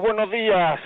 Buenos 0.00 0.30
días. 0.30 0.80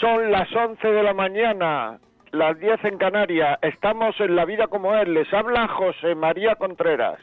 Son 0.00 0.30
las 0.30 0.50
11 0.54 0.88
de 0.88 1.02
la 1.02 1.12
mañana, 1.12 1.98
las 2.32 2.58
10 2.58 2.84
en 2.84 2.98
Canarias. 2.98 3.58
Estamos 3.62 4.18
en 4.20 4.34
La 4.34 4.44
Vida 4.44 4.66
como 4.68 4.94
es. 4.94 5.06
Les 5.08 5.32
habla 5.32 5.68
José 5.68 6.14
María 6.14 6.54
Contreras. 6.54 7.18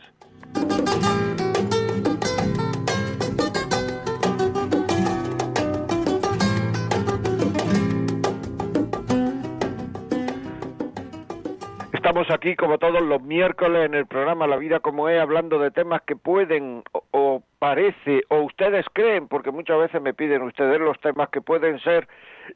Estamos 12.13 12.29
aquí 12.29 12.55
como 12.55 12.77
todos 12.77 13.01
los 13.01 13.23
miércoles 13.23 13.87
en 13.87 13.95
el 13.95 14.05
programa 14.05 14.45
La 14.45 14.57
Vida 14.57 14.79
como 14.81 15.09
es, 15.09 15.19
hablando 15.19 15.57
de 15.57 15.71
temas 15.71 16.03
que 16.03 16.15
pueden 16.15 16.83
o, 16.91 17.03
o 17.09 17.43
parece 17.57 18.21
o 18.29 18.41
ustedes 18.41 18.85
creen, 18.93 19.27
porque 19.27 19.49
muchas 19.49 19.79
veces 19.79 19.99
me 19.99 20.13
piden 20.13 20.43
ustedes 20.43 20.79
los 20.79 20.99
temas 20.99 21.29
que 21.29 21.41
pueden 21.41 21.79
ser 21.79 22.07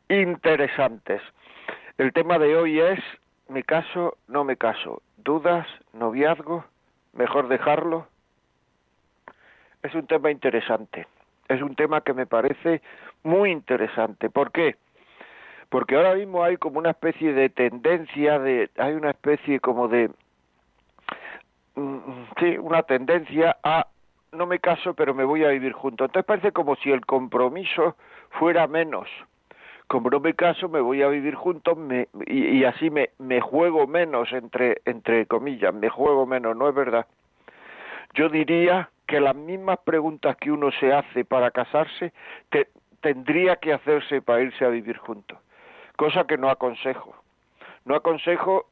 interesantes. 0.09 1.23
El 1.97 2.13
tema 2.13 2.37
de 2.37 2.55
hoy 2.55 2.79
es 2.79 2.99
me 3.49 3.63
caso, 3.63 4.19
no 4.27 4.43
me 4.43 4.57
caso, 4.57 5.01
dudas, 5.17 5.65
noviazgo, 5.91 6.63
mejor 7.13 7.47
dejarlo. 7.47 8.07
Es 9.81 9.95
un 9.95 10.05
tema 10.05 10.29
interesante, 10.29 11.07
es 11.47 11.63
un 11.63 11.73
tema 11.73 12.01
que 12.01 12.13
me 12.13 12.27
parece 12.27 12.83
muy 13.23 13.49
interesante. 13.49 14.29
¿Por 14.29 14.51
qué? 14.51 14.75
Porque 15.69 15.95
ahora 15.95 16.15
mismo 16.15 16.43
hay 16.43 16.57
como 16.57 16.79
una 16.79 16.91
especie 16.91 17.33
de 17.33 17.49
tendencia, 17.49 18.39
de, 18.39 18.69
hay 18.77 18.93
una 18.93 19.09
especie 19.11 19.59
como 19.59 19.87
de, 19.87 20.09
mm, 21.75 21.97
sí, 22.39 22.57
una 22.57 22.83
tendencia 22.83 23.57
a 23.63 23.87
no 24.31 24.45
me 24.45 24.59
caso, 24.59 24.93
pero 24.93 25.13
me 25.13 25.23
voy 25.23 25.43
a 25.43 25.49
vivir 25.49 25.73
junto. 25.73 26.05
Entonces 26.05 26.25
parece 26.25 26.51
como 26.51 26.75
si 26.77 26.91
el 26.91 27.05
compromiso 27.05 27.95
fuera 28.31 28.67
menos. 28.67 29.07
Como 29.87 30.09
no 30.09 30.19
me 30.19 30.33
caso, 30.33 30.67
me 30.67 30.81
voy 30.81 31.01
a 31.01 31.07
vivir 31.07 31.35
juntos 31.35 31.77
me, 31.77 32.09
y, 32.25 32.63
así 32.65 32.89
me, 32.89 33.11
me 33.19 33.39
juego 33.39 33.87
menos, 33.87 34.31
entre, 34.33 34.81
entre 34.83 35.25
comillas, 35.27 35.73
me 35.73 35.89
juego 35.89 36.25
menos, 36.25 36.57
¿no 36.57 36.67
es 36.67 36.75
verdad? 36.75 37.07
Yo 38.13 38.27
diría 38.27 38.89
que 39.05 39.21
las 39.21 39.35
mismas 39.35 39.79
preguntas 39.79 40.35
que 40.37 40.51
uno 40.51 40.71
se 40.71 40.91
hace 40.91 41.23
para 41.23 41.51
casarse 41.51 42.11
te, 42.49 42.67
tendría 42.99 43.55
que 43.55 43.71
hacerse 43.71 44.21
para 44.21 44.41
irse 44.41 44.65
a 44.65 44.69
vivir 44.69 44.97
juntos, 44.97 45.37
cosa 45.97 46.25
que 46.25 46.37
no 46.37 46.49
aconsejo. 46.49 47.13
No 47.83 47.95
aconsejo 47.95 48.67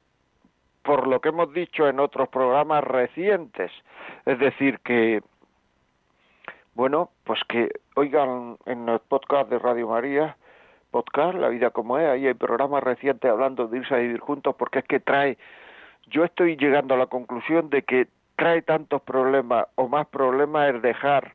por 0.84 1.08
lo 1.08 1.20
que 1.20 1.30
hemos 1.30 1.52
dicho 1.54 1.90
en 1.90 2.00
otros 2.00 2.30
programas 2.30 2.84
recientes, 2.84 3.72
es 4.26 4.40
decir, 4.40 4.80
que 4.80 5.22
bueno, 6.76 7.10
pues 7.24 7.40
que 7.48 7.70
oigan 7.96 8.58
en 8.66 8.88
el 8.88 9.00
podcast 9.00 9.50
de 9.50 9.60
Radio 9.60 9.88
María, 9.88 10.38
podcast 10.92 11.36
La 11.36 11.50
vida 11.50 11.72
como 11.72 11.98
es, 11.98 12.08
ahí 12.08 12.28
hay 12.28 12.34
programas 12.34 12.84
recientes 12.84 13.32
hablando 13.32 13.68
de 13.68 13.80
irse 13.80 13.96
a 13.96 13.98
vivir 13.98 14.20
juntos 14.20 14.56
porque 14.58 14.80
es 14.80 14.86
que 14.86 15.00
trae, 15.00 15.38
yo 16.08 16.24
estoy 16.24 16.58
llegando 16.58 16.94
a 16.94 16.98
la 16.98 17.08
conclusión 17.08 17.70
de 17.70 17.82
que 17.82 18.08
trae 18.36 18.62
tantos 18.62 19.02
problemas 19.02 19.68
o 19.76 19.88
más 19.88 20.06
problemas 20.08 20.70
el 20.70 20.82
dejar 20.82 21.34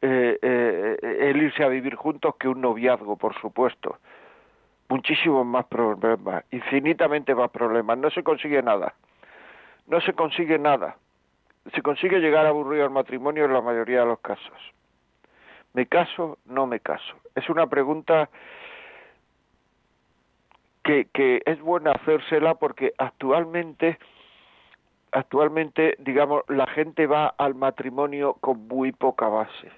eh, 0.00 0.38
eh, 0.42 0.96
el 1.30 1.42
irse 1.42 1.62
a 1.62 1.68
vivir 1.68 1.94
juntos 1.94 2.34
que 2.36 2.48
un 2.48 2.60
noviazgo, 2.60 3.16
por 3.16 3.38
supuesto. 3.40 3.98
Muchísimos 4.88 5.46
más 5.46 5.66
problemas, 5.66 6.44
infinitamente 6.50 7.34
más 7.34 7.50
problemas. 7.50 7.98
No 7.98 8.10
se 8.10 8.22
consigue 8.22 8.62
nada. 8.62 8.94
No 9.86 10.00
se 10.00 10.12
consigue 10.12 10.58
nada 10.58 10.96
se 11.72 11.82
consigue 11.82 12.20
llegar 12.20 12.46
a 12.46 12.50
aburrir 12.50 12.82
al 12.82 12.90
matrimonio 12.90 13.44
en 13.44 13.52
la 13.52 13.60
mayoría 13.60 14.00
de 14.00 14.06
los 14.06 14.20
casos. 14.20 14.58
¿Me 15.72 15.86
caso? 15.86 16.38
No 16.44 16.66
me 16.66 16.80
caso. 16.80 17.16
Es 17.34 17.48
una 17.48 17.66
pregunta 17.66 18.28
que, 20.82 21.08
que 21.12 21.42
es 21.46 21.60
buena 21.60 21.92
hacérsela 21.92 22.54
porque 22.54 22.92
actualmente, 22.98 23.98
actualmente, 25.10 25.96
digamos, 25.98 26.42
la 26.48 26.66
gente 26.66 27.06
va 27.06 27.28
al 27.38 27.54
matrimonio 27.54 28.34
con 28.34 28.68
muy 28.68 28.92
poca 28.92 29.28
base. 29.28 29.70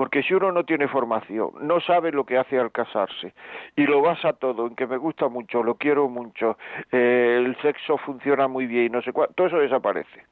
Porque 0.00 0.22
si 0.22 0.32
uno 0.32 0.50
no 0.50 0.64
tiene 0.64 0.88
formación, 0.88 1.50
no 1.60 1.78
sabe 1.78 2.10
lo 2.10 2.24
que 2.24 2.38
hace 2.38 2.58
al 2.58 2.72
casarse 2.72 3.34
y 3.76 3.84
lo 3.84 4.00
basa 4.00 4.32
todo 4.32 4.66
en 4.66 4.74
que 4.74 4.86
me 4.86 4.96
gusta 4.96 5.28
mucho, 5.28 5.62
lo 5.62 5.74
quiero 5.74 6.08
mucho, 6.08 6.56
eh, 6.90 7.36
el 7.44 7.54
sexo 7.60 7.98
funciona 7.98 8.48
muy 8.48 8.64
bien 8.64 8.86
y 8.86 8.88
no 8.88 9.02
sé 9.02 9.12
cuánto, 9.12 9.34
todo 9.34 9.48
eso 9.48 9.58
desaparece 9.58 10.24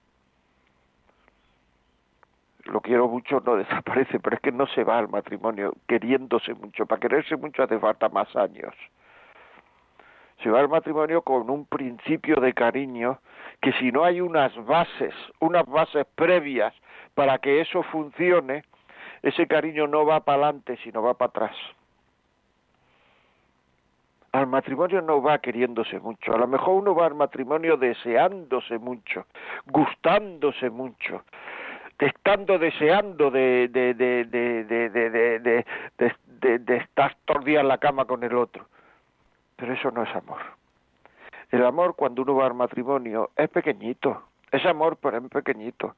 lo 2.65 2.81
quiero 2.81 3.09
mucho 3.09 3.43
no 3.45 3.56
desaparece, 3.62 4.19
pero 4.21 4.37
es 4.37 4.41
que 4.41 4.53
no 4.53 4.67
se 4.69 4.84
va 4.84 4.97
al 4.97 5.09
matrimonio 5.11 5.75
queriéndose 5.87 6.55
mucho. 6.55 6.87
Para 6.87 7.00
quererse 7.00 7.37
mucho 7.37 7.62
hace 7.62 7.79
falta 7.79 8.09
más 8.09 8.35
años. 8.37 8.75
Se 10.43 10.49
va 10.49 10.61
al 10.61 10.71
matrimonio 10.71 11.21
con 11.21 11.50
un 11.50 11.67
principio 11.67 12.37
de 12.37 12.55
cariño 12.55 13.19
que 13.61 13.75
si 13.75 13.93
no 13.93 14.05
hay 14.05 14.23
unas 14.23 14.55
bases, 14.65 15.12
unas 15.41 15.67
bases 15.67 16.06
previas 16.15 16.73
para 17.15 17.37
que 17.37 17.61
eso 17.61 17.83
funcione, 17.83 18.62
ese 19.23 19.47
cariño 19.47 19.87
no 19.87 20.05
va 20.06 20.21
para 20.21 20.45
adelante, 20.45 20.79
sino 20.83 21.03
va 21.03 21.15
para 21.15 21.29
atrás. 21.31 21.56
Al 24.33 24.47
matrimonio 24.47 25.01
no 25.01 25.23
va 25.23 25.39
queriéndose 25.39 25.99
mucho, 26.01 26.34
a 26.34 26.39
lo 26.39 26.47
mejor 26.47 26.75
uno 26.75 26.95
va 26.95 27.06
al 27.06 27.15
matrimonio 27.15 27.77
deseándose 27.77 28.79
mucho, 28.79 29.27
gustándose 29.67 30.69
mucho, 30.69 31.25
estando 31.99 32.59
deseando 32.59 33.31
de, 33.31 33.69
de, 33.69 33.95
de, 33.95 35.65
de 36.59 36.77
estar 36.77 37.17
todo 37.25 37.39
el 37.39 37.45
día 37.45 37.61
en 37.61 37.69
la 37.69 37.79
cama 37.79 38.05
con 38.05 38.23
el 38.23 38.35
otro. 38.37 38.67
Pero 39.56 39.73
eso 39.73 39.91
no 39.91 40.03
es 40.05 40.15
amor. 40.15 40.41
El 41.50 41.65
amor 41.65 41.97
cuando 41.97 42.23
uno 42.23 42.37
va 42.37 42.47
al 42.47 42.55
matrimonio 42.55 43.31
es 43.35 43.49
pequeñito, 43.49 44.25
es 44.53 44.65
amor 44.67 44.99
pero 45.00 45.19
es 45.19 45.25
pequeñito 45.31 45.97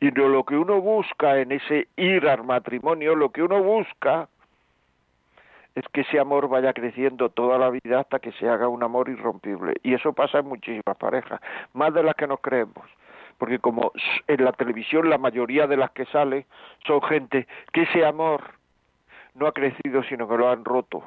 y 0.00 0.10
lo 0.10 0.44
que 0.44 0.56
uno 0.56 0.80
busca 0.80 1.38
en 1.38 1.52
ese 1.52 1.88
ir 1.96 2.28
al 2.28 2.44
matrimonio, 2.44 3.14
lo 3.14 3.30
que 3.30 3.42
uno 3.42 3.62
busca 3.62 4.28
es 5.74 5.84
que 5.92 6.00
ese 6.00 6.18
amor 6.18 6.48
vaya 6.48 6.72
creciendo 6.72 7.28
toda 7.28 7.58
la 7.58 7.70
vida 7.70 8.00
hasta 8.00 8.18
que 8.18 8.32
se 8.32 8.48
haga 8.48 8.68
un 8.68 8.82
amor 8.82 9.08
irrompible. 9.08 9.74
Y 9.82 9.94
eso 9.94 10.12
pasa 10.12 10.38
en 10.38 10.46
muchísimas 10.46 10.96
parejas, 10.98 11.40
más 11.72 11.94
de 11.94 12.02
las 12.02 12.14
que 12.16 12.26
nos 12.26 12.40
creemos. 12.40 12.84
Porque 13.38 13.60
como 13.60 13.92
en 14.26 14.44
la 14.44 14.52
televisión 14.52 15.08
la 15.08 15.18
mayoría 15.18 15.66
de 15.68 15.76
las 15.76 15.92
que 15.92 16.06
sale 16.06 16.46
son 16.86 17.00
gente 17.02 17.46
que 17.72 17.82
ese 17.82 18.04
amor 18.04 18.42
no 19.34 19.46
ha 19.46 19.52
crecido 19.52 20.02
sino 20.02 20.28
que 20.28 20.36
lo 20.36 20.50
han 20.50 20.64
roto. 20.64 21.04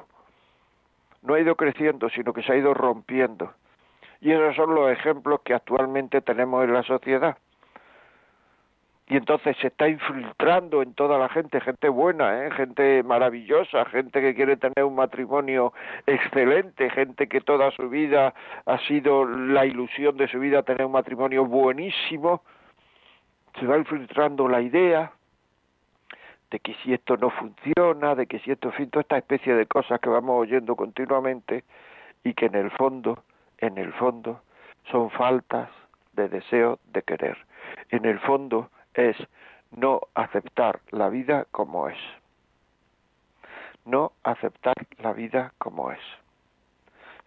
No 1.20 1.34
ha 1.34 1.40
ido 1.40 1.54
creciendo 1.56 2.08
sino 2.08 2.32
que 2.32 2.42
se 2.42 2.52
ha 2.52 2.56
ido 2.56 2.72
rompiendo. 2.72 3.52
Y 4.22 4.32
esos 4.32 4.56
son 4.56 4.74
los 4.74 4.90
ejemplos 4.90 5.40
que 5.42 5.52
actualmente 5.52 6.22
tenemos 6.22 6.64
en 6.64 6.72
la 6.72 6.82
sociedad 6.84 7.36
y 9.08 9.16
entonces 9.16 9.56
se 9.60 9.66
está 9.66 9.88
infiltrando 9.88 10.80
en 10.80 10.94
toda 10.94 11.18
la 11.18 11.28
gente, 11.28 11.60
gente 11.60 11.88
buena, 11.88 12.46
¿eh? 12.46 12.50
gente 12.52 13.02
maravillosa, 13.02 13.84
gente 13.86 14.20
que 14.20 14.34
quiere 14.34 14.56
tener 14.56 14.84
un 14.84 14.94
matrimonio 14.94 15.72
excelente, 16.06 16.88
gente 16.90 17.28
que 17.28 17.40
toda 17.40 17.70
su 17.72 17.88
vida 17.88 18.32
ha 18.64 18.78
sido 18.86 19.26
la 19.26 19.66
ilusión 19.66 20.16
de 20.16 20.28
su 20.28 20.38
vida 20.38 20.62
tener 20.62 20.86
un 20.86 20.92
matrimonio 20.92 21.44
buenísimo, 21.44 22.42
se 23.58 23.66
va 23.66 23.76
infiltrando 23.76 24.48
la 24.48 24.60
idea 24.60 25.12
de 26.50 26.60
que 26.60 26.74
si 26.82 26.92
esto 26.92 27.16
no 27.16 27.30
funciona, 27.30 28.14
de 28.14 28.26
que 28.26 28.38
si 28.40 28.52
esto, 28.52 28.68
en 28.68 28.74
fin, 28.74 28.90
toda 28.90 29.02
esta 29.02 29.18
especie 29.18 29.54
de 29.54 29.66
cosas 29.66 30.00
que 30.00 30.10
vamos 30.10 30.40
oyendo 30.40 30.76
continuamente 30.76 31.64
y 32.24 32.34
que 32.34 32.46
en 32.46 32.54
el 32.54 32.70
fondo, 32.70 33.24
en 33.58 33.78
el 33.78 33.92
fondo, 33.94 34.42
son 34.90 35.10
faltas 35.10 35.70
de 36.12 36.28
deseo 36.28 36.78
de 36.92 37.02
querer. 37.02 37.38
En 37.88 38.04
el 38.04 38.20
fondo, 38.20 38.70
es 38.94 39.16
no 39.70 40.00
aceptar 40.14 40.80
la 40.90 41.08
vida 41.08 41.46
como 41.50 41.88
es. 41.88 41.98
No 43.84 44.12
aceptar 44.22 44.74
la 44.98 45.12
vida 45.12 45.52
como 45.58 45.90
es. 45.90 46.00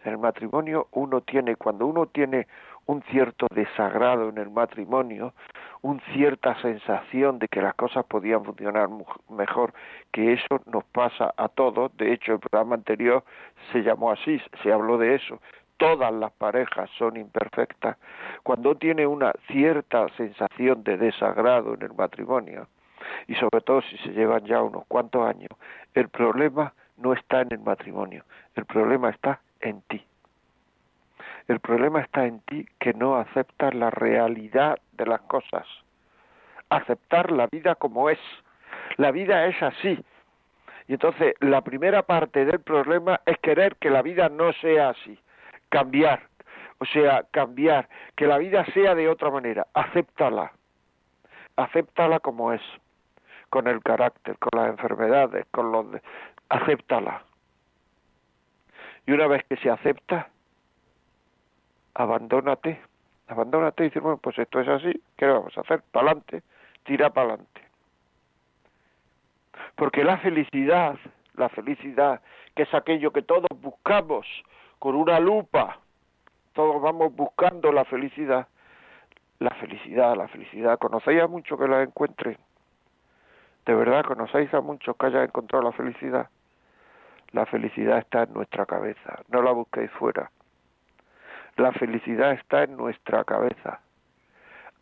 En 0.04 0.12
el 0.12 0.18
matrimonio 0.18 0.88
uno 0.92 1.20
tiene, 1.20 1.56
cuando 1.56 1.86
uno 1.86 2.06
tiene 2.06 2.46
un 2.86 3.02
cierto 3.10 3.46
desagrado 3.50 4.28
en 4.28 4.38
el 4.38 4.50
matrimonio, 4.50 5.34
una 5.82 6.00
cierta 6.12 6.60
sensación 6.62 7.38
de 7.38 7.48
que 7.48 7.60
las 7.60 7.74
cosas 7.74 8.04
podían 8.06 8.44
funcionar 8.44 8.88
mejor, 9.28 9.74
que 10.12 10.34
eso 10.34 10.60
nos 10.66 10.84
pasa 10.84 11.34
a 11.36 11.48
todos. 11.48 11.94
De 11.96 12.12
hecho, 12.12 12.34
el 12.34 12.38
programa 12.38 12.76
anterior 12.76 13.24
se 13.72 13.82
llamó 13.82 14.12
así, 14.12 14.40
se 14.62 14.72
habló 14.72 14.96
de 14.98 15.16
eso. 15.16 15.40
Todas 15.76 16.12
las 16.12 16.32
parejas 16.32 16.88
son 16.98 17.16
imperfectas. 17.16 17.96
Cuando 18.42 18.74
tiene 18.76 19.06
una 19.06 19.32
cierta 19.48 20.08
sensación 20.16 20.82
de 20.84 20.96
desagrado 20.96 21.74
en 21.74 21.82
el 21.82 21.94
matrimonio, 21.94 22.68
y 23.28 23.34
sobre 23.34 23.60
todo 23.60 23.82
si 23.82 23.96
se 23.98 24.10
llevan 24.10 24.44
ya 24.46 24.62
unos 24.62 24.86
cuantos 24.86 25.26
años, 25.26 25.50
el 25.94 26.08
problema 26.08 26.72
no 26.96 27.12
está 27.12 27.42
en 27.42 27.52
el 27.52 27.60
matrimonio, 27.60 28.24
el 28.54 28.64
problema 28.64 29.10
está 29.10 29.40
en 29.60 29.82
ti. 29.82 30.04
El 31.48 31.60
problema 31.60 32.00
está 32.00 32.26
en 32.26 32.40
ti 32.40 32.66
que 32.80 32.92
no 32.92 33.16
aceptas 33.16 33.72
la 33.74 33.90
realidad 33.90 34.78
de 34.92 35.06
las 35.06 35.20
cosas. 35.22 35.66
Aceptar 36.70 37.30
la 37.30 37.46
vida 37.46 37.76
como 37.76 38.10
es. 38.10 38.18
La 38.96 39.12
vida 39.12 39.46
es 39.46 39.62
así. 39.62 40.04
Y 40.88 40.94
entonces 40.94 41.34
la 41.40 41.60
primera 41.60 42.02
parte 42.02 42.44
del 42.44 42.60
problema 42.60 43.20
es 43.26 43.38
querer 43.38 43.76
que 43.76 43.90
la 43.90 44.02
vida 44.02 44.28
no 44.28 44.52
sea 44.54 44.90
así. 44.90 45.18
Cambiar. 45.68 46.22
O 46.78 46.84
sea, 46.84 47.24
cambiar. 47.30 47.88
Que 48.16 48.26
la 48.26 48.38
vida 48.38 48.64
sea 48.74 48.94
de 48.94 49.08
otra 49.08 49.30
manera. 49.30 49.66
Acéptala. 49.74 50.52
Acéptala 51.56 52.20
como 52.20 52.52
es. 52.52 52.62
Con 53.50 53.68
el 53.68 53.82
carácter, 53.82 54.38
con 54.38 54.60
las 54.60 54.70
enfermedades, 54.70 55.46
con 55.50 55.72
los... 55.72 55.86
Acéptala. 56.48 57.22
Y 59.06 59.12
una 59.12 59.28
vez 59.28 59.44
que 59.48 59.56
se 59.56 59.70
acepta, 59.70 60.28
abandónate, 61.94 62.80
abandónate 63.28 63.84
y 63.84 63.88
decir, 63.88 64.02
bueno, 64.02 64.18
pues 64.18 64.38
esto 64.38 64.60
es 64.60 64.68
así, 64.68 65.00
¿qué 65.16 65.26
vamos 65.26 65.56
a 65.56 65.60
hacer? 65.60 65.82
Para 65.92 66.08
adelante, 66.08 66.42
tira 66.84 67.10
para 67.10 67.28
adelante. 67.28 67.60
Porque 69.76 70.04
la 70.04 70.18
felicidad, 70.18 70.96
la 71.34 71.48
felicidad, 71.48 72.20
que 72.54 72.64
es 72.64 72.74
aquello 72.74 73.12
que 73.12 73.22
todos 73.22 73.46
buscamos 73.60 74.26
con 74.78 74.94
una 74.94 75.20
lupa, 75.20 75.78
todos 76.52 76.80
vamos 76.80 77.14
buscando 77.14 77.72
la 77.72 77.84
felicidad, 77.84 78.46
la 79.38 79.50
felicidad, 79.50 80.16
la 80.16 80.28
felicidad, 80.28 80.78
conocéis 80.78 81.22
a 81.22 81.26
muchos 81.26 81.58
que 81.58 81.68
la 81.68 81.82
encuentren, 81.82 82.38
de 83.66 83.74
verdad 83.74 84.04
conocéis 84.04 84.52
a 84.54 84.60
muchos 84.60 84.96
que 84.96 85.06
hayan 85.06 85.24
encontrado 85.24 85.64
la 85.64 85.72
felicidad, 85.72 86.28
la 87.32 87.46
felicidad 87.46 87.98
está 87.98 88.22
en 88.22 88.32
nuestra 88.32 88.66
cabeza, 88.66 89.20
no 89.28 89.42
la 89.42 89.52
busquéis 89.52 89.90
fuera, 89.92 90.30
la 91.56 91.72
felicidad 91.72 92.32
está 92.32 92.64
en 92.64 92.76
nuestra 92.76 93.24
cabeza, 93.24 93.80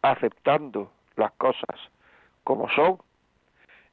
aceptando 0.02 0.90
las 1.16 1.32
cosas 1.32 1.80
como 2.42 2.68
son 2.70 2.98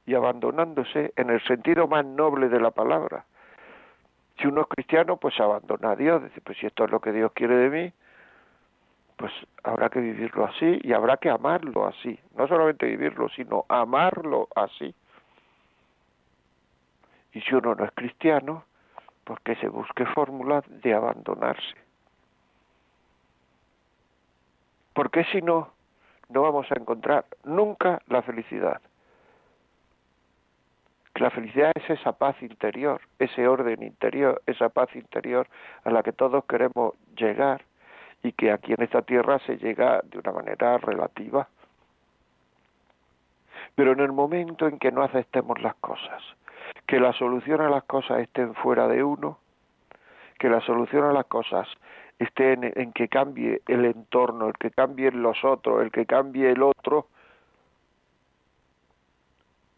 y 0.06 0.16
abandonándose 0.16 1.14
en 1.16 1.30
el 1.30 1.42
sentido 1.44 1.88
más 1.88 2.06
noble 2.06 2.50
de 2.50 2.60
la 2.60 2.72
palabra. 2.72 3.26
Si 4.42 4.48
uno 4.48 4.62
es 4.62 4.68
cristiano, 4.68 5.18
pues 5.18 5.40
abandona 5.40 5.92
a 5.92 5.96
Dios, 5.96 6.24
dice, 6.24 6.42
pues 6.42 6.58
si 6.58 6.66
esto 6.66 6.86
es 6.86 6.92
lo 6.92 7.00
que 7.00 7.12
Dios 7.12 7.32
quiere 7.34 7.56
de 7.56 7.70
mí, 7.70 7.94
pues 9.16 9.32
habrá 9.64 9.90
que 9.90 10.00
vivirlo 10.00 10.46
así 10.46 10.80
y 10.82 10.94
habrá 10.94 11.18
que 11.18 11.30
amarlo 11.30 11.86
así. 11.86 12.20
No 12.36 12.48
solamente 12.48 12.88
vivirlo, 12.88 13.30
sino 13.30 13.66
amarlo 13.70 14.48
así. 14.56 14.96
Y 17.34 17.42
si 17.42 17.54
uno 17.54 17.76
no 17.76 17.86
es 17.86 17.92
cristiano, 17.92 18.66
pues 19.26 19.40
que 19.42 19.56
se 19.58 19.70
busque 19.70 20.08
fórmulas 20.08 20.64
de 20.68 20.96
abandonarse. 20.96 21.76
Porque 24.94 25.24
si 25.26 25.42
no, 25.44 25.72
no 26.30 26.42
vamos 26.42 26.66
a 26.72 26.80
encontrar 26.80 27.26
nunca 27.44 28.02
la 28.08 28.24
felicidad. 28.24 28.82
La 31.16 31.30
felicidad 31.30 31.72
es 31.76 31.90
esa 31.90 32.14
paz 32.14 32.42
interior, 32.42 33.02
ese 33.20 33.48
orden 33.48 33.84
interior, 33.84 34.42
esa 34.48 34.70
paz 34.70 34.96
interior 34.96 35.48
a 35.84 35.92
la 35.92 36.04
que 36.04 36.14
todos 36.14 36.46
queremos 36.46 36.94
llegar 37.16 37.64
y 38.24 38.32
que 38.32 38.52
aquí 38.52 38.74
en 38.74 38.84
esta 38.84 39.02
tierra 39.02 39.40
se 39.40 39.58
llega 39.58 40.02
de 40.04 40.20
una 40.20 40.32
manera 40.32 40.78
relativa. 40.78 41.48
Pero 43.76 43.92
en 43.92 44.00
el 44.00 44.12
momento 44.12 44.68
en 44.68 44.80
que 44.80 44.92
no 44.92 45.04
aceptemos 45.04 45.62
las 45.62 45.76
cosas, 45.76 46.24
que 46.88 47.00
la 47.00 47.14
solución 47.14 47.62
a 47.62 47.70
las 47.70 47.84
cosas 47.84 48.20
estén 48.20 48.54
fuera 48.56 48.88
de 48.88 49.04
uno, 49.04 49.38
que 50.40 50.50
la 50.50 50.62
solución 50.62 51.04
a 51.06 51.14
las 51.14 51.26
cosas 51.26 51.68
esté 52.20 52.54
en, 52.54 52.94
que 52.94 53.08
cambie 53.08 53.62
el 53.68 53.86
entorno, 53.86 54.48
el 54.48 54.54
que 54.54 54.72
cambie 54.72 55.12
los 55.12 55.44
otros, 55.44 55.82
el 55.82 55.92
que 55.92 56.06
cambie 56.06 56.52
el 56.52 56.64
otro, 56.64 57.08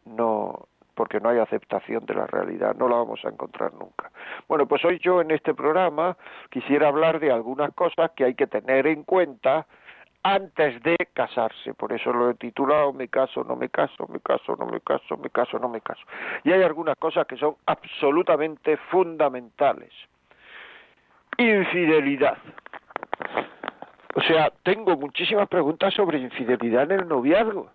no, 0.06 0.68
porque 0.96 1.20
no 1.20 1.30
hay 1.30 1.40
aceptación 1.40 2.06
de 2.06 2.16
la 2.16 2.28
realidad, 2.28 2.76
no 2.76 2.88
la 2.88 2.98
vamos 2.98 3.24
a 3.26 3.30
encontrar 3.30 3.74
nunca. 3.74 4.12
Bueno, 4.48 4.68
pues 4.68 4.84
hoy 4.86 5.00
yo 5.00 5.22
en 5.22 5.32
este 5.32 5.54
programa 5.54 6.18
quisiera 6.50 6.88
hablar 6.88 7.20
de 7.20 7.32
algunas 7.32 7.74
cosas 7.74 8.12
que 8.16 8.26
hay 8.26 8.36
que 8.36 8.48
tener 8.48 8.88
en 8.88 9.04
cuenta 9.04 9.66
antes 10.24 10.82
de 10.84 10.96
casarse, 11.14 11.74
por 11.74 11.92
eso 11.92 12.14
lo 12.14 12.30
he 12.30 12.36
titulado 12.36 12.94
Me 12.94 13.10
caso, 13.10 13.44
no 13.44 13.58
me 13.58 13.68
caso, 13.68 14.08
me 14.08 14.22
caso, 14.22 14.56
no 14.56 14.66
me 14.66 14.80
caso, 14.80 15.18
me 15.18 15.30
caso, 15.30 15.60
no 15.60 15.68
me 15.68 15.82
caso. 15.82 16.02
Y 16.46 16.52
hay 16.52 16.64
algunas 16.64 16.96
cosas 16.98 17.28
que 17.28 17.36
son 17.36 17.56
absolutamente 17.66 18.78
fundamentales 18.90 19.92
infidelidad. 21.38 22.38
O 24.16 24.22
sea, 24.22 24.52
tengo 24.64 24.96
muchísimas 24.96 25.48
preguntas 25.48 25.94
sobre 25.94 26.20
infidelidad 26.20 26.84
en 26.92 27.00
el 27.00 27.08
noviazgo. 27.08 27.72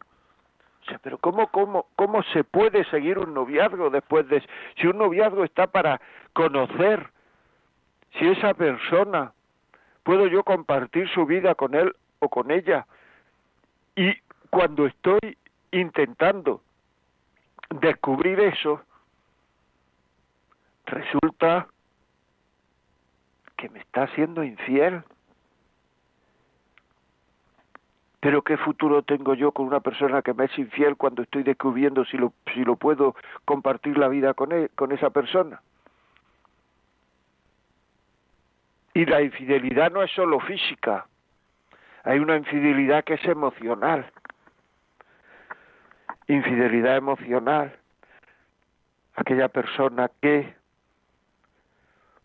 Pero 1.02 1.18
¿cómo, 1.18 1.48
cómo, 1.48 1.86
cómo 1.96 2.22
se 2.24 2.44
puede 2.44 2.84
seguir 2.86 3.18
un 3.18 3.34
noviazgo 3.34 3.90
después 3.90 4.28
de... 4.28 4.42
Si 4.76 4.86
un 4.86 4.98
noviazgo 4.98 5.44
está 5.44 5.66
para 5.66 6.00
conocer 6.32 7.10
si 8.18 8.26
esa 8.26 8.54
persona 8.54 9.32
puedo 10.02 10.26
yo 10.26 10.42
compartir 10.42 11.08
su 11.10 11.26
vida 11.26 11.54
con 11.54 11.74
él 11.74 11.94
o 12.20 12.28
con 12.28 12.50
ella. 12.50 12.86
Y 13.94 14.16
cuando 14.50 14.86
estoy 14.86 15.36
intentando 15.70 16.62
descubrir 17.68 18.40
eso, 18.40 18.82
resulta 20.86 21.68
que 23.56 23.68
me 23.68 23.80
está 23.80 24.06
siendo 24.14 24.42
infiel. 24.42 25.02
Pero 28.20 28.42
qué 28.42 28.56
futuro 28.56 29.02
tengo 29.02 29.34
yo 29.34 29.52
con 29.52 29.66
una 29.66 29.80
persona 29.80 30.22
que 30.22 30.34
me 30.34 30.46
es 30.46 30.58
infiel 30.58 30.96
cuando 30.96 31.22
estoy 31.22 31.44
descubriendo 31.44 32.04
si 32.04 32.16
lo, 32.16 32.32
si 32.52 32.64
lo 32.64 32.76
puedo 32.76 33.14
compartir 33.44 33.96
la 33.96 34.08
vida 34.08 34.34
con, 34.34 34.50
con 34.74 34.92
esa 34.92 35.10
persona. 35.10 35.62
Y 38.94 39.04
la 39.04 39.22
infidelidad 39.22 39.92
no 39.92 40.02
es 40.02 40.10
solo 40.10 40.40
física, 40.40 41.06
hay 42.08 42.20
una 42.20 42.36
infidelidad 42.36 43.04
que 43.04 43.14
es 43.14 43.24
emocional. 43.26 44.10
Infidelidad 46.26 46.96
emocional. 46.96 47.76
Aquella 49.14 49.48
persona 49.48 50.10
que 50.22 50.54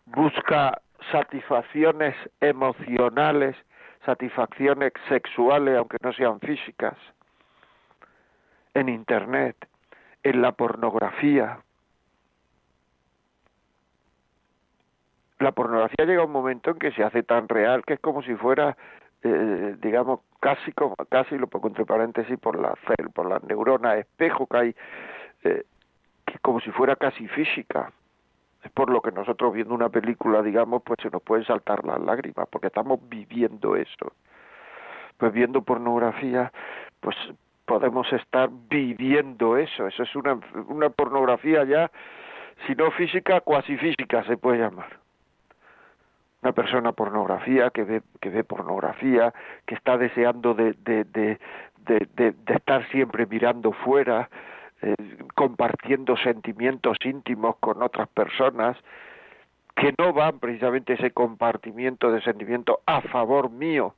busca 0.06 0.80
satisfacciones 1.12 2.14
emocionales, 2.40 3.56
satisfacciones 4.04 4.92
sexuales, 5.08 5.76
aunque 5.76 5.98
no 6.02 6.12
sean 6.12 6.40
físicas, 6.40 6.96
en 8.74 8.88
Internet, 8.88 9.56
en 10.22 10.42
la 10.42 10.52
pornografía. 10.52 11.60
La 15.38 15.52
pornografía 15.52 16.06
llega 16.06 16.22
a 16.22 16.26
un 16.26 16.32
momento 16.32 16.70
en 16.70 16.78
que 16.78 16.92
se 16.92 17.02
hace 17.02 17.22
tan 17.22 17.48
real 17.48 17.84
que 17.84 17.94
es 17.94 18.00
como 18.00 18.22
si 18.22 18.34
fuera, 18.34 18.76
eh, 19.22 19.76
digamos, 19.80 20.20
casi 20.40 20.72
como, 20.72 20.96
casi 21.08 21.36
lo 21.36 21.46
pongo 21.46 21.68
entre 21.68 21.84
paréntesis 21.84 22.38
por 22.38 22.58
la 22.58 22.74
por 23.12 23.26
la 23.26 23.38
neurona 23.40 23.96
espejo 23.96 24.46
que 24.46 24.56
hay, 24.56 24.76
eh, 25.44 25.64
que 26.24 26.38
como 26.40 26.60
si 26.60 26.70
fuera 26.70 26.96
casi 26.96 27.28
física 27.28 27.92
es 27.92 28.03
por 28.72 28.90
lo 28.90 29.00
que 29.02 29.12
nosotros 29.12 29.52
viendo 29.52 29.74
una 29.74 29.88
película, 29.88 30.42
digamos, 30.42 30.82
pues 30.82 30.98
se 31.02 31.10
nos 31.10 31.22
pueden 31.22 31.44
saltar 31.44 31.84
las 31.84 32.00
lágrimas, 32.00 32.48
porque 32.50 32.68
estamos 32.68 32.98
viviendo 33.08 33.76
eso. 33.76 34.12
Pues 35.18 35.32
viendo 35.32 35.62
pornografía, 35.62 36.52
pues 37.00 37.16
podemos 37.66 38.10
estar 38.12 38.50
viviendo 38.68 39.56
eso. 39.56 39.86
Eso 39.86 40.02
es 40.02 40.16
una, 40.16 40.38
una 40.68 40.90
pornografía 40.90 41.64
ya, 41.64 41.90
si 42.66 42.74
no 42.74 42.90
física, 42.92 43.40
cuasi 43.40 43.76
física 43.76 44.24
se 44.24 44.36
puede 44.36 44.58
llamar. 44.58 44.98
Una 46.42 46.52
persona 46.52 46.92
pornografía 46.92 47.70
que 47.70 47.84
ve, 47.84 48.02
que 48.20 48.28
ve 48.28 48.44
pornografía, 48.44 49.32
que 49.66 49.74
está 49.74 49.96
deseando 49.96 50.54
de, 50.54 50.74
de, 50.84 51.04
de, 51.04 51.38
de 52.06 52.34
estar 52.54 52.86
siempre 52.90 53.26
mirando 53.26 53.72
fuera, 53.72 54.28
eh, 54.84 54.94
compartiendo 55.34 56.16
sentimientos 56.18 56.98
íntimos 57.04 57.56
con 57.56 57.82
otras 57.82 58.06
personas 58.08 58.76
que 59.74 59.94
no 59.98 60.12
van 60.12 60.38
precisamente 60.38 60.92
ese 60.92 61.10
compartimiento 61.10 62.12
de 62.12 62.20
sentimientos 62.22 62.76
a 62.86 63.00
favor 63.00 63.50
mío, 63.50 63.94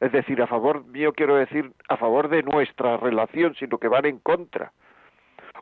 Es 0.00 0.12
decir, 0.12 0.40
a 0.40 0.46
favor 0.46 0.84
mío 0.86 1.12
quiero 1.12 1.34
decir 1.34 1.72
a 1.88 1.96
favor 1.96 2.28
de 2.28 2.44
nuestra 2.44 2.96
relación, 2.98 3.56
sino 3.56 3.78
que 3.78 3.88
van 3.88 4.06
en 4.06 4.20
contra, 4.20 4.72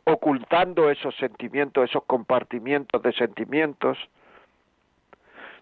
ocultando 0.05 0.91
esos 0.91 1.15
sentimientos, 1.15 1.89
esos 1.89 2.03
compartimientos 2.05 3.01
de 3.01 3.13
sentimientos. 3.13 3.97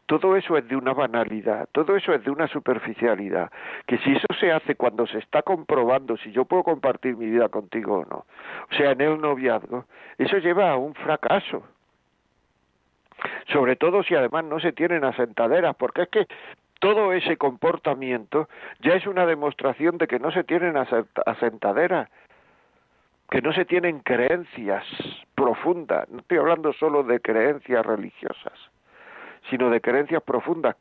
Todo 0.06 0.36
eso 0.36 0.56
es 0.58 0.68
de 0.68 0.76
una 0.76 0.94
banalidad, 0.94 1.68
todo 1.72 1.96
eso 1.96 2.14
es 2.14 2.24
de 2.24 2.30
una 2.30 2.48
superficialidad, 2.48 3.52
que 3.88 3.98
si 4.00 4.12
eso 4.12 4.28
se 4.40 4.52
hace 4.52 4.76
cuando 4.76 5.08
se 5.08 5.18
está 5.18 5.42
comprobando 5.42 6.16
si 6.18 6.32
yo 6.32 6.46
puedo 6.46 6.64
compartir 6.64 7.18
mi 7.18 7.26
vida 7.26 7.50
contigo 7.50 8.00
o 8.00 8.06
no, 8.06 8.26
o 8.70 8.76
sea, 8.78 8.92
en 8.92 9.02
el 9.02 9.20
noviazgo, 9.20 9.86
eso 10.18 10.38
lleva 10.38 10.70
a 10.70 10.78
un 10.78 10.94
fracaso. 10.94 11.64
Sobre 13.52 13.76
todo 13.76 14.04
si 14.04 14.14
además 14.14 14.46
no 14.46 14.60
se 14.60 14.74
tienen 14.74 15.04
asentaderas, 15.04 15.76
porque 15.76 16.04
es 16.04 16.10
que 16.10 16.28
todo 16.80 17.14
ese 17.14 17.38
comportamiento 17.38 18.48
ya 18.82 18.94
es 18.94 19.08
una 19.08 19.26
demostración 19.26 19.98
de 19.98 20.08
que 20.08 20.20
no 20.20 20.32
se 20.32 20.44
tienen 20.44 20.76
asentaderas, 20.78 22.10
que 23.30 23.42
no 23.42 23.54
se 23.54 23.66
tienen 23.66 24.02
creencias 24.02 24.86
profundas, 25.34 26.08
no 26.10 26.20
estoy 26.20 26.38
hablando 26.38 26.74
solo 26.74 27.02
de 27.04 27.20
creencias 27.20 27.84
religiosas, 27.84 28.54
sino 29.50 29.70
de 29.70 29.82
creencias 29.82 30.24
profundas. 30.24 30.76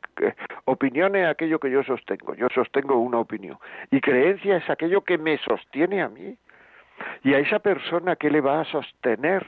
Opinión 0.65 1.15
es 1.15 1.27
aquello 1.27 1.59
que 1.59 1.71
yo 1.71 1.83
sostengo, 1.83 2.35
yo 2.35 2.47
sostengo 2.53 2.95
una 2.97 3.19
opinión, 3.19 3.57
y 3.91 4.01
creencia 4.01 4.57
es 4.57 4.69
aquello 4.69 5.01
que 5.01 5.17
me 5.17 5.37
sostiene 5.39 6.01
a 6.01 6.09
mí, 6.09 6.37
y 7.23 7.33
a 7.33 7.39
esa 7.39 7.59
persona 7.59 8.15
que 8.15 8.29
le 8.29 8.41
va 8.41 8.61
a 8.61 8.65
sostener 8.65 9.45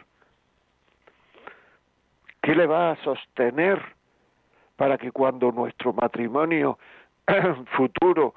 ¿Qué 2.48 2.56
le 2.56 2.66
va 2.66 2.92
a 2.92 2.96
sostener 3.04 3.82
para 4.78 4.98
que 4.98 5.12
cuando 5.12 5.52
nuestro 5.52 5.92
matrimonio 5.92 6.80
futuro 7.76 8.36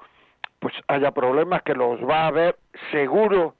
pues 0.59 0.73
haya 0.89 1.11
problemas 1.11 1.63
que 1.63 1.73
los 1.73 1.97
va 2.01 2.23
a 2.23 2.27
haber 2.27 2.57
seguro, 2.91 3.55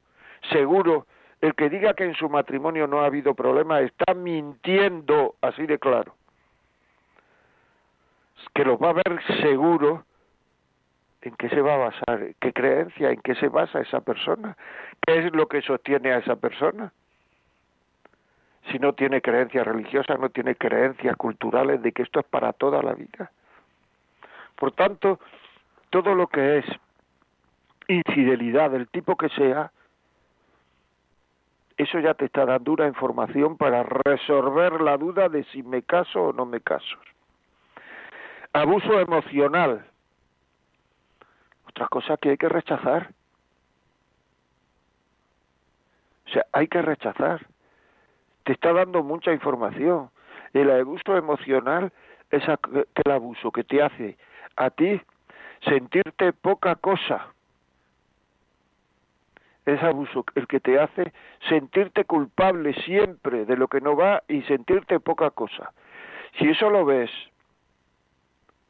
seguro, 0.52 1.08
el 1.40 1.56
que 1.56 1.70
diga 1.70 1.94
que 1.94 2.04
en 2.04 2.16
su 2.16 2.28
matrimonio 2.28 2.86
no 2.86 3.00
ha 3.00 3.06
habido 3.06 3.34
problemas 3.34 3.84
está 3.84 4.14
mintiendo 4.14 5.36
así 5.40 5.66
de 5.66 5.80
claro. 5.80 6.16
Que 8.54 8.66
los 8.66 8.80
va 8.80 8.90
a 8.90 8.94
ver 8.94 9.22
seguro 9.42 10.06
en 11.22 11.36
qué 11.36 11.50
se 11.50 11.62
va 11.62 11.76
a 11.76 11.90
basar, 11.90 12.34
qué 12.40 12.52
creencia, 12.52 13.12
en 13.12 13.22
qué 13.22 13.36
se 13.36 13.48
basa 13.48 13.80
esa 13.80 14.02
persona, 14.02 14.58
qué 15.06 15.20
es 15.20 15.34
lo 15.34 15.48
que 15.48 15.62
sostiene 15.62 16.12
a 16.12 16.18
esa 16.18 16.36
persona 16.36 16.92
si 18.70 18.80
no 18.80 18.94
tiene 18.94 19.22
creencias 19.22 19.66
religiosas, 19.66 20.20
no 20.20 20.30
tiene 20.30 20.56
creencias 20.56 21.16
culturales 21.18 21.82
de 21.82 21.92
que 21.92 22.04
esto 22.04 22.20
es 22.20 22.26
para 22.26 22.54
toda 22.54 22.84
la 22.84 22.94
vida. 22.94 23.32
Por 24.56 24.72
tanto, 24.74 25.20
todo 25.90 26.14
lo 26.14 26.28
que 26.28 26.60
es 26.60 26.66
infidelidad 27.88 28.70
del 28.72 28.88
tipo 28.88 29.16
que 29.18 29.30
sea, 29.30 29.72
eso 31.78 32.00
ya 32.00 32.14
te 32.14 32.26
está 32.26 32.46
dando 32.46 32.74
una 32.74 32.88
información 32.88 33.58
para 33.58 33.84
resolver 33.84 34.82
la 34.82 34.98
duda 34.98 35.30
de 35.30 35.44
si 35.46 35.64
me 35.64 35.82
caso 35.82 36.26
o 36.26 36.34
no 36.34 36.46
me 36.46 36.62
caso. 36.62 36.98
Abuso 38.54 39.00
emocional. 39.00 39.86
Otra 41.68 41.88
cosa 41.88 42.18
que 42.18 42.32
hay 42.32 42.38
que 42.38 42.50
rechazar. 42.50 43.12
O 46.28 46.30
sea, 46.30 46.46
hay 46.52 46.68
que 46.68 46.82
rechazar 46.82 47.46
te 48.44 48.54
está 48.54 48.74
dando 48.74 49.04
mucha 49.04 49.32
información. 49.32 50.10
El 50.54 50.70
abuso 50.72 51.16
emocional 51.16 51.92
es 52.30 52.44
el 52.48 53.12
abuso 53.12 53.52
que 53.52 53.64
te 53.64 53.82
hace 53.82 54.18
a 54.56 54.70
ti 54.70 55.02
sentirte 55.62 56.34
poca 56.34 56.76
cosa. 56.76 57.28
Es 59.66 59.82
abuso 59.84 60.26
el 60.36 60.48
que 60.48 60.60
te 60.60 60.80
hace 60.80 61.14
sentirte 61.48 62.04
culpable 62.06 62.74
siempre 62.82 63.46
de 63.46 63.56
lo 63.56 63.68
que 63.68 63.80
no 63.80 63.96
va 63.96 64.24
y 64.28 64.42
sentirte 64.44 65.00
poca 65.00 65.30
cosa. 65.30 65.72
Si 66.40 66.50
eso 66.50 66.70
lo 66.70 66.84
ves 66.84 67.12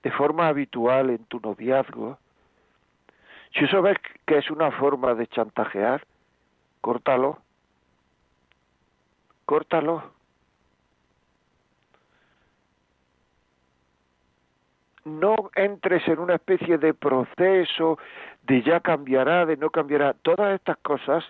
de 0.04 0.12
forma 0.12 0.48
habitual 0.48 1.10
en 1.10 1.24
tu 1.26 1.40
noviazgo, 1.40 2.18
si 3.54 3.66
eso 3.66 3.82
ves 3.82 3.98
que 4.26 4.38
es 4.38 4.50
una 4.50 4.72
forma 4.72 5.14
de 5.14 5.28
chantajear, 5.28 6.06
córtalo 6.80 7.40
córtalo. 9.52 10.02
No 15.04 15.36
entres 15.56 16.08
en 16.08 16.20
una 16.20 16.36
especie 16.36 16.78
de 16.78 16.94
proceso 16.94 17.98
de 18.44 18.62
ya 18.62 18.80
cambiará, 18.80 19.46
de 19.46 19.58
no 19.58 19.70
cambiará. 19.70 20.14
Todas 20.14 20.56
estas 20.56 20.78
cosas 20.78 21.26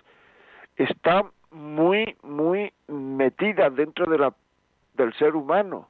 están 0.76 1.32
muy, 1.50 2.16
muy 2.22 2.72
metidas 2.86 3.74
dentro 3.74 4.08
de 4.08 4.18
la, 4.18 4.32
del 4.94 5.12
ser 5.14 5.34
humano. 5.34 5.88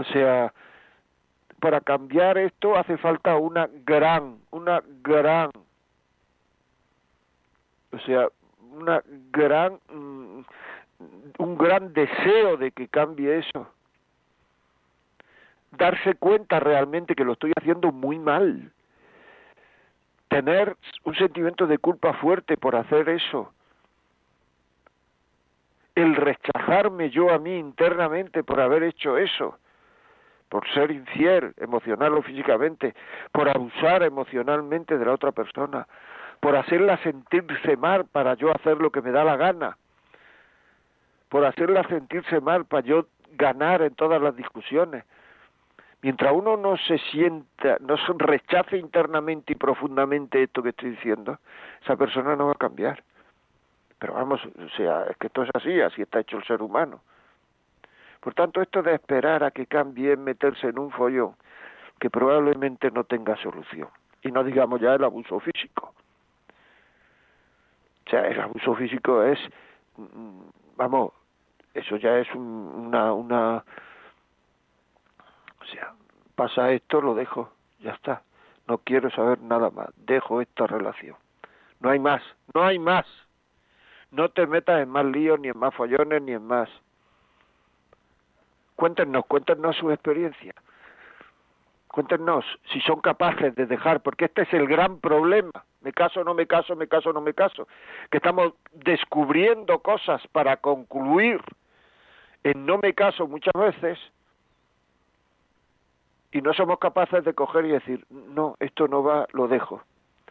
O 0.00 0.04
sea, 0.04 0.50
para 1.60 1.82
cambiar 1.82 2.38
esto 2.38 2.74
hace 2.74 2.96
falta 2.96 3.36
una 3.36 3.68
gran, 3.84 4.38
una 4.50 4.82
gran, 5.02 5.50
o 7.92 7.98
sea, 8.06 8.28
una 8.72 9.02
gran 9.30 9.78
mm, 9.92 10.40
un 11.36 11.58
gran 11.58 11.92
deseo 11.92 12.56
de 12.56 12.70
que 12.70 12.88
cambie 12.88 13.40
eso. 13.40 13.70
Darse 15.72 16.14
cuenta 16.14 16.60
realmente 16.60 17.14
que 17.14 17.24
lo 17.24 17.34
estoy 17.34 17.52
haciendo 17.58 17.92
muy 17.92 18.18
mal. 18.18 18.72
Tener 20.28 20.76
un 21.04 21.14
sentimiento 21.14 21.66
de 21.66 21.76
culpa 21.76 22.14
fuerte 22.14 22.56
por 22.56 22.74
hacer 22.74 23.10
eso. 23.10 23.52
El 25.94 26.16
rechazarme 26.16 27.10
yo 27.10 27.30
a 27.30 27.38
mí 27.38 27.58
internamente 27.58 28.42
por 28.42 28.60
haber 28.60 28.82
hecho 28.84 29.18
eso 29.18 29.58
por 30.50 30.68
ser 30.74 30.90
infiel 30.90 31.54
emocional 31.56 32.12
o 32.14 32.22
físicamente, 32.22 32.94
por 33.32 33.48
abusar 33.48 34.02
emocionalmente 34.02 34.98
de 34.98 35.04
la 35.06 35.12
otra 35.12 35.32
persona, 35.32 35.86
por 36.40 36.56
hacerla 36.56 36.98
sentirse 36.98 37.76
mal 37.76 38.04
para 38.04 38.34
yo 38.34 38.50
hacer 38.50 38.78
lo 38.78 38.90
que 38.90 39.00
me 39.00 39.12
da 39.12 39.24
la 39.24 39.36
gana, 39.36 39.78
por 41.28 41.44
hacerla 41.44 41.84
sentirse 41.84 42.40
mal 42.40 42.64
para 42.64 42.84
yo 42.84 43.06
ganar 43.32 43.80
en 43.82 43.94
todas 43.94 44.20
las 44.20 44.34
discusiones. 44.36 45.04
Mientras 46.02 46.32
uno 46.32 46.56
no 46.56 46.76
se 46.78 46.98
sienta, 46.98 47.76
no 47.80 47.96
se 47.96 48.12
rechace 48.18 48.76
internamente 48.76 49.52
y 49.52 49.56
profundamente 49.56 50.42
esto 50.42 50.62
que 50.62 50.70
estoy 50.70 50.90
diciendo, 50.90 51.38
esa 51.82 51.96
persona 51.96 52.34
no 52.34 52.46
va 52.46 52.52
a 52.52 52.56
cambiar. 52.56 53.04
Pero 54.00 54.14
vamos, 54.14 54.40
o 54.44 54.68
sea, 54.76 55.04
es 55.04 55.16
que 55.18 55.28
esto 55.28 55.44
es 55.44 55.50
así, 55.54 55.80
así 55.80 56.02
está 56.02 56.20
hecho 56.20 56.38
el 56.38 56.44
ser 56.44 56.60
humano. 56.60 57.02
Por 58.20 58.34
tanto, 58.34 58.60
esto 58.60 58.82
de 58.82 58.94
esperar 58.94 59.42
a 59.44 59.50
que 59.50 59.66
cambie, 59.66 60.16
meterse 60.16 60.68
en 60.68 60.78
un 60.78 60.90
follón 60.90 61.34
que 61.98 62.10
probablemente 62.10 62.90
no 62.90 63.04
tenga 63.04 63.36
solución. 63.36 63.88
Y 64.22 64.32
no 64.32 64.42
digamos 64.44 64.80
ya 64.80 64.94
el 64.94 65.04
abuso 65.04 65.38
físico. 65.40 65.94
O 68.06 68.10
sea, 68.10 68.26
el 68.26 68.40
abuso 68.40 68.74
físico 68.74 69.22
es, 69.22 69.38
mm, 69.96 70.40
vamos, 70.76 71.12
eso 71.74 71.96
ya 71.96 72.18
es 72.18 72.28
una, 72.34 73.12
una, 73.12 73.64
o 75.60 75.64
sea, 75.66 75.94
pasa 76.34 76.72
esto, 76.72 77.00
lo 77.00 77.14
dejo, 77.14 77.52
ya 77.78 77.92
está. 77.92 78.22
No 78.66 78.78
quiero 78.78 79.10
saber 79.10 79.40
nada 79.40 79.70
más, 79.70 79.88
dejo 79.96 80.40
esta 80.40 80.66
relación. 80.66 81.16
No 81.80 81.90
hay 81.90 81.98
más, 81.98 82.22
no 82.54 82.64
hay 82.64 82.78
más. 82.78 83.06
No 84.10 84.28
te 84.30 84.46
metas 84.46 84.82
en 84.82 84.88
más 84.88 85.04
líos, 85.04 85.38
ni 85.38 85.48
en 85.48 85.58
más 85.58 85.74
follones, 85.74 86.20
ni 86.22 86.32
en 86.32 86.44
más. 86.44 86.68
Cuéntenos, 88.80 89.26
cuéntenos 89.26 89.76
su 89.76 89.90
experiencia. 89.90 90.54
Cuéntenos 91.88 92.46
si 92.72 92.80
son 92.80 93.02
capaces 93.02 93.54
de 93.54 93.66
dejar, 93.66 94.00
porque 94.00 94.24
este 94.24 94.40
es 94.42 94.52
el 94.54 94.66
gran 94.66 95.00
problema 95.00 95.52
me 95.82 95.92
caso, 95.92 96.24
no 96.24 96.32
me 96.34 96.46
caso, 96.46 96.74
me 96.76 96.86
caso, 96.88 97.12
no 97.12 97.20
me 97.20 97.34
caso, 97.34 97.68
que 98.10 98.16
estamos 98.16 98.54
descubriendo 98.72 99.80
cosas 99.80 100.26
para 100.28 100.56
concluir 100.56 101.42
en 102.42 102.64
no 102.64 102.78
me 102.78 102.94
caso 102.94 103.26
muchas 103.26 103.52
veces 103.54 103.98
y 106.32 106.40
no 106.40 106.54
somos 106.54 106.78
capaces 106.78 107.22
de 107.24 107.34
coger 107.34 107.66
y 107.66 107.72
decir, 107.72 108.06
no, 108.10 108.56
esto 108.60 108.88
no 108.88 109.02
va, 109.02 109.26
lo 109.32 109.46
dejo. 109.48 109.82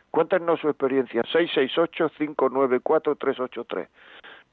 Cuéntenos 0.09 0.59
su 0.59 0.69
experiencia, 0.69 1.21
668-594-383. 1.23 3.87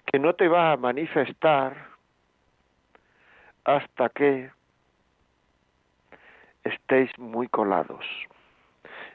que 0.06 0.20
no 0.20 0.34
te 0.34 0.48
va 0.48 0.72
a 0.72 0.78
manifestar 0.78 1.90
hasta 3.64 4.10
que 4.10 4.52
estéis 6.64 7.12
muy 7.20 7.48
colados. 7.48 8.06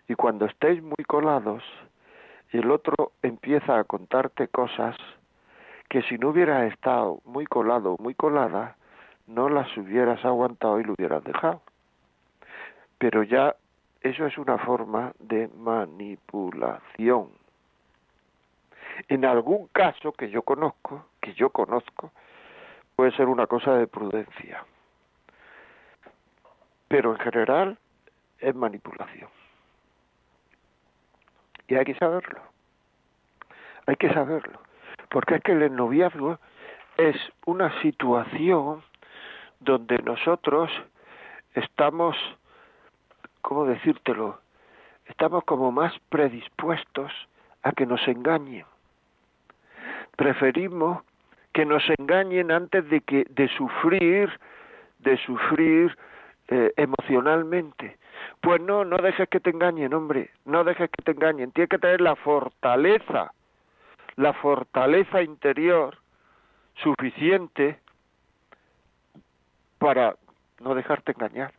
Y 0.07 0.15
cuando 0.15 0.47
estéis 0.47 0.83
muy 0.83 1.05
colados, 1.07 1.65
el 2.59 2.71
otro 2.71 3.13
empieza 3.23 3.79
a 3.79 3.85
contarte 3.85 4.49
cosas 4.49 4.97
que 5.89 6.03
si 6.03 6.19
no 6.19 6.31
hubieras 6.31 6.73
estado 6.73 7.21
muy 7.25 7.47
colado 7.47 7.97
muy 7.99 8.15
colada, 8.15 8.77
no 9.27 9.49
las 9.49 9.75
hubieras 9.77 10.25
aguantado 10.25 10.81
y 10.81 10.85
lo 10.85 10.95
hubieras 10.95 11.25
dejado. 11.25 11.63
Pero 12.99 13.23
ya 13.23 13.57
eso 14.03 14.27
es 14.27 14.37
una 14.39 14.59
forma 14.59 15.13
de 15.19 15.49
manipulación. 15.49 17.29
En 19.09 19.25
algún 19.25 19.69
caso 19.69 20.13
que 20.13 20.31
yo 20.31 20.43
conozco, 20.43 21.07
que 21.21 21.35
yo 21.35 21.51
conozco, 21.51 22.13
puede 22.95 23.13
ser 23.13 23.27
una 23.27 23.47
cosa 23.47 23.75
de 23.75 23.87
prudencia. 23.87 24.65
Pero 26.89 27.13
en 27.13 27.19
general 27.19 27.79
es 28.39 28.55
manipulación. 28.55 29.34
Y 31.69 31.75
hay 31.75 31.85
que 31.85 31.95
saberlo. 31.95 32.41
Hay 33.87 33.97
que 33.97 34.13
saberlo. 34.13 34.61
Porque 35.11 35.37
es 35.37 35.43
que 35.43 35.53
el 35.53 35.75
noviazgo 35.75 36.39
es 36.97 37.17
una 37.47 37.81
situación 37.83 38.83
donde 39.61 39.99
nosotros 39.99 40.71
estamos, 41.55 42.17
¿cómo 43.43 43.65
decírtelo? 43.67 44.41
Estamos 45.07 45.45
como 45.45 45.71
más 45.73 45.93
predispuestos 46.09 47.13
a 47.63 47.73
que 47.73 47.87
nos 47.87 48.07
engañen. 48.09 48.67
Preferimos 50.17 51.03
que 51.53 51.65
nos 51.65 51.83
engañen 51.99 52.51
antes 52.51 52.89
de 52.89 53.01
que 53.01 53.27
de 53.31 53.49
sufrir 53.49 54.31
de 55.05 55.17
sufrir 55.19 55.97
eh, 56.49 56.73
emocionalmente. 56.77 57.99
Pues 58.41 58.61
no 58.61 58.85
no 58.85 58.97
dejes 58.99 59.29
que 59.29 59.41
te 59.41 59.51
engañen 59.51 59.95
hombre 59.95 60.31
no 60.45 60.65
dejes 60.65 60.91
que 60.91 61.03
te 61.03 61.13
engañen. 61.13 61.53
Tienes 61.53 61.71
que 61.71 61.79
tener 61.79 62.01
la 62.01 62.17
fortaleza 62.17 63.33
la 64.17 64.33
fortaleza 64.35 65.23
interior 65.23 65.99
suficiente 66.77 67.81
para 69.79 70.17
no 70.61 70.75
dejarte 70.75 71.13
engañar. 71.13 71.53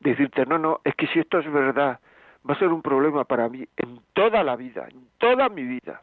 Decirte 0.00 0.46
no 0.46 0.58
no 0.58 0.80
es 0.84 0.94
que 0.94 1.06
si 1.08 1.18
esto 1.18 1.38
es 1.38 1.52
verdad 1.52 2.00
va 2.48 2.54
a 2.54 2.58
ser 2.58 2.68
un 2.68 2.82
problema 2.82 3.24
para 3.24 3.48
mí 3.48 3.66
en 3.76 4.00
toda 4.12 4.42
la 4.42 4.56
vida 4.56 4.86
en 4.88 5.08
toda 5.18 5.48
mi 5.48 5.64
vida 5.64 6.02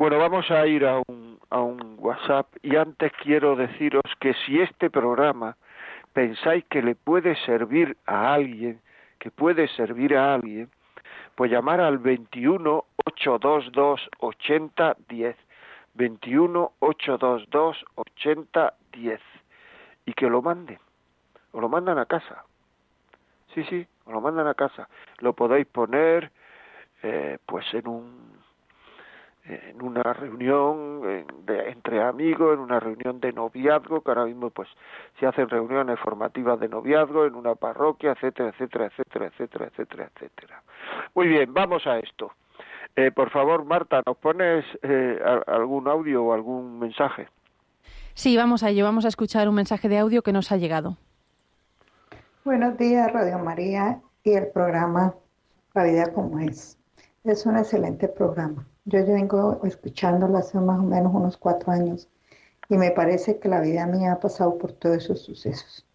bueno, 0.00 0.18
vamos 0.18 0.50
a 0.50 0.66
ir 0.66 0.86
a 0.86 1.02
un, 1.08 1.38
a 1.50 1.60
un 1.60 1.96
WhatsApp 1.98 2.46
y 2.62 2.74
antes 2.76 3.12
quiero 3.22 3.54
deciros 3.54 4.02
que 4.18 4.32
si 4.32 4.58
este 4.58 4.88
programa 4.88 5.58
pensáis 6.14 6.64
que 6.70 6.80
le 6.80 6.94
puede 6.94 7.36
servir 7.44 7.98
a 8.06 8.32
alguien, 8.32 8.80
que 9.18 9.30
puede 9.30 9.68
servir 9.68 10.16
a 10.16 10.32
alguien, 10.32 10.70
pues 11.34 11.50
llamar 11.50 11.82
al 11.82 11.98
21 11.98 12.82
822 13.04 14.08
8010, 14.20 15.36
21 15.92 16.72
822 16.78 17.84
8010 17.96 19.20
y 20.06 20.12
que 20.14 20.30
lo 20.30 20.40
manden, 20.40 20.78
o 21.52 21.60
lo 21.60 21.68
mandan 21.68 21.98
a 21.98 22.06
casa. 22.06 22.46
Sí, 23.54 23.64
sí, 23.64 23.86
o 24.06 24.12
lo 24.12 24.22
mandan 24.22 24.46
a 24.46 24.54
casa. 24.54 24.88
Lo 25.18 25.34
podéis 25.34 25.66
poner 25.66 26.30
eh, 27.02 27.36
pues 27.44 27.66
en 27.74 27.86
un 27.86 28.39
en 29.44 29.82
una 29.82 30.02
reunión 30.12 31.24
de, 31.46 31.70
entre 31.70 32.02
amigos, 32.02 32.54
en 32.54 32.60
una 32.60 32.78
reunión 32.78 33.20
de 33.20 33.32
noviazgo, 33.32 34.02
que 34.02 34.10
ahora 34.10 34.26
mismo 34.26 34.50
pues 34.50 34.68
se 35.18 35.26
hacen 35.26 35.48
reuniones 35.48 35.98
formativas 36.00 36.60
de 36.60 36.68
noviazgo 36.68 37.24
en 37.24 37.34
una 37.34 37.54
parroquia, 37.54 38.12
etcétera, 38.12 38.50
etcétera, 38.50 38.86
etcétera, 38.86 39.26
etcétera, 39.26 39.66
etcétera, 39.66 40.10
etcétera. 40.14 40.62
Muy 41.14 41.28
bien, 41.28 41.52
vamos 41.52 41.86
a 41.86 41.98
esto. 41.98 42.32
Eh, 42.96 43.10
por 43.12 43.30
favor, 43.30 43.64
Marta, 43.64 44.02
¿nos 44.04 44.16
pones 44.16 44.64
eh, 44.82 45.18
algún 45.46 45.88
audio 45.88 46.24
o 46.24 46.32
algún 46.32 46.78
mensaje? 46.78 47.28
Sí, 48.14 48.36
vamos 48.36 48.62
a 48.62 48.70
ello. 48.70 48.84
Vamos 48.84 49.04
a 49.04 49.08
escuchar 49.08 49.48
un 49.48 49.54
mensaje 49.54 49.88
de 49.88 49.98
audio 49.98 50.22
que 50.22 50.32
nos 50.32 50.52
ha 50.52 50.56
llegado. 50.56 50.96
Buenos 52.44 52.76
días, 52.76 53.12
Radio 53.12 53.38
María 53.38 54.00
y 54.24 54.32
el 54.32 54.48
programa 54.48 55.14
La 55.74 55.84
Vida 55.84 56.12
como 56.12 56.38
es. 56.40 56.78
Es 57.24 57.46
un 57.46 57.56
excelente 57.56 58.08
programa. 58.08 58.66
Yo, 58.84 59.04
vengo 59.04 59.60
escuchándolo 59.64 60.38
hace 60.38 60.58
más 60.58 60.78
o 60.78 60.82
menos 60.82 61.14
unos 61.14 61.36
cuatro 61.36 61.72
años 61.72 62.08
y 62.68 62.76
me 62.76 62.90
parece 62.90 63.38
que 63.38 63.48
la 63.48 63.60
vida 63.60 63.86
mía 63.86 64.12
ha 64.12 64.20
pasado 64.20 64.56
por 64.56 64.72
todos 64.72 64.98
esos 64.98 65.20
sucesos. 65.20 65.86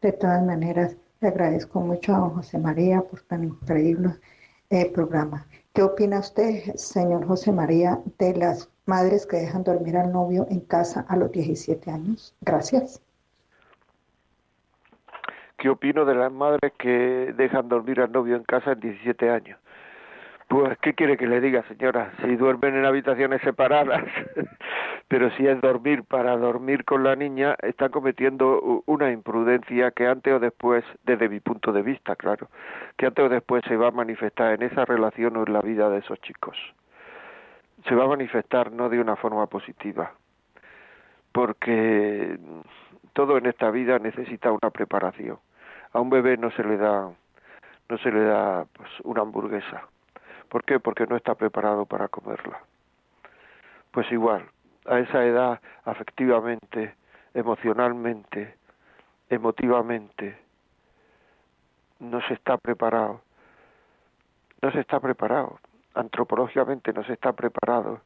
De 0.00 0.12
todas 0.12 0.44
maneras, 0.44 0.96
le 1.20 1.28
agradezco 1.28 1.80
mucho 1.80 2.14
a 2.14 2.30
José 2.30 2.58
María 2.58 3.00
por 3.00 3.22
tan 3.22 3.44
increíble 3.44 4.14
eh, 4.70 4.90
programa. 4.92 5.46
¿Qué 5.72 5.82
opina 5.82 6.20
usted, 6.20 6.74
señor 6.76 7.26
José 7.26 7.50
María, 7.50 8.00
de 8.18 8.34
las 8.34 8.70
madres 8.86 9.26
que 9.26 9.38
dejan 9.38 9.64
dormir 9.64 9.96
al 9.96 10.12
novio 10.12 10.46
en 10.50 10.60
casa 10.60 11.04
a 11.08 11.16
los 11.16 11.32
17 11.32 11.90
años? 11.90 12.34
Gracias. 12.40 13.02
¿Qué 15.56 15.68
opino 15.68 16.04
de 16.04 16.14
las 16.14 16.30
madres 16.30 16.72
que 16.78 17.34
dejan 17.36 17.68
dormir 17.68 18.00
al 18.00 18.12
novio 18.12 18.36
en 18.36 18.44
casa 18.44 18.72
en 18.72 18.80
17 18.80 19.28
años? 19.28 19.58
Pues, 20.48 20.78
¿qué 20.78 20.94
quiere 20.94 21.18
que 21.18 21.26
le 21.26 21.42
diga, 21.42 21.62
señora? 21.64 22.10
Si 22.22 22.36
duermen 22.36 22.74
en 22.74 22.86
habitaciones 22.86 23.42
separadas, 23.42 24.02
pero 25.08 25.30
si 25.32 25.46
es 25.46 25.60
dormir 25.60 26.04
para 26.04 26.38
dormir 26.38 26.86
con 26.86 27.04
la 27.04 27.14
niña, 27.16 27.54
están 27.60 27.90
cometiendo 27.90 28.82
una 28.86 29.12
imprudencia 29.12 29.90
que 29.90 30.06
antes 30.06 30.32
o 30.32 30.40
después, 30.40 30.86
desde 31.04 31.28
mi 31.28 31.40
punto 31.40 31.70
de 31.70 31.82
vista, 31.82 32.16
claro, 32.16 32.48
que 32.96 33.04
antes 33.04 33.26
o 33.26 33.28
después 33.28 33.62
se 33.68 33.76
va 33.76 33.88
a 33.88 33.90
manifestar 33.90 34.54
en 34.54 34.62
esa 34.62 34.86
relación 34.86 35.36
o 35.36 35.44
en 35.46 35.52
la 35.52 35.60
vida 35.60 35.90
de 35.90 35.98
esos 35.98 36.18
chicos. 36.22 36.56
Se 37.86 37.94
va 37.94 38.04
a 38.04 38.08
manifestar 38.08 38.72
no 38.72 38.88
de 38.88 39.00
una 39.00 39.16
forma 39.16 39.46
positiva, 39.48 40.12
porque 41.30 42.38
todo 43.12 43.36
en 43.36 43.44
esta 43.44 43.70
vida 43.70 43.98
necesita 43.98 44.50
una 44.50 44.70
preparación. 44.70 45.38
A 45.92 46.00
un 46.00 46.08
bebé 46.08 46.38
no 46.38 46.50
se 46.52 46.64
le 46.64 46.78
da 46.78 47.10
no 47.90 47.98
se 47.98 48.10
le 48.10 48.20
da 48.24 48.66
pues 48.74 48.90
una 49.04 49.20
hamburguesa 49.22 49.82
¿Por 50.48 50.64
qué? 50.64 50.80
Porque 50.80 51.06
no 51.06 51.16
está 51.16 51.34
preparado 51.34 51.86
para 51.86 52.08
comerla. 52.08 52.60
Pues 53.90 54.10
igual, 54.12 54.48
a 54.86 54.98
esa 54.98 55.24
edad, 55.24 55.60
afectivamente, 55.84 56.94
emocionalmente, 57.34 58.56
emotivamente, 59.28 60.38
no 62.00 62.20
se 62.22 62.34
está 62.34 62.56
preparado. 62.56 63.22
no 64.60 64.72
se 64.72 64.80
está 64.80 64.98
preparado, 64.98 65.60
antropológicamente 65.94 66.92
no 66.92 67.04
se 67.04 67.12
está 67.12 67.32
preparado 67.32 68.00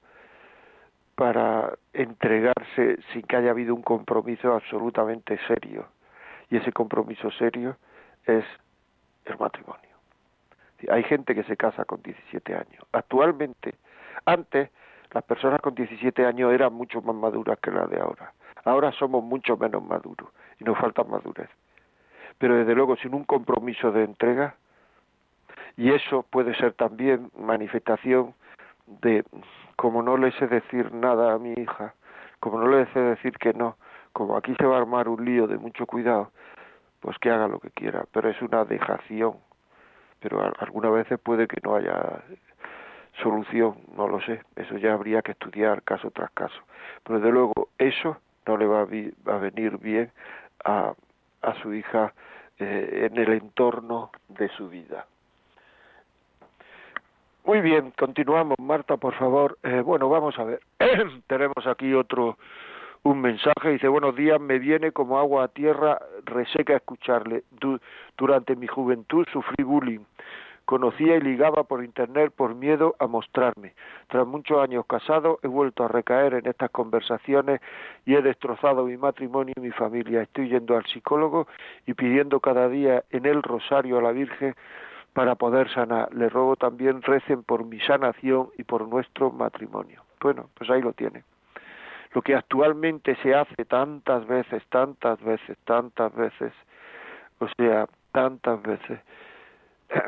para 1.14 1.72
entregarse 1.92 2.98
sin 3.12 3.22
que 3.22 3.36
haya 3.36 3.50
habido 3.50 3.74
un 3.74 3.82
compromiso 3.82 4.52
absolutamente 4.52 5.38
serio. 5.46 5.86
Y 6.50 6.56
ese 6.56 6.72
compromiso 6.72 7.30
serio 7.32 7.76
es 8.26 8.44
el 9.24 9.38
matrimonio. 9.38 9.91
Hay 10.90 11.02
gente 11.04 11.34
que 11.34 11.44
se 11.44 11.56
casa 11.56 11.84
con 11.84 12.02
17 12.02 12.54
años. 12.54 12.84
Actualmente, 12.92 13.74
antes, 14.24 14.70
las 15.12 15.24
personas 15.24 15.60
con 15.60 15.74
17 15.74 16.24
años 16.24 16.52
eran 16.52 16.72
mucho 16.72 17.02
más 17.02 17.14
maduras 17.14 17.58
que 17.60 17.70
las 17.70 17.88
de 17.90 18.00
ahora. 18.00 18.32
Ahora 18.64 18.92
somos 18.92 19.22
mucho 19.22 19.56
menos 19.56 19.82
maduros 19.82 20.28
y 20.60 20.64
nos 20.64 20.78
falta 20.78 21.04
madurez. 21.04 21.50
Pero 22.38 22.56
desde 22.56 22.74
luego, 22.74 22.96
sin 22.96 23.14
un 23.14 23.24
compromiso 23.24 23.92
de 23.92 24.04
entrega, 24.04 24.54
y 25.76 25.92
eso 25.92 26.24
puede 26.28 26.54
ser 26.54 26.72
también 26.74 27.30
manifestación 27.38 28.34
de 28.86 29.24
como 29.76 30.02
no 30.02 30.16
le 30.16 30.32
sé 30.32 30.46
decir 30.46 30.92
nada 30.92 31.32
a 31.32 31.38
mi 31.38 31.52
hija, 31.52 31.94
como 32.40 32.58
no 32.60 32.68
le 32.68 32.86
sé 32.92 33.00
decir 33.00 33.32
que 33.38 33.52
no, 33.52 33.76
como 34.12 34.36
aquí 34.36 34.54
se 34.58 34.66
va 34.66 34.76
a 34.76 34.80
armar 34.80 35.08
un 35.08 35.24
lío 35.24 35.46
de 35.46 35.58
mucho 35.58 35.86
cuidado, 35.86 36.30
pues 37.00 37.18
que 37.18 37.30
haga 37.30 37.48
lo 37.48 37.58
que 37.58 37.70
quiera, 37.70 38.04
pero 38.12 38.28
es 38.28 38.40
una 38.42 38.64
dejación. 38.64 39.34
Pero 40.22 40.52
algunas 40.58 40.92
veces 40.92 41.18
puede 41.18 41.46
que 41.48 41.60
no 41.62 41.74
haya 41.74 42.22
solución, 43.22 43.76
no 43.96 44.08
lo 44.08 44.20
sé, 44.22 44.40
eso 44.56 44.78
ya 44.78 44.94
habría 44.94 45.22
que 45.22 45.32
estudiar 45.32 45.82
caso 45.82 46.10
tras 46.10 46.30
caso. 46.30 46.60
Pero 47.04 47.18
desde 47.18 47.32
luego 47.32 47.68
eso 47.78 48.16
no 48.46 48.56
le 48.56 48.66
va 48.66 48.80
a, 48.80 49.38
venir 49.38 49.78
bien 49.78 50.10
a, 50.64 50.94
a 51.42 51.54
su 51.62 51.74
hija 51.74 52.12
eh, 52.58 53.08
en 53.10 53.18
el 53.18 53.32
entorno 53.32 54.10
de 54.28 54.48
su 54.50 54.68
vida. 54.68 55.06
Muy 57.44 57.60
bien, 57.60 57.92
continuamos. 57.98 58.56
Marta, 58.60 58.96
por 58.96 59.14
favor. 59.14 59.58
Eh, 59.64 59.80
bueno, 59.80 60.08
vamos 60.08 60.38
a 60.38 60.44
ver. 60.44 60.60
Tenemos 61.26 61.66
aquí 61.66 61.92
otro 61.92 62.38
un 63.04 63.20
mensaje. 63.20 63.70
Dice, 63.70 63.88
buenos 63.88 64.14
días, 64.16 64.40
me 64.40 64.58
viene 64.58 64.92
como 64.92 65.18
agua 65.18 65.44
a 65.44 65.48
tierra 65.48 65.98
reseca 66.24 66.76
escucharle. 66.76 67.44
durante 68.16 68.56
mi 68.56 68.66
juventud 68.66 69.26
sufrí 69.32 69.64
bullying. 69.64 70.04
Conocía 70.64 71.16
y 71.16 71.20
ligaba 71.20 71.64
por 71.64 71.84
internet 71.84 72.32
por 72.34 72.54
miedo 72.54 72.94
a 73.00 73.08
mostrarme. 73.08 73.74
Tras 74.08 74.26
muchos 74.26 74.62
años 74.62 74.86
casado 74.86 75.40
he 75.42 75.48
vuelto 75.48 75.84
a 75.84 75.88
recaer 75.88 76.34
en 76.34 76.46
estas 76.46 76.70
conversaciones 76.70 77.60
y 78.06 78.14
he 78.14 78.22
destrozado 78.22 78.84
mi 78.84 78.96
matrimonio 78.96 79.52
y 79.56 79.60
mi 79.60 79.72
familia. 79.72 80.22
Estoy 80.22 80.48
yendo 80.48 80.76
al 80.76 80.86
psicólogo 80.86 81.48
y 81.84 81.94
pidiendo 81.94 82.38
cada 82.38 82.68
día 82.68 83.02
en 83.10 83.26
el 83.26 83.42
rosario 83.42 83.98
a 83.98 84.02
la 84.02 84.12
Virgen 84.12 84.54
para 85.12 85.34
poder 85.34 85.68
sanar. 85.74 86.14
Le 86.14 86.28
ruego 86.28 86.54
también 86.54 87.02
recen 87.02 87.42
por 87.42 87.64
mi 87.64 87.80
sanación 87.80 88.50
y 88.56 88.62
por 88.62 88.86
nuestro 88.86 89.32
matrimonio. 89.32 90.04
Bueno, 90.20 90.48
pues 90.54 90.70
ahí 90.70 90.80
lo 90.80 90.92
tiene. 90.92 91.24
Lo 92.14 92.22
que 92.22 92.34
actualmente 92.34 93.16
se 93.22 93.34
hace 93.34 93.64
tantas 93.64 94.26
veces, 94.26 94.62
tantas 94.68 95.22
veces, 95.22 95.56
tantas 95.64 96.14
veces, 96.14 96.52
o 97.38 97.48
sea, 97.56 97.86
tantas 98.12 98.62
veces, 98.62 99.00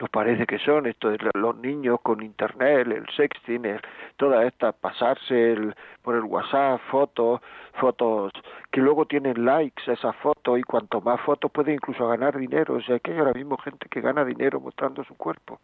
nos 0.00 0.08
parece 0.08 0.46
que 0.46 0.58
son 0.58 0.86
esto 0.86 1.10
de 1.10 1.18
los 1.34 1.56
niños 1.56 2.00
con 2.02 2.22
internet, 2.22 2.86
el 2.86 3.06
sexting, 3.14 3.66
el, 3.66 3.80
toda 4.16 4.46
esta, 4.46 4.72
pasarse 4.72 5.52
el, 5.52 5.74
por 6.02 6.14
el 6.14 6.22
WhatsApp, 6.22 6.80
fotos, 6.90 7.40
fotos 7.74 8.32
que 8.70 8.80
luego 8.80 9.04
tienen 9.04 9.44
likes 9.44 9.92
esas 9.92 10.16
fotos 10.16 10.58
y 10.58 10.62
cuanto 10.62 11.00
más 11.00 11.20
fotos 11.20 11.50
puede 11.50 11.74
incluso 11.74 12.08
ganar 12.08 12.38
dinero, 12.38 12.74
o 12.74 12.80
sea 12.80 12.98
que 12.98 13.12
hay 13.12 13.18
ahora 13.18 13.34
mismo 13.34 13.58
gente 13.58 13.88
que 13.90 14.00
gana 14.00 14.24
dinero 14.24 14.60
mostrando 14.60 15.04
su 15.04 15.14
cuerpo, 15.16 15.60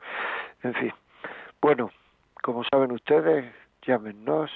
en 0.62 0.74
fin. 0.74 0.92
Bueno, 1.62 1.90
como 2.42 2.62
saben 2.64 2.92
ustedes, 2.92 3.46
llámenos, 3.86 4.50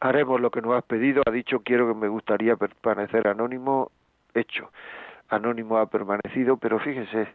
haremos 0.00 0.40
lo 0.40 0.50
que 0.50 0.62
nos 0.62 0.76
has 0.76 0.84
pedido, 0.84 1.22
ha 1.26 1.30
dicho 1.30 1.60
quiero 1.60 1.86
que 1.88 1.94
me 1.94 2.08
gustaría 2.08 2.56
permanecer 2.56 3.28
anónimo, 3.28 3.90
hecho, 4.34 4.70
anónimo 5.28 5.78
ha 5.78 5.86
permanecido, 5.86 6.56
pero 6.56 6.78
fíjese, 6.78 7.28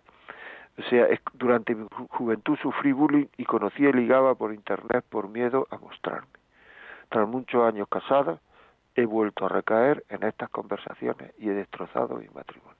o 0.77 0.81
sea, 0.89 1.07
durante 1.33 1.73
mi 1.73 1.87
juventud 2.09 2.57
sufrí 2.61 2.91
bullying 2.91 3.27
y 3.37 3.45
conocí 3.45 3.85
y 3.85 3.93
ligaba 3.93 4.35
por 4.35 4.53
internet 4.53 5.05
por 5.09 5.29
miedo 5.29 5.67
a 5.71 5.77
mostrarme. 5.77 6.27
Tras 7.09 7.27
muchos 7.27 7.63
años 7.63 7.87
casada, 7.87 8.39
he 8.95 9.05
vuelto 9.05 9.45
a 9.45 9.49
recaer 9.49 10.03
en 10.09 10.23
estas 10.23 10.49
conversaciones 10.49 11.33
y 11.37 11.49
he 11.49 11.53
destrozado 11.53 12.17
mi 12.17 12.27
matrimonio. 12.33 12.74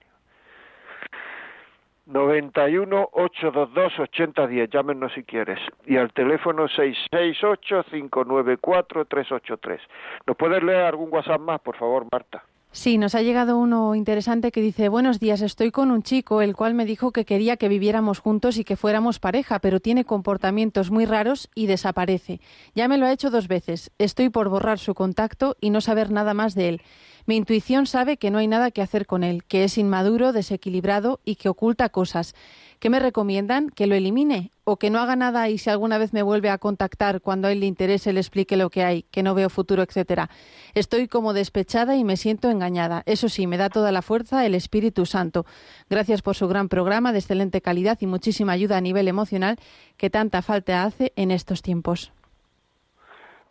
91 2.06 3.08
822 3.12 3.98
8010, 3.98 4.70
llámenos 4.70 5.12
si 5.12 5.24
quieres. 5.24 5.58
Y 5.86 5.96
al 5.96 6.12
teléfono 6.12 6.68
668 6.68 7.84
594 7.90 9.04
383. 9.04 9.80
¿Nos 10.26 10.36
puedes 10.36 10.62
leer 10.62 10.84
algún 10.84 11.12
WhatsApp 11.12 11.40
más, 11.40 11.60
por 11.60 11.76
favor, 11.76 12.06
Marta? 12.10 12.44
Sí, 12.76 12.98
nos 12.98 13.14
ha 13.14 13.22
llegado 13.22 13.56
uno 13.56 13.94
interesante 13.94 14.52
que 14.52 14.60
dice, 14.60 14.90
buenos 14.90 15.18
días, 15.18 15.40
estoy 15.40 15.70
con 15.70 15.90
un 15.90 16.02
chico, 16.02 16.42
el 16.42 16.54
cual 16.54 16.74
me 16.74 16.84
dijo 16.84 17.10
que 17.10 17.24
quería 17.24 17.56
que 17.56 17.70
viviéramos 17.70 18.18
juntos 18.18 18.58
y 18.58 18.64
que 18.64 18.76
fuéramos 18.76 19.18
pareja, 19.18 19.60
pero 19.60 19.80
tiene 19.80 20.04
comportamientos 20.04 20.90
muy 20.90 21.06
raros 21.06 21.48
y 21.54 21.68
desaparece. 21.68 22.38
Ya 22.74 22.86
me 22.86 22.98
lo 22.98 23.06
ha 23.06 23.12
hecho 23.12 23.30
dos 23.30 23.48
veces. 23.48 23.92
Estoy 23.96 24.28
por 24.28 24.50
borrar 24.50 24.78
su 24.78 24.92
contacto 24.92 25.56
y 25.58 25.70
no 25.70 25.80
saber 25.80 26.10
nada 26.10 26.34
más 26.34 26.54
de 26.54 26.68
él. 26.68 26.82
Mi 27.24 27.36
intuición 27.36 27.86
sabe 27.86 28.18
que 28.18 28.30
no 28.30 28.36
hay 28.36 28.46
nada 28.46 28.70
que 28.70 28.82
hacer 28.82 29.06
con 29.06 29.24
él, 29.24 29.42
que 29.44 29.64
es 29.64 29.78
inmaduro, 29.78 30.34
desequilibrado 30.34 31.20
y 31.24 31.36
que 31.36 31.48
oculta 31.48 31.88
cosas. 31.88 32.34
¿Qué 32.78 32.90
me 32.90 33.00
recomiendan? 33.00 33.70
¿Que 33.70 33.86
lo 33.86 33.94
elimine? 33.94 34.50
¿O 34.64 34.76
que 34.76 34.90
no 34.90 34.98
haga 34.98 35.16
nada 35.16 35.48
y 35.48 35.58
si 35.58 35.70
alguna 35.70 35.96
vez 35.96 36.12
me 36.12 36.22
vuelve 36.22 36.50
a 36.50 36.58
contactar 36.58 37.20
cuando 37.20 37.48
a 37.48 37.52
él 37.52 37.60
le 37.60 37.66
interese 37.66 38.12
le 38.12 38.20
explique 38.20 38.56
lo 38.56 38.68
que 38.68 38.84
hay, 38.84 39.04
que 39.04 39.22
no 39.22 39.34
veo 39.34 39.48
futuro, 39.48 39.82
etcétera? 39.82 40.28
Estoy 40.74 41.08
como 41.08 41.32
despechada 41.32 41.96
y 41.96 42.04
me 42.04 42.16
siento 42.16 42.50
engañada. 42.50 43.02
Eso 43.06 43.28
sí, 43.28 43.46
me 43.46 43.56
da 43.56 43.70
toda 43.70 43.92
la 43.92 44.02
fuerza 44.02 44.44
el 44.44 44.54
Espíritu 44.54 45.06
Santo. 45.06 45.46
Gracias 45.88 46.20
por 46.20 46.34
su 46.34 46.48
gran 46.48 46.68
programa 46.68 47.12
de 47.12 47.18
excelente 47.18 47.62
calidad 47.62 47.96
y 48.00 48.06
muchísima 48.06 48.52
ayuda 48.52 48.76
a 48.76 48.82
nivel 48.82 49.08
emocional 49.08 49.56
que 49.96 50.10
tanta 50.10 50.42
falta 50.42 50.84
hace 50.84 51.12
en 51.16 51.30
estos 51.30 51.62
tiempos. 51.62 52.12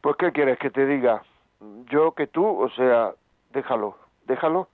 Pues, 0.01 0.17
¿qué 0.17 0.31
quieres 0.31 0.59
que 0.59 0.69
te 0.69 0.85
diga? 0.85 1.23
Yo 1.89 2.11
que 2.11 2.27
tú, 2.27 2.45
o 2.45 2.69
sea, 2.71 3.13
déjalo, 3.53 3.97
déjalo. 4.27 4.69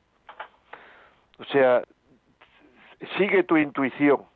O 1.39 1.45
sea, 1.45 1.83
sigue 3.17 3.43
tu 3.43 3.55
intuición. 3.55 4.30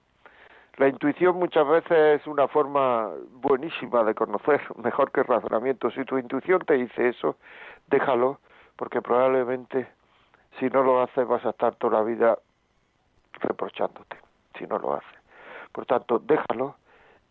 La 0.77 0.89
intuición 0.89 1.37
muchas 1.37 1.65
veces 1.67 2.21
es 2.21 2.27
una 2.27 2.49
forma 2.49 3.09
buenísima 3.31 4.03
de 4.03 4.13
conocer, 4.13 4.61
mejor 4.83 5.11
que 5.11 5.21
el 5.21 5.27
razonamiento. 5.27 5.89
Si 5.91 6.03
tu 6.03 6.17
intuición 6.17 6.59
te 6.65 6.73
dice 6.73 7.09
eso, 7.09 7.37
déjalo, 7.87 8.39
porque 8.75 9.01
probablemente 9.01 9.87
si 10.59 10.69
no 10.69 10.83
lo 10.83 11.01
haces 11.01 11.27
vas 11.27 11.45
a 11.45 11.51
estar 11.51 11.75
toda 11.75 11.99
la 11.99 12.03
vida 12.03 12.37
reprochándote, 13.33 14.17
si 14.57 14.65
no 14.67 14.77
lo 14.79 14.95
haces. 14.95 15.19
Por 15.71 15.85
tanto, 15.85 16.19
déjalo 16.19 16.75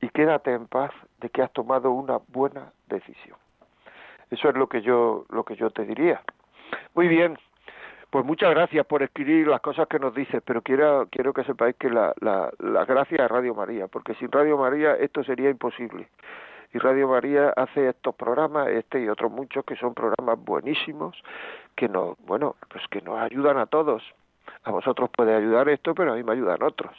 y 0.01 0.09
quédate 0.09 0.53
en 0.53 0.67
paz 0.67 0.91
de 1.21 1.31
que 1.31 1.43
has 1.43 1.53
tomado 1.53 1.91
una 1.91 2.19
buena 2.29 2.73
decisión. 2.89 3.37
Eso 4.31 4.49
es 4.49 4.55
lo 4.55 4.69
que 4.69 4.83
yo 4.83 5.27
lo 5.29 5.45
que 5.45 5.57
yo 5.57 5.71
te 5.71 5.85
diría. 5.85 6.23
Muy 6.95 7.09
bien, 7.09 7.39
pues 8.15 8.25
muchas 8.25 8.51
gracias 8.51 8.87
por 8.87 9.03
escribir 9.03 9.49
las 9.49 9.61
cosas 9.61 9.89
que 9.89 9.99
nos 9.99 10.15
dices, 10.15 10.41
pero 10.47 10.63
quiero, 10.63 11.09
quiero 11.11 11.33
que 11.33 11.43
sepáis 11.43 11.75
que 11.75 11.91
la, 11.91 12.15
la, 12.21 12.49
la 12.61 12.85
gracia 12.85 13.25
es 13.25 13.29
Radio 13.29 13.57
María, 13.57 13.89
porque 13.89 14.15
sin 14.15 14.31
Radio 14.31 14.57
María 14.57 14.95
esto 14.95 15.25
sería 15.25 15.51
imposible. 15.51 16.07
Y 16.73 16.79
Radio 16.79 17.09
María 17.09 17.53
hace 17.57 17.89
estos 17.89 18.15
programas, 18.15 18.69
este 18.69 19.03
y 19.03 19.09
otros 19.09 19.33
muchos, 19.33 19.65
que 19.65 19.75
son 19.75 19.95
programas 19.95 20.39
buenísimos, 20.39 21.21
que 21.75 21.89
nos, 21.89 22.17
bueno, 22.25 22.55
pues 22.69 22.85
que 22.89 23.01
nos 23.03 23.19
ayudan 23.19 23.59
a 23.59 23.67
todos. 23.67 24.05
A 24.63 24.71
vosotros 24.71 25.11
puede 25.11 25.35
ayudar 25.35 25.69
esto, 25.69 25.93
pero 25.93 26.13
a 26.13 26.15
mí 26.15 26.23
me 26.23 26.35
ayudan 26.35 26.63
otros. 26.63 26.97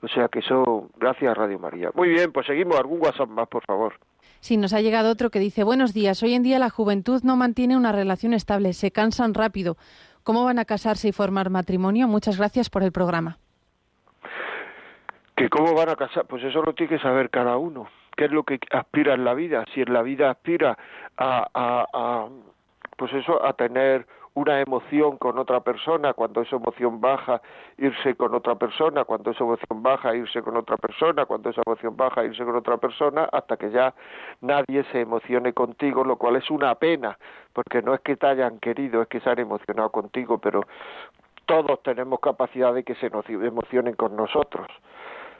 O 0.00 0.06
sea 0.06 0.28
que 0.28 0.38
eso, 0.38 0.90
gracias 0.96 1.28
a 1.32 1.34
Radio 1.34 1.58
María. 1.58 1.90
Muy 1.92 2.10
bien, 2.10 2.30
pues 2.30 2.46
seguimos. 2.46 2.78
¿Algún 2.78 3.02
WhatsApp 3.02 3.28
más, 3.28 3.48
por 3.48 3.64
favor? 3.64 3.94
Sí, 4.38 4.56
nos 4.56 4.72
ha 4.74 4.80
llegado 4.80 5.10
otro 5.10 5.30
que 5.30 5.38
dice, 5.38 5.62
buenos 5.62 5.92
días, 5.92 6.20
hoy 6.22 6.34
en 6.34 6.42
día 6.42 6.58
la 6.58 6.68
juventud 6.68 7.22
no 7.22 7.36
mantiene 7.36 7.76
una 7.76 7.92
relación 7.92 8.32
estable, 8.34 8.72
se 8.72 8.90
cansan 8.90 9.34
rápido. 9.34 9.76
¿Cómo 10.24 10.44
van 10.44 10.58
a 10.58 10.64
casarse 10.64 11.08
y 11.08 11.12
formar 11.12 11.50
matrimonio? 11.50 12.06
Muchas 12.06 12.38
gracias 12.38 12.70
por 12.70 12.82
el 12.82 12.92
programa. 12.92 13.38
¿Que 15.36 15.48
cómo 15.48 15.74
van 15.74 15.88
a 15.88 15.96
casar? 15.96 16.26
Pues 16.26 16.44
eso 16.44 16.62
lo 16.62 16.74
tiene 16.74 16.96
que 16.96 17.02
saber 17.02 17.30
cada 17.30 17.56
uno. 17.56 17.88
¿Qué 18.16 18.26
es 18.26 18.30
lo 18.30 18.44
que 18.44 18.60
aspira 18.70 19.14
en 19.14 19.24
la 19.24 19.34
vida? 19.34 19.64
Si 19.74 19.80
en 19.80 19.92
la 19.92 20.02
vida 20.02 20.30
aspira 20.30 20.76
a, 21.16 21.48
a, 21.54 21.86
a 21.92 22.28
pues 22.96 23.12
eso, 23.14 23.44
a 23.44 23.54
tener 23.54 24.06
una 24.34 24.60
emoción 24.60 25.18
con 25.18 25.38
otra 25.38 25.60
persona, 25.60 26.14
cuando 26.14 26.40
esa 26.40 26.56
emoción 26.56 27.00
baja, 27.00 27.42
irse 27.76 28.14
con 28.14 28.34
otra 28.34 28.54
persona, 28.54 29.04
cuando 29.04 29.30
esa 29.30 29.44
emoción 29.44 29.82
baja, 29.82 30.14
irse 30.14 30.42
con 30.42 30.56
otra 30.56 30.76
persona, 30.78 31.26
cuando 31.26 31.50
esa 31.50 31.62
emoción 31.66 31.96
baja, 31.96 32.24
irse 32.24 32.44
con 32.44 32.56
otra 32.56 32.78
persona, 32.78 33.28
hasta 33.30 33.56
que 33.56 33.70
ya 33.70 33.94
nadie 34.40 34.84
se 34.90 35.00
emocione 35.00 35.52
contigo, 35.52 36.02
lo 36.04 36.16
cual 36.16 36.36
es 36.36 36.50
una 36.50 36.74
pena, 36.76 37.18
porque 37.52 37.82
no 37.82 37.92
es 37.94 38.00
que 38.00 38.16
te 38.16 38.26
hayan 38.26 38.58
querido, 38.58 39.02
es 39.02 39.08
que 39.08 39.20
se 39.20 39.28
han 39.28 39.38
emocionado 39.38 39.90
contigo, 39.90 40.38
pero 40.38 40.62
todos 41.46 41.82
tenemos 41.82 42.20
capacidad 42.20 42.72
de 42.72 42.84
que 42.84 42.94
se 42.94 43.06
emocionen 43.08 43.94
con 43.94 44.16
nosotros. 44.16 44.66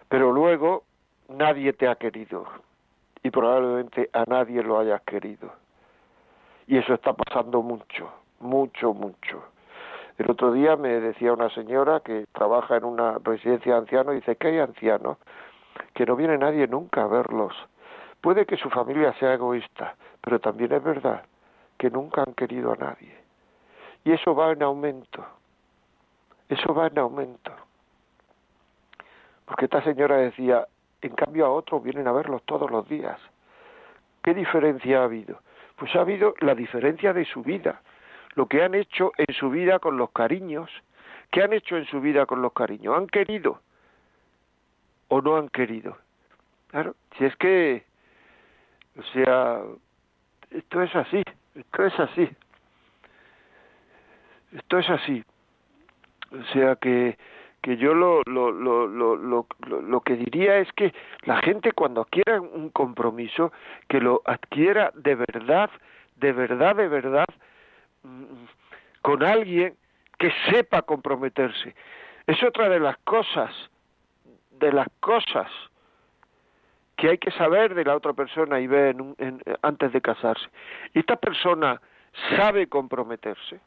pero 0.08 0.30
luego 0.30 0.84
nadie 1.30 1.72
te 1.72 1.88
ha 1.88 1.94
querido 1.94 2.44
y 3.22 3.30
probablemente 3.30 4.10
a 4.12 4.24
nadie 4.26 4.62
lo 4.62 4.78
hayas 4.78 5.00
querido. 5.02 5.50
Y 6.66 6.76
eso 6.76 6.92
está 6.92 7.14
pasando 7.14 7.62
mucho, 7.62 8.12
mucho, 8.42 8.92
mucho. 8.92 9.44
El 10.18 10.30
otro 10.30 10.52
día 10.52 10.76
me 10.76 11.00
decía 11.00 11.32
una 11.32 11.50
señora 11.50 12.00
que 12.00 12.26
trabaja 12.32 12.76
en 12.76 12.84
una 12.84 13.18
residencia 13.18 13.72
de 13.72 13.78
ancianos 13.78 14.14
dice 14.14 14.36
que 14.36 14.48
hay 14.48 14.58
ancianos 14.58 15.18
que 15.94 16.04
no 16.04 16.16
viene 16.16 16.36
nadie 16.38 16.66
nunca 16.66 17.02
a 17.02 17.06
verlos. 17.06 17.54
Puede 18.20 18.46
que 18.46 18.56
su 18.56 18.70
familia 18.70 19.14
sea 19.14 19.34
egoísta, 19.34 19.96
pero 20.20 20.38
también 20.38 20.72
es 20.72 20.82
verdad 20.82 21.24
que 21.78 21.90
nunca 21.90 22.22
han 22.22 22.34
querido 22.34 22.72
a 22.72 22.76
nadie. 22.76 23.16
Y 24.04 24.12
eso 24.12 24.34
va 24.34 24.52
en 24.52 24.62
aumento. 24.62 25.24
Eso 26.48 26.74
va 26.74 26.88
en 26.88 26.98
aumento. 26.98 27.52
Porque 29.46 29.64
esta 29.64 29.82
señora 29.82 30.16
decía, 30.16 30.66
en 31.00 31.14
cambio 31.14 31.46
a 31.46 31.50
otros 31.50 31.82
vienen 31.82 32.06
a 32.06 32.12
verlos 32.12 32.42
todos 32.44 32.70
los 32.70 32.88
días. 32.88 33.18
¿Qué 34.22 34.34
diferencia 34.34 35.00
ha 35.00 35.04
habido? 35.04 35.40
Pues 35.76 35.94
ha 35.96 36.00
habido 36.00 36.34
la 36.40 36.54
diferencia 36.54 37.12
de 37.12 37.24
su 37.24 37.42
vida, 37.42 37.80
lo 38.34 38.46
que 38.46 38.62
han 38.62 38.74
hecho 38.74 39.12
en 39.16 39.34
su 39.34 39.50
vida 39.50 39.78
con 39.78 39.96
los 39.96 40.10
cariños. 40.10 40.70
¿Qué 41.30 41.42
han 41.42 41.52
hecho 41.52 41.76
en 41.76 41.86
su 41.86 42.00
vida 42.00 42.26
con 42.26 42.42
los 42.42 42.52
cariños? 42.52 42.96
¿Han 42.96 43.06
querido 43.06 43.60
o 45.08 45.20
no 45.20 45.36
han 45.36 45.48
querido? 45.48 45.96
Claro, 46.68 46.94
si 47.16 47.24
es 47.24 47.36
que, 47.36 47.84
o 48.98 49.02
sea, 49.12 49.60
esto 50.50 50.82
es 50.82 50.94
así, 50.96 51.22
esto 51.54 51.84
es 51.84 52.00
así. 52.00 52.30
Esto 54.52 54.78
es 54.78 54.90
así. 54.90 55.24
O 56.30 56.44
sea 56.52 56.76
que 56.76 57.16
que 57.62 57.76
yo 57.76 57.94
lo, 57.94 58.22
lo, 58.26 58.50
lo, 58.50 58.88
lo, 58.88 59.46
lo, 59.68 60.00
que 60.00 60.16
diría 60.16 60.58
es 60.58 60.70
que 60.72 60.92
la 61.22 61.36
gente 61.42 61.70
cuando 61.70 62.00
adquiera 62.00 62.40
un 62.40 62.70
compromiso, 62.70 63.52
que 63.88 64.00
lo 64.00 64.20
adquiera 64.24 64.90
de 64.96 65.14
verdad, 65.14 65.70
de 66.16 66.32
verdad, 66.32 66.74
de 66.74 66.88
verdad, 66.88 67.24
con 69.02 69.22
alguien 69.22 69.76
que 70.18 70.32
sepa 70.50 70.82
comprometerse. 70.82 71.74
Es 72.26 72.42
otra 72.42 72.68
de 72.68 72.80
las 72.80 72.96
cosas, 72.98 73.50
de 74.50 74.72
las 74.72 74.88
cosas 75.00 75.50
que 76.96 77.10
hay 77.10 77.18
que 77.18 77.32
saber 77.32 77.74
de 77.74 77.84
la 77.84 77.96
otra 77.96 78.12
persona 78.12 78.60
y 78.60 78.66
ver 78.66 78.94
antes 79.62 79.92
de 79.92 80.00
casarse. 80.00 80.46
Y 80.94 81.00
esta 81.00 81.16
persona 81.16 81.80
sabe 82.36 82.68
comprometerse 82.68 83.60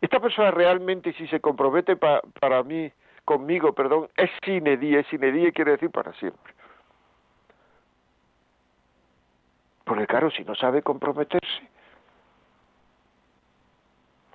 esta 0.00 0.20
persona 0.20 0.50
realmente 0.50 1.12
si 1.14 1.26
se 1.26 1.40
compromete 1.40 1.96
para 1.96 2.62
mí, 2.62 2.92
conmigo, 3.24 3.72
perdón, 3.72 4.08
es 4.16 4.30
sine 4.44 4.76
die, 4.76 5.02
sine 5.04 5.32
die 5.32 5.52
quiere 5.52 5.72
decir 5.72 5.90
para 5.90 6.12
siempre. 6.14 6.54
Porque 9.84 10.06
claro, 10.06 10.30
si 10.30 10.44
no 10.44 10.54
sabe 10.54 10.82
comprometerse. 10.82 11.68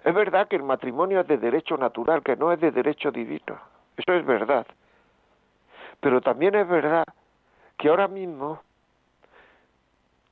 Es 0.04 0.14
verdad 0.14 0.48
que 0.48 0.58
el 0.58 0.64
matrimonio 0.64 1.22
es 1.22 1.28
de 1.28 1.38
derecho 1.38 1.78
natural, 1.78 2.22
que 2.24 2.36
no 2.36 2.52
es 2.52 2.60
de 2.60 2.72
derecho 2.72 3.12
divino. 3.12 3.58
Eso 3.96 4.14
es 4.14 4.26
verdad. 4.26 4.68
Pero 6.00 6.20
también 6.22 6.56
es 6.56 6.68
verdad 6.68 7.06
que 7.78 7.90
ahora 7.90 8.08
mismo, 8.08 8.62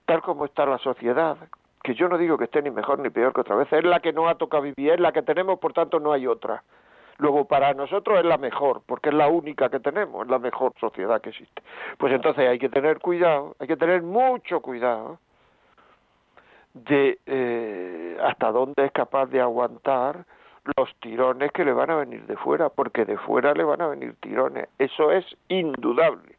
tal 0.05 0.21
como 0.21 0.45
está 0.45 0.65
la 0.65 0.77
sociedad, 0.79 1.37
que 1.83 1.95
yo 1.95 2.09
no 2.09 2.17
digo 2.17 2.37
que 2.37 2.43
esté 2.45 2.61
ni 2.61 2.69
mejor 2.69 2.99
ni 2.99 3.09
peor 3.09 3.33
que 3.33 3.41
otra 3.41 3.55
vez, 3.55 3.71
es 3.71 3.83
la 3.83 4.01
que 4.01 4.11
nos 4.11 4.29
ha 4.29 4.35
tocado 4.35 4.63
vivir, 4.63 4.91
es 4.91 4.99
la 4.99 5.13
que 5.13 5.21
tenemos, 5.21 5.59
por 5.59 5.73
tanto 5.73 5.99
no 5.99 6.11
hay 6.11 6.27
otra. 6.27 6.63
Luego 7.17 7.45
para 7.45 7.73
nosotros 7.73 8.19
es 8.19 8.25
la 8.25 8.37
mejor, 8.37 8.81
porque 8.85 9.09
es 9.09 9.15
la 9.15 9.27
única 9.27 9.69
que 9.69 9.79
tenemos, 9.79 10.23
es 10.25 10.29
la 10.29 10.39
mejor 10.39 10.73
sociedad 10.79 11.21
que 11.21 11.29
existe. 11.29 11.61
Pues 11.97 12.11
entonces 12.13 12.49
hay 12.49 12.59
que 12.59 12.69
tener 12.69 12.99
cuidado, 12.99 13.55
hay 13.59 13.67
que 13.67 13.77
tener 13.77 14.01
mucho 14.01 14.59
cuidado 14.59 15.19
de 16.73 17.19
eh, 17.25 18.17
hasta 18.21 18.51
dónde 18.51 18.85
es 18.85 18.91
capaz 18.91 19.27
de 19.27 19.41
aguantar 19.41 20.25
los 20.77 20.93
tirones 20.99 21.51
que 21.51 21.65
le 21.65 21.73
van 21.73 21.89
a 21.89 21.95
venir 21.95 22.25
de 22.27 22.37
fuera, 22.37 22.69
porque 22.69 23.05
de 23.05 23.17
fuera 23.17 23.53
le 23.53 23.63
van 23.63 23.81
a 23.81 23.87
venir 23.87 24.15
tirones, 24.19 24.67
eso 24.77 25.11
es 25.11 25.25
indudable. 25.47 26.35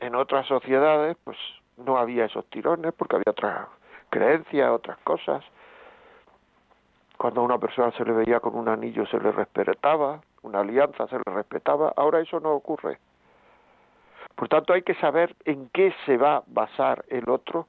En 0.00 0.14
otras 0.14 0.46
sociedades, 0.46 1.16
pues 1.22 1.36
no 1.76 1.96
había 1.96 2.24
esos 2.24 2.44
tirones 2.46 2.92
porque 2.94 3.16
había 3.16 3.30
otras 3.30 3.68
creencias, 4.10 4.70
otras 4.70 4.98
cosas. 4.98 5.44
Cuando 7.16 7.40
a 7.40 7.44
una 7.44 7.58
persona 7.58 7.92
se 7.92 8.04
le 8.04 8.12
veía 8.12 8.40
con 8.40 8.56
un 8.56 8.68
anillo 8.68 9.06
se 9.06 9.20
le 9.20 9.30
respetaba, 9.30 10.20
una 10.42 10.60
alianza 10.60 11.06
se 11.06 11.16
le 11.16 11.32
respetaba, 11.32 11.92
ahora 11.96 12.20
eso 12.20 12.40
no 12.40 12.50
ocurre. 12.50 12.98
Por 14.34 14.48
tanto, 14.48 14.72
hay 14.72 14.82
que 14.82 14.94
saber 14.96 15.34
en 15.44 15.68
qué 15.70 15.94
se 16.06 16.16
va 16.16 16.36
a 16.36 16.42
basar 16.46 17.04
el 17.08 17.28
otro 17.28 17.66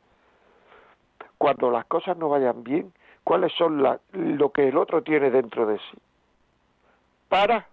cuando 1.37 1.69
las 1.71 1.85
cosas 1.85 2.17
no 2.17 2.29
vayan 2.29 2.63
bien, 2.63 2.93
cuáles 3.23 3.51
son 3.53 3.83
lo 4.13 4.51
que 4.51 4.69
el 4.69 4.77
otro 4.77 5.03
tiene 5.03 5.29
dentro 5.29 5.65
de 5.65 5.77
sí, 5.77 5.97
para 7.27 7.67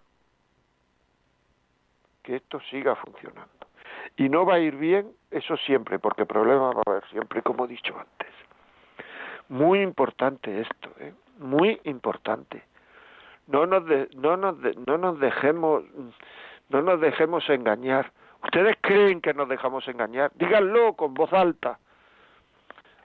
que 2.23 2.37
esto 2.37 2.61
siga 2.71 2.97
funcionando. 2.97 3.67
Y 4.17 4.29
no 4.29 4.45
va 4.45 4.55
a 4.55 4.59
ir 4.59 4.77
bien, 4.77 5.13
eso 5.31 5.57
siempre, 5.59 5.99
porque 5.99 6.27
problemas 6.27 6.75
va 6.75 6.83
a 6.85 6.91
haber 6.91 7.09
siempre, 7.11 7.43
como 7.43 7.65
he 7.65 7.69
dicho 7.69 7.95
antes. 7.99 8.29
Muy 9.49 9.81
importante 9.83 10.61
esto, 10.61 10.91
¿eh? 10.99 11.15
muy 11.39 11.81
importante. 11.85 12.63
No 13.47 13.67
nos, 13.67 13.85
no, 14.15 14.37
nos 14.37 14.57
no 14.87 14.99
nos 14.99 15.19
dejemos 15.19 15.85
no 16.69 16.83
nos 16.83 17.01
dejemos 17.01 17.49
engañar. 17.49 18.13
¿Ustedes 18.43 18.77
creen 18.81 19.21
que 19.21 19.35
nos 19.35 19.49
dejamos 19.49 19.87
engañar? 19.89 20.33
Díganlo 20.35 20.95
con 20.95 21.15
voz 21.15 21.33
alta 21.33 21.79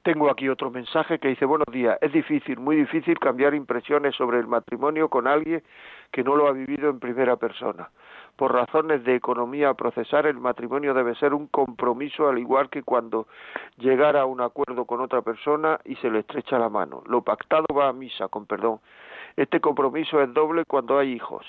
Tengo 0.01 0.29
aquí 0.29 0.49
otro 0.49 0.69
mensaje 0.69 1.17
que 1.17 1.29
dice, 1.29 1.45
buenos 1.45 1.67
días, 1.71 1.97
es 2.01 2.11
difícil, 2.11 2.59
muy 2.59 2.75
difícil 2.75 3.17
cambiar 3.19 3.53
impresiones 3.53 4.13
sobre 4.15 4.39
el 4.39 4.47
matrimonio 4.47 5.07
con 5.07 5.27
alguien 5.27 5.63
que 6.11 6.25
no 6.25 6.35
lo 6.35 6.47
ha 6.47 6.51
vivido 6.51 6.89
en 6.89 6.99
primera 6.99 7.37
persona. 7.37 7.89
Por 8.35 8.53
razones 8.53 9.05
de 9.05 9.15
economía 9.15 9.69
a 9.69 9.75
procesar, 9.75 10.25
el 10.25 10.39
matrimonio 10.39 10.93
debe 10.93 11.15
ser 11.15 11.33
un 11.33 11.47
compromiso 11.47 12.27
al 12.27 12.37
igual 12.37 12.69
que 12.69 12.83
cuando 12.83 13.27
llegara 13.77 14.23
a 14.23 14.25
un 14.25 14.41
acuerdo 14.41 14.83
con 14.83 14.99
otra 14.99 15.21
persona 15.21 15.79
y 15.85 15.95
se 15.95 16.09
le 16.09 16.19
estrecha 16.19 16.59
la 16.59 16.67
mano. 16.67 17.01
Lo 17.05 17.21
pactado 17.21 17.67
va 17.73 17.87
a 17.87 17.93
misa, 17.93 18.27
con 18.27 18.45
perdón. 18.45 18.81
Este 19.37 19.61
compromiso 19.61 20.21
es 20.21 20.33
doble 20.33 20.65
cuando 20.65 20.97
hay 20.97 21.13
hijos. 21.13 21.45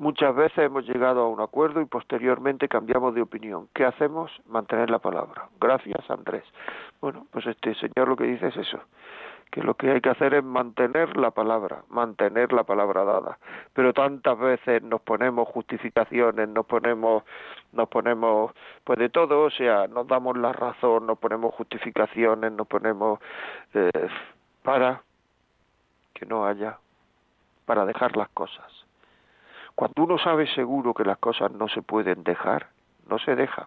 Muchas 0.00 0.34
veces 0.34 0.56
hemos 0.56 0.86
llegado 0.86 1.20
a 1.20 1.28
un 1.28 1.42
acuerdo 1.42 1.82
y 1.82 1.84
posteriormente 1.84 2.68
cambiamos 2.68 3.14
de 3.14 3.20
opinión. 3.20 3.68
¿Qué 3.74 3.84
hacemos? 3.84 4.32
Mantener 4.46 4.88
la 4.88 4.98
palabra. 4.98 5.50
Gracias, 5.60 6.10
Andrés. 6.10 6.42
Bueno, 7.02 7.26
pues 7.30 7.46
este 7.46 7.74
señor 7.74 8.08
lo 8.08 8.16
que 8.16 8.24
dice 8.24 8.46
es 8.46 8.56
eso, 8.56 8.80
que 9.50 9.62
lo 9.62 9.74
que 9.74 9.90
hay 9.90 10.00
que 10.00 10.08
hacer 10.08 10.32
es 10.32 10.42
mantener 10.42 11.18
la 11.18 11.32
palabra, 11.32 11.82
mantener 11.90 12.50
la 12.54 12.64
palabra 12.64 13.04
dada. 13.04 13.38
Pero 13.74 13.92
tantas 13.92 14.38
veces 14.38 14.82
nos 14.82 15.02
ponemos 15.02 15.46
justificaciones, 15.48 16.48
nos 16.48 16.64
ponemos, 16.64 17.24
nos 17.72 17.86
ponemos, 17.90 18.52
pues 18.84 18.98
de 18.98 19.10
todo, 19.10 19.42
o 19.42 19.50
sea, 19.50 19.86
nos 19.86 20.08
damos 20.08 20.34
la 20.38 20.54
razón, 20.54 21.06
nos 21.08 21.18
ponemos 21.18 21.54
justificaciones, 21.56 22.50
nos 22.52 22.66
ponemos 22.66 23.20
eh, 23.74 24.08
para 24.62 25.02
que 26.14 26.24
no 26.24 26.46
haya, 26.46 26.78
para 27.66 27.84
dejar 27.84 28.16
las 28.16 28.30
cosas. 28.30 28.79
Cuando 29.80 30.02
uno 30.02 30.18
sabe 30.18 30.46
seguro 30.48 30.92
que 30.92 31.04
las 31.04 31.16
cosas 31.16 31.52
no 31.52 31.66
se 31.66 31.80
pueden 31.80 32.22
dejar, 32.22 32.66
no 33.08 33.18
se 33.18 33.34
deja. 33.34 33.66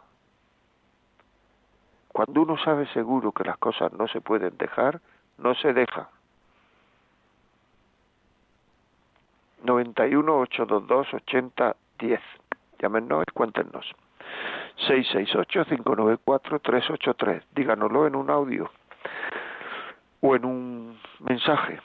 Cuando 2.09 2.43
uno 2.43 2.55
sabe 2.55 2.85
seguro 2.93 3.31
que 3.31 3.43
las 3.43 3.57
cosas 3.57 3.91
no 3.93 4.07
se 4.07 4.21
pueden 4.21 4.55
dejar, 4.59 5.01
no 5.39 5.55
se 5.55 5.73
deja. 5.73 6.11
91 9.63 10.37
822 10.41 11.13
8010. 11.15 12.21
Llámenos 12.77 13.23
y 13.27 13.31
cuéntenos. 13.31 13.91
668 14.85 15.65
594 15.65 16.59
383. 16.59 17.43
Díganoslo 17.55 18.05
en 18.05 18.15
un 18.15 18.29
audio 18.29 18.69
o 20.21 20.35
en 20.35 20.45
un 20.45 20.99
mensaje. 21.21 21.81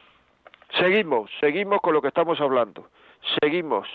Seguimos, 0.78 1.30
seguimos 1.40 1.80
con 1.80 1.94
lo 1.94 2.02
que 2.02 2.08
estamos 2.08 2.38
hablando. 2.42 2.90
Seguimos. 3.40 3.88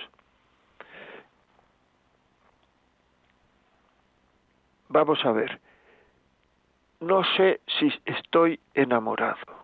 Vamos 4.93 5.25
a 5.25 5.31
ver. 5.31 5.59
No 6.99 7.23
sé 7.35 7.61
si 7.79 7.91
estoy 8.05 8.59
enamorado 8.75 9.63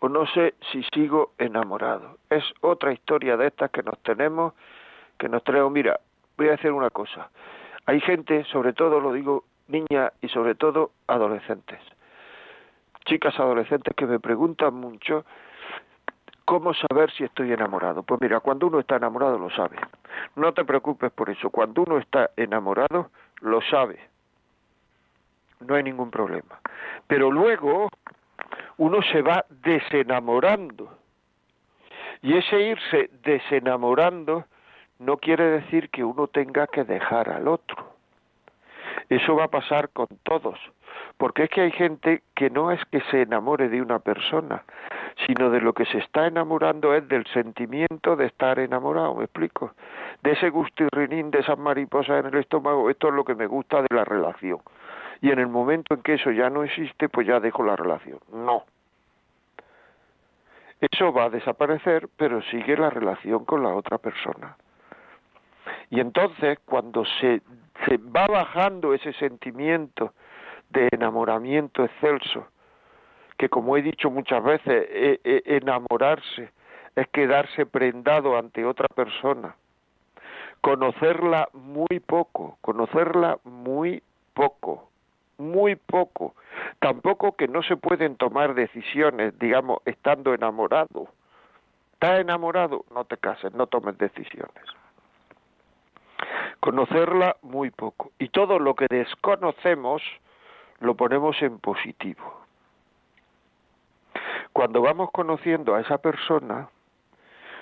o 0.00 0.10
no 0.10 0.26
sé 0.26 0.54
si 0.70 0.82
sigo 0.94 1.32
enamorado. 1.38 2.18
Es 2.28 2.44
otra 2.60 2.92
historia 2.92 3.38
de 3.38 3.46
estas 3.46 3.70
que 3.70 3.82
nos 3.82 3.98
tenemos, 4.00 4.52
que 5.16 5.30
nos 5.30 5.42
traemos. 5.42 5.72
Mira, 5.72 5.98
voy 6.36 6.48
a 6.48 6.50
decir 6.50 6.70
una 6.70 6.90
cosa. 6.90 7.30
Hay 7.86 7.98
gente, 8.02 8.44
sobre 8.52 8.74
todo 8.74 9.00
lo 9.00 9.14
digo 9.14 9.44
niñas 9.68 10.12
y 10.20 10.28
sobre 10.28 10.54
todo 10.54 10.90
adolescentes, 11.06 11.80
chicas 13.06 13.40
adolescentes 13.40 13.96
que 13.96 14.04
me 14.04 14.20
preguntan 14.20 14.74
mucho 14.74 15.24
cómo 16.44 16.74
saber 16.74 17.10
si 17.12 17.24
estoy 17.24 17.54
enamorado. 17.54 18.02
Pues 18.02 18.20
mira, 18.20 18.40
cuando 18.40 18.66
uno 18.66 18.80
está 18.80 18.96
enamorado 18.96 19.38
lo 19.38 19.48
sabe. 19.48 19.78
No 20.34 20.52
te 20.52 20.62
preocupes 20.66 21.10
por 21.10 21.30
eso. 21.30 21.48
Cuando 21.48 21.84
uno 21.86 21.96
está 21.96 22.32
enamorado 22.36 23.10
lo 23.40 23.62
sabe. 23.62 23.98
No 25.60 25.74
hay 25.74 25.82
ningún 25.82 26.10
problema. 26.10 26.60
Pero 27.06 27.30
luego 27.30 27.88
uno 28.78 29.00
se 29.02 29.22
va 29.22 29.44
desenamorando. 29.48 30.98
Y 32.22 32.36
ese 32.36 32.60
irse 32.60 33.10
desenamorando 33.22 34.44
no 34.98 35.18
quiere 35.18 35.44
decir 35.44 35.90
que 35.90 36.04
uno 36.04 36.26
tenga 36.26 36.66
que 36.66 36.84
dejar 36.84 37.28
al 37.28 37.48
otro. 37.48 37.96
Eso 39.08 39.36
va 39.36 39.44
a 39.44 39.48
pasar 39.48 39.90
con 39.90 40.08
todos, 40.22 40.58
porque 41.16 41.44
es 41.44 41.50
que 41.50 41.60
hay 41.60 41.70
gente 41.70 42.22
que 42.34 42.50
no 42.50 42.72
es 42.72 42.80
que 42.86 43.00
se 43.10 43.22
enamore 43.22 43.68
de 43.68 43.80
una 43.80 43.98
persona, 43.98 44.64
sino 45.26 45.50
de 45.50 45.60
lo 45.60 45.72
que 45.74 45.84
se 45.86 45.98
está 45.98 46.26
enamorando 46.26 46.94
es 46.94 47.06
del 47.08 47.24
sentimiento 47.26 48.16
de 48.16 48.26
estar 48.26 48.58
enamorado, 48.58 49.14
¿me 49.14 49.24
explico? 49.24 49.72
De 50.22 50.32
ese 50.32 50.50
gustirrinín, 50.50 51.30
de 51.30 51.40
esas 51.40 51.58
mariposas 51.58 52.24
en 52.24 52.34
el 52.34 52.40
estómago, 52.40 52.90
esto 52.90 53.08
es 53.08 53.14
lo 53.14 53.24
que 53.24 53.34
me 53.34 53.46
gusta 53.46 53.82
de 53.82 53.94
la 53.94 54.04
relación. 54.04 54.58
Y 55.20 55.30
en 55.30 55.38
el 55.38 55.48
momento 55.48 55.94
en 55.94 56.02
que 56.02 56.14
eso 56.14 56.30
ya 56.30 56.50
no 56.50 56.64
existe, 56.64 57.08
pues 57.08 57.26
ya 57.26 57.40
dejo 57.40 57.62
la 57.64 57.76
relación. 57.76 58.18
No. 58.32 58.64
Eso 60.80 61.12
va 61.12 61.24
a 61.24 61.30
desaparecer, 61.30 62.08
pero 62.16 62.42
sigue 62.42 62.76
la 62.76 62.90
relación 62.90 63.44
con 63.44 63.62
la 63.62 63.74
otra 63.74 63.98
persona. 63.98 64.56
Y 65.90 66.00
entonces, 66.00 66.58
cuando 66.64 67.04
se, 67.20 67.40
va 68.14 68.26
bajando 68.26 68.92
ese 68.92 69.12
sentimiento 69.14 70.12
de 70.70 70.88
enamoramiento 70.90 71.84
excelso, 71.84 72.46
que 73.38 73.48
como 73.48 73.76
he 73.76 73.82
dicho 73.82 74.10
muchas 74.10 74.42
veces, 74.42 74.86
e, 74.90 75.20
e, 75.24 75.42
enamorarse 75.56 76.50
es 76.94 77.08
quedarse 77.08 77.66
prendado 77.66 78.36
ante 78.36 78.64
otra 78.64 78.88
persona, 78.88 79.54
conocerla 80.60 81.48
muy 81.52 82.00
poco, 82.00 82.58
conocerla 82.60 83.38
muy 83.44 84.02
poco, 84.34 84.90
muy 85.38 85.76
poco. 85.76 86.34
Tampoco 86.80 87.36
que 87.36 87.48
no 87.48 87.62
se 87.62 87.76
pueden 87.76 88.16
tomar 88.16 88.54
decisiones, 88.54 89.38
digamos, 89.38 89.78
estando 89.84 90.34
enamorado. 90.34 91.08
¿Estás 91.94 92.20
enamorado? 92.20 92.84
No 92.92 93.04
te 93.04 93.16
cases, 93.16 93.52
no 93.54 93.66
tomes 93.66 93.96
decisiones 93.98 94.64
conocerla 96.66 97.36
muy 97.42 97.70
poco. 97.70 98.10
Y 98.18 98.28
todo 98.30 98.58
lo 98.58 98.74
que 98.74 98.86
desconocemos 98.90 100.02
lo 100.80 100.96
ponemos 100.96 101.40
en 101.42 101.58
positivo. 101.58 102.40
Cuando 104.52 104.82
vamos 104.82 105.10
conociendo 105.12 105.74
a 105.74 105.80
esa 105.80 105.98
persona, 105.98 106.68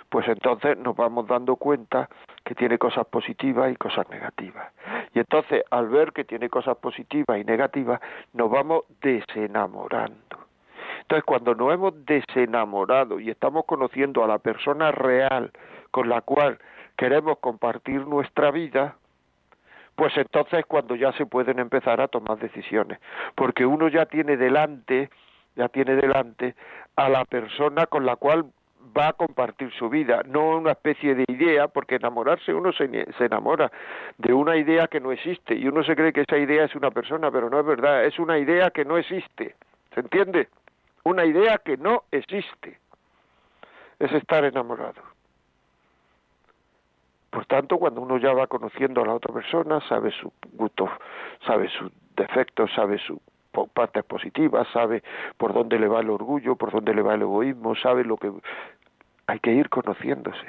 pues 0.08 0.26
entonces 0.28 0.78
nos 0.78 0.96
vamos 0.96 1.26
dando 1.26 1.56
cuenta 1.56 2.08
que 2.44 2.54
tiene 2.54 2.78
cosas 2.78 3.06
positivas 3.06 3.72
y 3.72 3.76
cosas 3.76 4.08
negativas. 4.08 4.72
Y 5.14 5.20
entonces, 5.20 5.62
al 5.70 5.88
ver 5.88 6.12
que 6.12 6.24
tiene 6.24 6.48
cosas 6.50 6.76
positivas 6.78 7.38
y 7.38 7.44
negativas, 7.44 8.00
nos 8.32 8.50
vamos 8.50 8.82
desenamorando. 9.00 10.38
Entonces, 11.02 11.24
cuando 11.24 11.54
nos 11.54 11.72
hemos 11.72 12.04
desenamorado 12.04 13.20
y 13.20 13.30
estamos 13.30 13.64
conociendo 13.64 14.24
a 14.24 14.26
la 14.26 14.38
persona 14.38 14.90
real 14.90 15.52
con 15.90 16.08
la 16.08 16.20
cual 16.22 16.58
queremos 16.96 17.38
compartir 17.38 18.06
nuestra 18.06 18.50
vida, 18.50 18.96
pues 19.94 20.16
entonces 20.16 20.64
cuando 20.66 20.96
ya 20.96 21.12
se 21.12 21.26
pueden 21.26 21.58
empezar 21.60 22.00
a 22.00 22.08
tomar 22.08 22.38
decisiones, 22.38 22.98
porque 23.36 23.64
uno 23.64 23.88
ya 23.88 24.06
tiene 24.06 24.36
delante, 24.36 25.10
ya 25.54 25.68
tiene 25.68 25.94
delante 25.94 26.56
a 26.96 27.08
la 27.08 27.24
persona 27.24 27.86
con 27.86 28.04
la 28.04 28.16
cual 28.16 28.46
va 28.96 29.08
a 29.08 29.12
compartir 29.12 29.72
su 29.72 29.88
vida, 29.88 30.22
no 30.26 30.56
una 30.56 30.72
especie 30.72 31.14
de 31.14 31.24
idea, 31.28 31.68
porque 31.68 31.96
enamorarse 31.96 32.52
uno 32.52 32.72
se, 32.72 32.84
enamora 33.18 33.70
de 34.18 34.32
una 34.32 34.56
idea 34.56 34.86
que 34.88 35.00
no 35.00 35.12
existe 35.12 35.54
y 35.54 35.66
uno 35.66 35.82
se 35.84 35.96
cree 35.96 36.12
que 36.12 36.22
esa 36.22 36.38
idea 36.38 36.64
es 36.64 36.74
una 36.74 36.90
persona, 36.90 37.30
pero 37.30 37.48
no 37.48 37.60
es 37.60 37.66
verdad, 37.66 38.04
es 38.04 38.18
una 38.18 38.38
idea 38.38 38.70
que 38.70 38.84
no 38.84 38.96
existe, 38.96 39.54
¿se 39.94 40.00
entiende? 40.00 40.48
Una 41.04 41.24
idea 41.24 41.58
que 41.58 41.76
no 41.76 42.04
existe, 42.10 42.78
es 43.98 44.12
estar 44.12 44.44
enamorado. 44.44 45.02
Por 47.30 47.46
tanto, 47.46 47.78
cuando 47.78 48.00
uno 48.00 48.16
ya 48.18 48.32
va 48.32 48.46
conociendo 48.46 49.02
a 49.02 49.06
la 49.06 49.14
otra 49.14 49.34
persona, 49.34 49.80
sabe 49.88 50.12
su 50.12 50.32
gusto, 50.52 50.88
sabe 51.44 51.68
sus 51.68 51.90
defectos, 52.16 52.70
sabe 52.74 52.98
sus 52.98 53.18
partes 53.72 54.04
positivas, 54.04 54.66
sabe 54.72 55.02
por 55.36 55.52
dónde 55.52 55.78
le 55.78 55.88
va 55.88 56.00
el 56.00 56.10
orgullo, 56.10 56.56
por 56.56 56.72
dónde 56.72 56.94
le 56.94 57.02
va 57.02 57.14
el 57.14 57.22
egoísmo, 57.22 57.74
sabe 57.76 58.04
lo 58.04 58.16
que 58.16 58.32
hay 59.26 59.38
que 59.40 59.52
ir 59.52 59.68
conociéndose, 59.68 60.46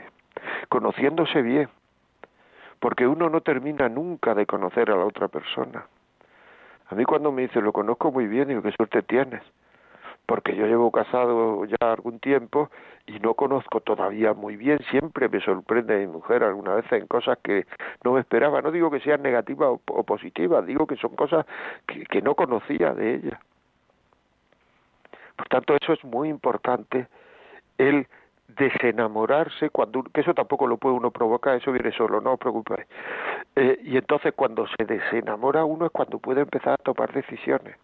conociéndose 0.69 1.41
bien, 1.41 1.69
porque 2.79 3.07
uno 3.07 3.29
no 3.29 3.41
termina 3.41 3.87
nunca 3.89 4.35
de 4.35 4.45
conocer 4.45 4.91
a 4.91 4.97
la 4.97 5.05
otra 5.05 5.27
persona. 5.27 5.85
A 6.89 6.95
mí 6.95 7.05
cuando 7.05 7.31
me 7.31 7.43
dice 7.43 7.61
lo 7.61 7.71
conozco 7.71 8.11
muy 8.11 8.27
bien, 8.27 8.47
digo, 8.47 8.61
qué 8.61 8.71
suerte 8.71 9.01
tienes 9.01 9.41
porque 10.25 10.55
yo 10.55 10.65
llevo 10.65 10.91
casado 10.91 11.65
ya 11.65 11.91
algún 11.91 12.19
tiempo 12.19 12.69
y 13.05 13.19
no 13.19 13.35
conozco 13.35 13.81
todavía 13.81 14.33
muy 14.33 14.55
bien, 14.55 14.79
siempre 14.89 15.29
me 15.29 15.39
sorprende 15.41 15.97
mi 15.99 16.07
mujer 16.07 16.43
alguna 16.43 16.75
vez 16.75 16.91
en 16.91 17.07
cosas 17.07 17.37
que 17.43 17.65
no 18.03 18.13
me 18.13 18.21
esperaba, 18.21 18.61
no 18.61 18.71
digo 18.71 18.89
que 18.89 18.99
sean 18.99 19.21
negativas 19.21 19.69
o, 19.85 20.03
positivas, 20.03 20.65
digo 20.65 20.87
que 20.87 20.95
son 20.95 21.15
cosas 21.15 21.45
que, 21.87 22.05
que 22.05 22.21
no 22.21 22.35
conocía 22.35 22.93
de 22.93 23.15
ella. 23.15 23.39
Por 25.35 25.47
tanto, 25.47 25.75
eso 25.79 25.93
es 25.93 26.03
muy 26.03 26.29
importante, 26.29 27.07
el 27.77 28.07
desenamorarse 28.47 29.69
cuando 29.69 30.03
que 30.03 30.21
eso 30.21 30.33
tampoco 30.33 30.67
lo 30.67 30.77
puede 30.77 30.95
uno 30.95 31.11
provocar 31.11 31.55
eso 31.55 31.71
viene 31.71 31.91
solo 31.91 32.21
no 32.21 32.33
os 32.33 32.39
preocupéis. 32.39 32.87
Eh, 33.55 33.79
y 33.83 33.97
entonces 33.97 34.33
cuando 34.35 34.65
se 34.67 34.85
desenamora 34.85 35.65
uno 35.65 35.87
es 35.87 35.91
cuando 35.91 36.19
puede 36.19 36.41
empezar 36.41 36.73
a 36.73 36.77
tomar 36.77 37.11
decisiones 37.11 37.75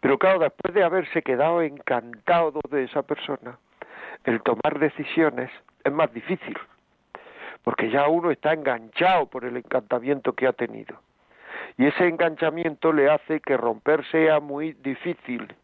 pero 0.00 0.18
claro, 0.18 0.38
después 0.38 0.72
de 0.72 0.84
haberse 0.84 1.22
quedado 1.22 1.62
encantado 1.62 2.60
de 2.70 2.84
esa 2.84 3.02
persona, 3.02 3.58
el 4.24 4.42
tomar 4.42 4.78
decisiones 4.78 5.50
es 5.82 5.92
más 5.92 6.12
difícil, 6.12 6.56
porque 7.62 7.90
ya 7.90 8.08
uno 8.08 8.30
está 8.30 8.52
enganchado 8.52 9.26
por 9.26 9.44
el 9.44 9.56
encantamiento 9.56 10.34
que 10.34 10.46
ha 10.46 10.52
tenido. 10.52 11.00
Y 11.76 11.86
ese 11.86 12.06
enganchamiento 12.06 12.92
le 12.92 13.10
hace 13.10 13.40
que 13.40 13.56
romper 13.56 14.04
sea 14.10 14.40
muy 14.40 14.72
difícil. 14.74 15.54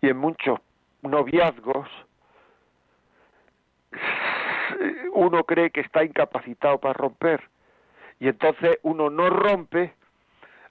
Y 0.00 0.08
en 0.08 0.16
muchos 0.16 0.58
noviazgos 1.02 1.88
uno 5.12 5.44
cree 5.44 5.70
que 5.70 5.80
está 5.80 6.04
incapacitado 6.04 6.78
para 6.78 6.94
romper. 6.94 7.42
Y 8.20 8.28
entonces 8.28 8.78
uno 8.82 9.10
no 9.10 9.30
rompe 9.30 9.94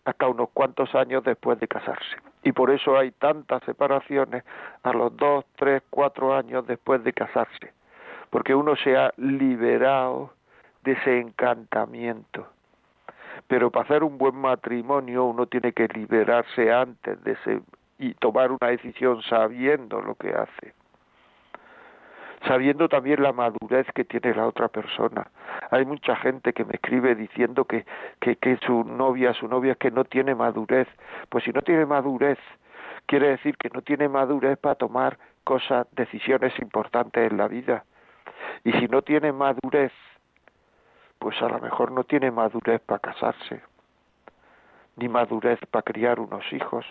hasta 0.08 0.26
unos 0.26 0.50
cuantos 0.54 0.96
años 0.96 1.22
después 1.26 1.60
de 1.60 1.68
casarse. 1.68 2.16
Y 2.42 2.54
por 2.54 2.72
eso 2.72 2.98
hay 2.98 3.12
tantas 3.12 3.62
separaciones 3.64 4.46
a 4.84 4.94
los 4.94 5.16
dos, 5.18 5.44
tres, 5.58 5.84
cuatro 5.90 6.34
años 6.34 6.66
después 6.66 7.04
de 7.04 7.12
casarse, 7.12 7.74
porque 8.30 8.56
uno 8.56 8.78
se 8.78 8.96
ha 8.96 9.12
liberado 9.18 10.32
de 10.84 10.94
ese 10.94 11.20
encantamiento. 11.20 12.48
Pero 13.48 13.70
para 13.70 13.84
hacer 13.84 14.04
un 14.04 14.18
buen 14.18 14.36
matrimonio 14.36 15.26
uno 15.26 15.46
tiene 15.46 15.74
que 15.74 15.90
liberarse 15.90 16.72
antes 16.72 17.22
de 17.26 17.34
ese 17.34 17.62
y 18.00 18.14
tomar 18.14 18.52
una 18.52 18.70
decisión 18.70 19.22
sabiendo 19.24 20.02
lo 20.02 20.16
que 20.16 20.30
hace 20.30 20.77
sabiendo 22.46 22.88
también 22.88 23.24
la 23.24 23.34
madurez 23.34 23.88
que 23.94 24.04
tiene 24.04 24.36
la 24.36 24.48
otra 24.48 24.68
persona. 24.68 25.28
Hay 25.72 25.86
mucha 25.86 26.16
gente 26.18 26.54
que 26.54 26.66
me 26.66 26.74
escribe 26.74 27.16
diciendo 27.16 27.66
que, 27.66 27.86
que, 28.20 28.58
su 28.66 28.84
novia, 28.84 29.34
su 29.34 29.48
novia 29.48 29.74
es 29.74 29.78
que 29.78 29.92
no 29.92 30.04
tiene 30.06 30.36
madurez. 30.36 30.88
Pues 31.30 31.44
si 31.44 31.52
no 31.52 31.62
tiene 31.62 31.86
madurez, 31.86 32.38
quiere 33.06 33.30
decir 33.30 33.58
que 33.58 33.70
no 33.70 33.82
tiene 33.82 34.08
madurez 34.08 34.58
para 34.60 34.76
tomar 34.76 35.18
cosas, 35.44 35.88
decisiones 35.94 36.58
importantes 36.60 37.32
en 37.32 37.38
la 37.38 37.48
vida. 37.48 37.86
Y 38.64 38.72
si 38.74 38.88
no 38.88 39.02
tiene 39.02 39.32
madurez, 39.32 39.94
pues 41.20 41.42
a 41.42 41.50
lo 41.50 41.60
mejor 41.60 41.92
no 41.92 42.04
tiene 42.04 42.32
madurez 42.32 42.82
para 42.82 43.00
casarse, 43.00 43.62
ni 44.98 45.10
madurez 45.10 45.60
para 45.72 45.84
criar 45.84 46.20
unos 46.20 46.44
hijos. 46.54 46.86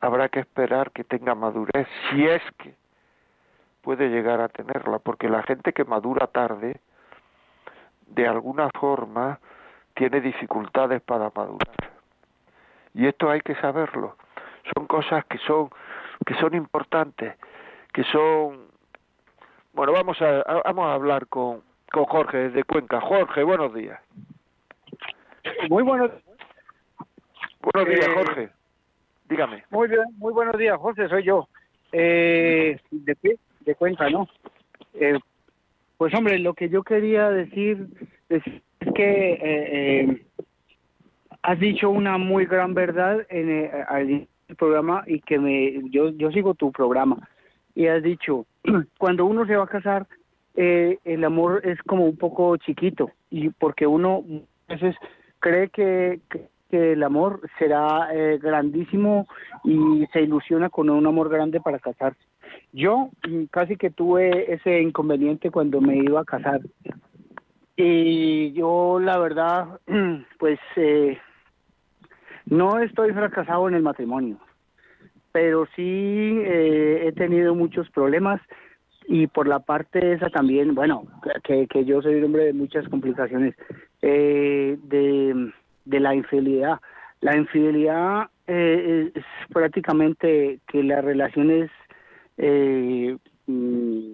Habrá 0.00 0.28
que 0.28 0.40
esperar 0.40 0.92
que 0.92 1.04
tenga 1.04 1.34
madurez, 1.34 1.86
si 2.10 2.26
es 2.26 2.42
que 2.58 2.74
puede 3.82 4.08
llegar 4.08 4.40
a 4.40 4.48
tenerla, 4.48 4.98
porque 4.98 5.28
la 5.28 5.42
gente 5.42 5.72
que 5.72 5.84
madura 5.84 6.26
tarde, 6.26 6.80
de 8.06 8.26
alguna 8.26 8.70
forma, 8.70 9.38
tiene 9.94 10.20
dificultades 10.20 11.00
para 11.02 11.30
madurar. 11.34 11.90
Y 12.94 13.06
esto 13.06 13.30
hay 13.30 13.40
que 13.40 13.54
saberlo. 13.56 14.16
Son 14.74 14.86
cosas 14.86 15.24
que 15.26 15.38
son 15.38 15.70
que 16.26 16.34
son 16.34 16.54
importantes, 16.54 17.36
que 17.92 18.04
son 18.04 18.68
bueno, 19.72 19.92
vamos 19.92 20.20
a 20.20 20.42
vamos 20.64 20.86
a 20.86 20.94
hablar 20.94 21.26
con 21.28 21.62
con 21.90 22.04
Jorge 22.04 22.36
desde 22.38 22.64
Cuenca. 22.64 23.00
Jorge, 23.00 23.42
buenos 23.42 23.74
días. 23.74 23.98
Muy 25.68 25.82
buenos 25.82 26.10
Buenos 27.62 27.94
días, 27.94 28.08
eh, 28.08 28.14
Jorge. 28.14 28.50
Dígame. 29.28 29.64
Muy 29.70 29.88
bien, 29.88 30.04
muy 30.16 30.32
buenos 30.32 30.56
días, 30.56 30.78
Jorge, 30.78 31.08
soy 31.08 31.24
yo. 31.24 31.48
Eh, 31.92 32.80
de, 32.90 33.38
de 33.60 33.74
Cuenca, 33.74 34.08
¿no? 34.10 34.28
Eh, 34.94 35.18
pues 35.96 36.14
hombre, 36.14 36.38
lo 36.38 36.54
que 36.54 36.68
yo 36.68 36.82
quería 36.82 37.30
decir 37.30 37.86
es, 38.28 38.42
que 38.94 39.38
eh, 39.42 40.22
has 41.42 41.60
dicho 41.60 41.90
una 41.90 42.16
muy 42.18 42.46
gran 42.46 42.74
verdad 42.74 43.26
en 43.28 43.50
el, 43.50 44.28
programa 44.58 45.04
y 45.06 45.20
que 45.20 45.38
me 45.38 45.80
yo 45.90 46.10
yo 46.10 46.32
sigo 46.32 46.54
tu 46.54 46.72
programa 46.72 47.28
y 47.76 47.86
has 47.86 48.02
dicho 48.02 48.46
cuando 48.98 49.24
uno 49.24 49.46
se 49.46 49.54
va 49.54 49.62
a 49.62 49.68
casar 49.68 50.08
el 50.56 51.24
amor 51.24 51.60
es 51.64 51.80
como 51.82 52.04
un 52.04 52.16
poco 52.16 52.56
chiquito 52.56 53.12
y 53.30 53.50
porque 53.50 53.86
uno 53.86 54.24
a 54.66 54.72
veces 54.72 54.96
cree 55.38 55.68
que 55.68 56.18
que 56.70 56.92
el 56.92 57.02
amor 57.02 57.40
será 57.58 58.08
eh, 58.14 58.38
grandísimo 58.40 59.26
y 59.64 60.06
se 60.12 60.22
ilusiona 60.22 60.70
con 60.70 60.88
un 60.88 61.06
amor 61.06 61.28
grande 61.28 61.60
para 61.60 61.80
casarse. 61.80 62.20
Yo 62.72 63.10
mm, 63.28 63.44
casi 63.50 63.76
que 63.76 63.90
tuve 63.90 64.52
ese 64.52 64.80
inconveniente 64.80 65.50
cuando 65.50 65.80
me 65.80 65.96
iba 65.96 66.20
a 66.20 66.24
casar. 66.24 66.60
Y 67.76 68.52
yo 68.52 68.98
la 69.00 69.18
verdad, 69.18 69.80
pues 70.38 70.58
eh, 70.76 71.18
no 72.46 72.78
estoy 72.78 73.12
fracasado 73.12 73.68
en 73.68 73.74
el 73.74 73.82
matrimonio, 73.82 74.38
pero 75.32 75.66
sí 75.76 76.40
eh, 76.44 77.04
he 77.06 77.12
tenido 77.12 77.54
muchos 77.54 77.88
problemas 77.90 78.40
y 79.06 79.26
por 79.26 79.48
la 79.48 79.60
parte 79.60 80.12
esa 80.12 80.28
también, 80.28 80.74
bueno, 80.74 81.04
que, 81.42 81.66
que 81.66 81.84
yo 81.84 82.02
soy 82.02 82.16
un 82.16 82.24
hombre 82.24 82.44
de 82.44 82.52
muchas 82.52 82.88
complicaciones, 82.88 83.54
eh, 84.02 84.78
de 84.84 85.52
de 85.84 86.00
la 86.00 86.14
infidelidad. 86.14 86.80
La 87.20 87.36
infidelidad 87.36 88.30
eh, 88.46 89.10
es 89.14 89.24
prácticamente 89.52 90.60
que 90.66 90.82
las 90.82 91.04
relaciones 91.04 91.70
eh, 92.42 93.16
mm, 93.46 94.12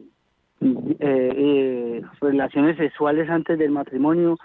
eh, 1.01 2.03
relaciones 2.21 2.77
sexuales 2.77 3.29
antes 3.31 3.59
del 3.59 3.71
matrimonio 3.71 4.37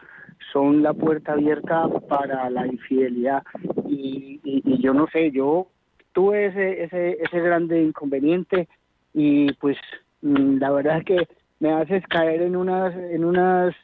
son 0.51 0.83
la 0.83 0.93
puerta 0.93 1.33
abierta 1.33 1.87
para 2.07 2.49
la 2.49 2.67
infidelidad 2.67 3.43
y, 3.87 4.39
yo 4.81 4.93
no 4.93 5.07
sé 5.07 5.31
yo 5.31 5.67
tuve 6.13 6.47
ese 6.47 6.83
ese 6.83 7.17
ese 7.21 7.39
grande 7.39 7.81
inconveniente 7.81 8.67
y 9.13 9.53
pues 9.53 9.77
mm, 10.21 10.57
la 10.57 10.71
verdad 10.71 10.97
es 10.97 11.05
que 11.05 11.27
me 11.59 11.71
haces 11.71 12.03
caer 12.07 12.41
en 12.41 12.55
unas 12.55 12.95
en 12.95 13.23
unas 13.23 13.75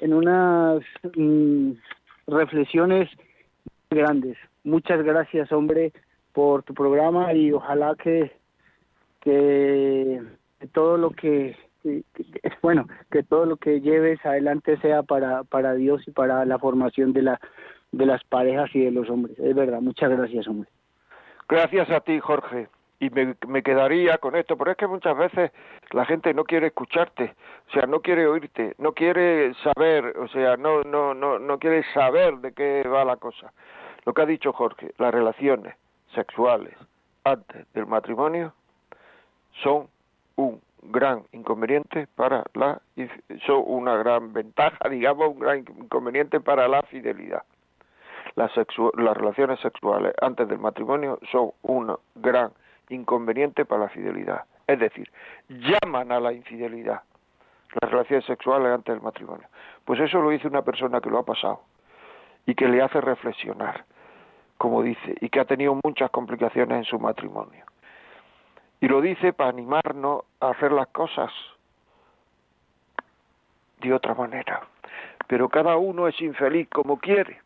en 0.00 0.14
unas 0.14 0.82
mm, 1.16 1.72
reflexiones 2.26 3.08
grandes. 3.90 4.36
Muchas 4.64 5.02
gracias, 5.02 5.50
hombre, 5.52 5.92
por 6.32 6.62
tu 6.62 6.74
programa 6.74 7.32
y 7.32 7.52
ojalá 7.52 7.94
que, 7.96 8.32
que 9.20 10.22
todo 10.72 10.96
lo 10.96 11.10
que, 11.10 11.56
bueno, 12.62 12.86
que 13.10 13.22
todo 13.22 13.46
lo 13.46 13.56
que 13.56 13.80
lleves 13.80 14.24
adelante 14.24 14.78
sea 14.78 15.02
para, 15.02 15.44
para 15.44 15.74
Dios 15.74 16.06
y 16.06 16.10
para 16.10 16.44
la 16.44 16.58
formación 16.58 17.12
de 17.12 17.22
la 17.22 17.40
de 17.90 18.04
las 18.04 18.22
parejas 18.24 18.68
y 18.74 18.84
de 18.84 18.90
los 18.90 19.08
hombres. 19.08 19.38
Es 19.38 19.54
verdad, 19.54 19.80
muchas 19.80 20.10
gracias, 20.10 20.46
hombre. 20.46 20.68
Gracias 21.48 21.88
a 21.90 22.00
ti, 22.00 22.20
Jorge 22.20 22.68
y 23.00 23.10
me, 23.10 23.36
me, 23.46 23.62
quedaría 23.62 24.18
con 24.18 24.34
esto, 24.34 24.56
pero 24.56 24.72
es 24.72 24.76
que 24.76 24.86
muchas 24.86 25.16
veces 25.16 25.52
la 25.92 26.04
gente 26.04 26.34
no 26.34 26.44
quiere 26.44 26.68
escucharte, 26.68 27.34
o 27.68 27.72
sea, 27.72 27.86
no 27.86 28.00
quiere 28.00 28.26
oírte, 28.26 28.74
no 28.78 28.92
quiere 28.92 29.54
saber, 29.62 30.16
o 30.18 30.26
sea, 30.28 30.56
no, 30.56 30.82
no, 30.82 31.14
no, 31.14 31.38
no 31.38 31.58
quiere 31.58 31.84
saber 31.94 32.38
de 32.38 32.52
qué 32.52 32.82
va 32.88 33.04
la 33.04 33.16
cosa. 33.16 33.52
Lo 34.04 34.14
que 34.14 34.22
ha 34.22 34.26
dicho 34.26 34.52
Jorge, 34.52 34.92
las 34.98 35.12
relaciones 35.12 35.76
sexuales 36.14 36.74
antes 37.24 37.72
del 37.72 37.86
matrimonio 37.86 38.54
son 39.62 39.88
un 40.36 40.60
gran 40.82 41.24
inconveniente 41.32 42.06
para 42.14 42.44
la 42.54 42.80
son 43.46 43.62
una 43.66 43.96
gran 43.96 44.32
ventaja, 44.32 44.88
digamos, 44.90 45.28
un 45.28 45.38
gran 45.40 45.58
inconveniente 45.58 46.40
para 46.40 46.68
la 46.68 46.82
fidelidad. 46.82 47.42
Las, 48.36 48.52
las 48.56 49.16
relaciones 49.16 49.58
sexuales 49.60 50.12
antes 50.20 50.48
del 50.48 50.58
matrimonio 50.58 51.18
son 51.32 51.52
un 51.62 51.96
gran 52.14 52.52
inconveniente 52.88 53.64
para 53.64 53.82
la 53.82 53.88
fidelidad. 53.88 54.44
Es 54.66 54.78
decir, 54.78 55.10
llaman 55.48 56.12
a 56.12 56.20
la 56.20 56.32
infidelidad 56.32 57.02
las 57.80 57.90
relaciones 57.90 58.24
sexuales 58.24 58.72
antes 58.72 58.94
del 58.94 59.02
matrimonio. 59.02 59.46
Pues 59.84 60.00
eso 60.00 60.20
lo 60.20 60.30
dice 60.30 60.48
una 60.48 60.62
persona 60.62 61.00
que 61.00 61.10
lo 61.10 61.18
ha 61.18 61.24
pasado 61.24 61.62
y 62.46 62.54
que 62.54 62.68
le 62.68 62.82
hace 62.82 63.00
reflexionar, 63.00 63.84
como 64.56 64.82
dice, 64.82 65.14
y 65.20 65.28
que 65.28 65.40
ha 65.40 65.44
tenido 65.44 65.78
muchas 65.84 66.10
complicaciones 66.10 66.78
en 66.78 66.84
su 66.84 66.98
matrimonio. 66.98 67.64
Y 68.80 68.88
lo 68.88 69.00
dice 69.00 69.32
para 69.32 69.50
animarnos 69.50 70.22
a 70.40 70.50
hacer 70.50 70.72
las 70.72 70.88
cosas 70.88 71.32
de 73.80 73.92
otra 73.92 74.14
manera. 74.14 74.62
Pero 75.26 75.48
cada 75.48 75.76
uno 75.76 76.08
es 76.08 76.20
infeliz 76.20 76.68
como 76.68 76.98
quiere. 76.98 77.40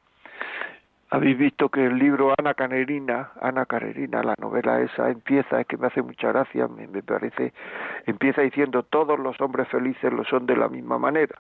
Habéis 1.11 1.37
visto 1.37 1.69
que 1.69 1.85
el 1.85 1.99
libro 1.99 2.33
Ana 2.39 2.55
Carerina, 2.55 3.33
Ana 3.41 3.67
Carerina, 3.67 4.23
la 4.23 4.35
novela 4.39 4.81
esa 4.81 5.11
empieza, 5.11 5.61
es 5.61 5.67
que 5.67 5.77
me 5.77 5.89
hace 5.89 6.01
mucha 6.01 6.29
gracia, 6.29 6.69
me, 6.69 7.03
parece, 7.03 7.53
empieza 8.07 8.41
diciendo 8.41 8.83
todos 8.83 9.19
los 9.19 9.39
hombres 9.43 9.69
felices 9.69 10.11
lo 10.11 10.25
son 10.25 10.47
de 10.47 10.57
la 10.57 10.69
misma 10.69 10.99
manera, 10.99 11.37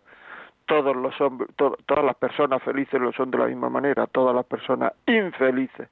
todos 0.66 0.95
los 0.95 1.18
hombres, 1.22 1.49
todas 1.57 2.05
las 2.05 2.16
personas 2.16 2.62
felices 2.62 3.01
lo 3.01 3.12
son 3.12 3.30
de 3.30 3.38
la 3.38 3.47
misma 3.47 3.70
manera, 3.70 4.07
todas 4.07 4.36
las 4.36 4.45
personas 4.45 4.93
infelices, 5.07 5.88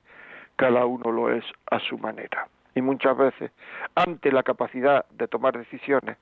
cada 0.56 0.84
uno 0.84 1.10
lo 1.10 1.32
es 1.32 1.44
a 1.70 1.78
su 1.78 1.96
manera. 1.96 2.48
Y 2.74 2.82
muchas 2.82 3.16
veces, 3.16 3.52
ante 3.94 4.32
la 4.32 4.42
capacidad 4.42 5.06
de 5.10 5.28
tomar 5.28 5.56
decisiones, 5.56 6.18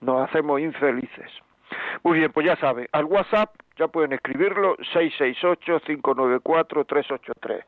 nos 0.00 0.28
hacemos 0.28 0.60
infelices. 0.60 1.32
Muy 2.02 2.18
bien, 2.18 2.32
pues 2.32 2.46
ya 2.46 2.56
saben, 2.56 2.88
al 2.92 3.04
WhatsApp 3.04 3.54
ya 3.76 3.86
pueden 3.88 4.12
escribirlo 4.12 4.76
668-594-383. 4.78 7.64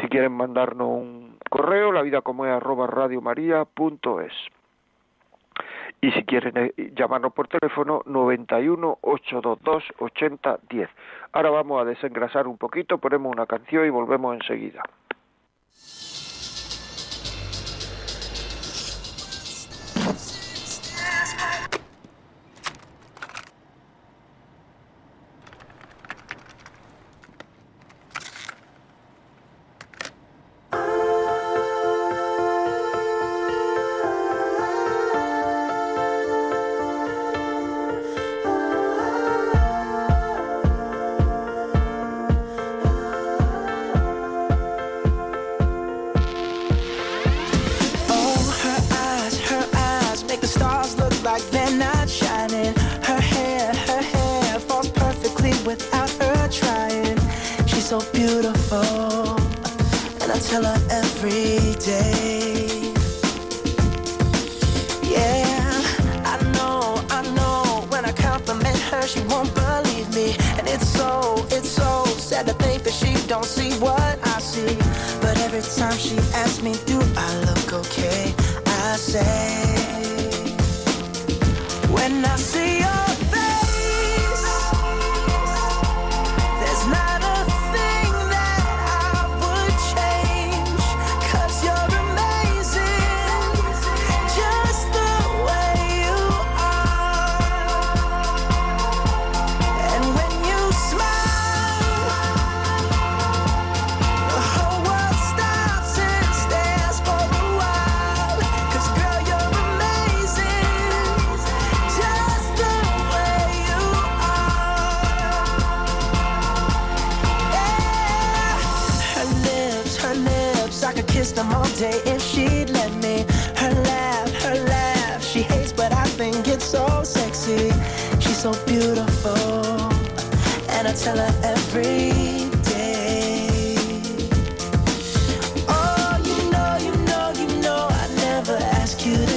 Si 0.00 0.08
quieren 0.08 0.32
mandarnos 0.32 0.88
un 0.88 1.38
correo, 1.48 1.92
la 1.92 2.02
vida 2.02 2.20
como 2.20 2.44
es 2.46 2.52
arroba 2.52 2.86
radiomaria.es. 2.86 4.32
Y 6.02 6.12
si 6.12 6.24
quieren 6.24 6.52
eh, 6.56 6.92
llamarnos 6.94 7.32
por 7.32 7.48
teléfono, 7.48 8.02
91 8.04 8.98
822 9.00 9.84
8010. 9.98 10.90
Ahora 11.32 11.50
vamos 11.50 11.80
a 11.80 11.84
desengrasar 11.84 12.46
un 12.46 12.58
poquito, 12.58 12.98
ponemos 12.98 13.32
una 13.32 13.46
canción 13.46 13.86
y 13.86 13.90
volvemos 13.90 14.34
enseguida. 14.34 14.82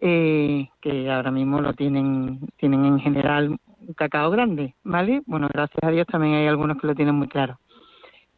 eh, 0.02 0.68
que 0.82 1.10
ahora 1.10 1.32
mismo 1.32 1.62
lo 1.62 1.74
tienen, 1.74 2.42
tienen 2.58 2.84
en 2.84 3.00
general 3.00 3.58
un 3.80 3.94
cacao 3.96 4.30
grande, 4.32 4.76
¿vale? 4.84 5.22
Bueno, 5.26 5.48
gracias 5.52 5.82
a 5.82 5.92
Dios 5.92 6.08
también 6.08 6.36
hay 6.36 6.48
algunos 6.48 6.78
que 6.78 6.88
lo 6.88 6.96
tienen 6.96 7.16
muy 7.16 7.30
claro. 7.30 7.58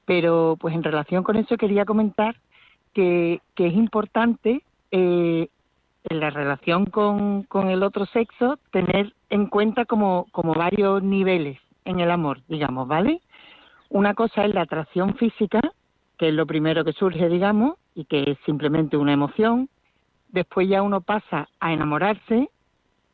Pero 0.06 0.58
pues 0.60 0.76
en 0.76 0.84
relación 0.84 1.24
con 1.24 1.38
eso 1.38 1.58
quería 1.58 1.86
comentar 1.86 2.36
que, 2.94 3.42
que 3.56 3.66
es 3.66 3.74
importante 3.74 4.62
eh, 4.92 5.50
la 6.20 6.30
relación 6.30 6.86
con, 6.86 7.44
con 7.44 7.70
el 7.70 7.84
otro 7.84 8.06
sexo 8.06 8.58
tener 8.72 9.14
en 9.30 9.48
cuenta 9.48 9.86
como, 9.86 10.28
como 10.32 10.54
varios 10.54 11.02
niveles 11.04 11.60
en 11.86 12.00
el 12.00 12.12
amor, 12.12 12.42
digamos, 12.48 12.88
¿vale? 12.88 13.22
Una 13.90 14.14
cosa 14.14 14.46
es 14.46 14.54
la 14.54 14.62
atracción 14.62 15.16
física, 15.16 15.62
que 16.18 16.30
es 16.30 16.34
lo 16.34 16.46
primero 16.46 16.84
que 16.84 16.94
surge, 16.94 17.30
digamos, 17.30 17.78
y 17.94 18.06
que 18.06 18.32
es 18.32 18.38
simplemente 18.46 18.98
una 18.98 19.14
emoción. 19.14 19.70
Después 20.30 20.68
ya 20.68 20.82
uno 20.82 21.02
pasa 21.02 21.48
a 21.60 21.74
enamorarse, 21.74 22.50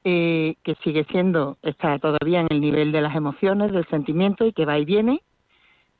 eh, 0.03 0.55
que 0.63 0.75
sigue 0.83 1.03
siendo, 1.05 1.57
está 1.61 1.99
todavía 1.99 2.41
en 2.41 2.47
el 2.49 2.61
nivel 2.61 2.91
de 2.91 3.01
las 3.01 3.15
emociones, 3.15 3.71
del 3.71 3.85
sentimiento 3.87 4.45
y 4.45 4.53
que 4.53 4.65
va 4.65 4.79
y 4.79 4.85
viene, 4.85 5.21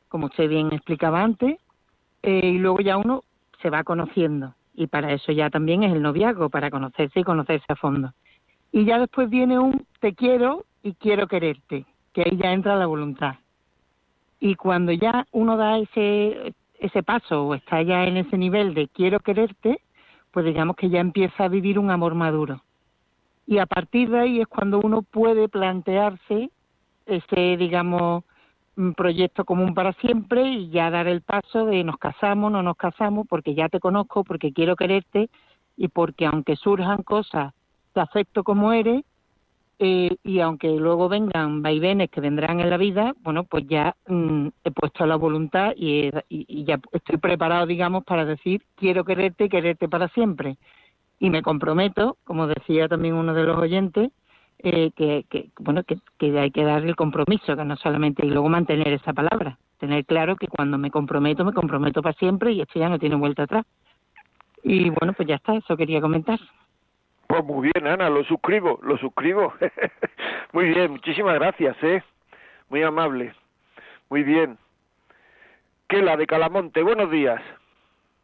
como 0.10 0.28
usted 0.28 0.50
bien 0.50 0.72
explicaba 0.72 1.22
antes, 1.22 1.60
eh, 2.24 2.42
y 2.54 2.58
luego 2.58 2.80
ya 2.80 2.98
uno 2.98 3.24
se 3.62 3.70
va 3.70 3.84
conociendo 3.84 4.56
y 4.74 4.88
para 4.88 5.12
eso 5.14 5.32
ya 5.32 5.50
también 5.50 5.84
es 5.84 5.94
el 5.94 6.02
noviazgo, 6.02 6.50
para 6.50 6.70
conocerse 6.70 7.20
y 7.20 7.24
conocerse 7.24 7.66
a 7.70 7.76
fondo. 7.76 8.14
Y 8.72 8.86
ya 8.86 9.00
después 9.00 9.30
viene 9.30 9.60
un 9.60 9.86
te 10.00 10.14
quiero 10.14 10.66
y 10.84 10.94
quiero 10.94 11.28
quererte, 11.28 11.86
que 12.14 12.22
ahí 12.22 12.38
ya 12.38 12.54
entra 12.54 12.76
la 12.76 12.86
voluntad. 12.86 13.36
Y 14.40 14.56
cuando 14.56 14.92
ya 14.92 15.26
uno 15.32 15.58
da 15.58 15.78
ese, 15.78 16.54
ese 16.80 17.04
paso 17.04 17.48
o 17.48 17.56
está 17.56 17.82
ya 17.82 18.06
en 18.06 18.18
ese 18.18 18.38
nivel 18.38 18.74
de 18.74 18.88
quiero 18.88 19.20
quererte, 19.20 19.82
pues 20.32 20.46
digamos 20.46 20.76
que 20.76 20.90
ya 20.90 21.00
empieza 21.00 21.44
a 21.44 21.50
vivir 21.50 21.78
un 21.78 21.92
amor 21.92 22.16
maduro. 22.16 22.64
Y 23.46 23.58
a 23.58 23.66
partir 23.66 24.10
de 24.10 24.20
ahí 24.20 24.42
es 24.42 24.48
cuando 24.48 24.80
uno 24.80 25.02
puede 25.02 25.50
plantearse 25.50 26.50
ese, 27.06 27.58
digamos, 27.58 28.24
un 28.78 28.94
proyecto 28.94 29.46
común 29.46 29.74
para 29.74 29.94
siempre 29.94 30.48
y 30.48 30.70
ya 30.70 30.90
dar 30.90 31.08
el 31.08 31.22
paso 31.22 31.66
de 31.66 31.84
nos 31.84 31.98
casamos, 31.98 32.52
no 32.52 32.64
nos 32.64 32.78
casamos, 32.78 33.28
porque 33.28 33.54
ya 33.54 33.70
te 33.70 33.80
conozco, 33.80 34.24
porque 34.24 34.54
quiero 34.54 34.76
quererte 34.76 35.30
y 35.78 35.88
porque 35.90 36.26
aunque 36.26 36.56
surjan 36.56 37.04
cosas, 37.04 37.54
te 37.94 38.00
acepto 38.00 38.44
como 38.44 38.72
eres 38.74 39.04
eh, 39.80 40.16
y 40.24 40.40
aunque 40.42 40.70
luego 40.70 41.10
vengan 41.10 41.62
vaivenes 41.64 42.10
que 42.12 42.22
vendrán 42.22 42.60
en 42.60 42.70
la 42.70 42.78
vida, 42.78 43.14
bueno, 43.22 43.44
pues 43.46 43.66
ya 43.68 43.96
mm, 44.08 44.48
he 44.64 44.72
puesto 44.72 45.06
la 45.08 45.16
voluntad 45.16 45.74
y, 45.76 46.02
he- 46.08 46.24
y- 46.30 46.64
ya 46.66 46.80
estoy 46.92 47.18
preparado, 47.18 47.66
digamos, 47.66 48.04
para 48.04 48.24
decir 48.26 48.62
quiero 48.76 49.04
quererte 49.04 49.46
y 49.46 49.50
quererte 49.50 49.90
para 49.90 50.08
siempre. 50.10 50.58
Y 51.20 51.30
me 51.32 51.42
comprometo, 51.42 52.18
como 52.24 52.48
decía 52.48 52.88
también 52.88 53.16
uno 53.16 53.34
de 53.34 53.44
los 53.44 53.58
oyentes, 53.58 54.12
eh, 54.64 54.92
que, 54.96 55.26
que, 55.30 55.50
bueno 55.60 55.84
que, 55.84 55.98
que 56.18 56.38
hay 56.40 56.52
que 56.52 56.64
dar 56.64 56.84
el 56.84 56.96
compromiso 56.96 57.56
que 57.56 57.66
no 57.66 57.76
solamente 57.78 58.26
y 58.26 58.30
luego 58.30 58.50
mantener 58.50 58.90
esa 58.90 59.14
palabra 59.14 59.58
tener 59.80 60.06
claro 60.06 60.36
que 60.36 60.48
cuando 60.48 60.78
me 60.78 60.92
comprometo 60.92 61.44
me 61.44 61.54
comprometo 61.54 62.02
para 62.02 62.18
siempre 62.18 62.52
y 62.52 62.62
esto 62.62 62.80
ya 62.80 62.90
no 62.90 63.00
tiene 63.00 63.16
vuelta 63.16 63.44
atrás 63.44 63.66
y 64.64 64.90
bueno 64.90 65.14
pues 65.14 65.28
ya 65.28 65.36
está 65.36 65.56
eso 65.56 65.76
quería 65.76 66.02
comentar 66.02 66.40
Pues 67.28 67.44
muy 67.44 67.72
bien, 67.74 67.88
Ana, 67.88 68.10
lo 68.10 68.24
suscribo, 68.26 68.80
lo 68.84 68.98
suscribo. 68.98 69.54
muy 70.54 70.66
bien, 70.66 70.92
muchísimas 70.92 71.36
gracias, 71.36 71.78
¿eh? 71.82 72.04
Muy 72.70 72.84
amable. 72.84 73.34
Muy 74.10 74.24
bien. 74.24 74.58
¿Qué 75.88 76.02
la 76.02 76.18
de 76.18 76.28
Calamonte? 76.28 76.84
Buenos 76.84 77.10
días. 77.10 77.42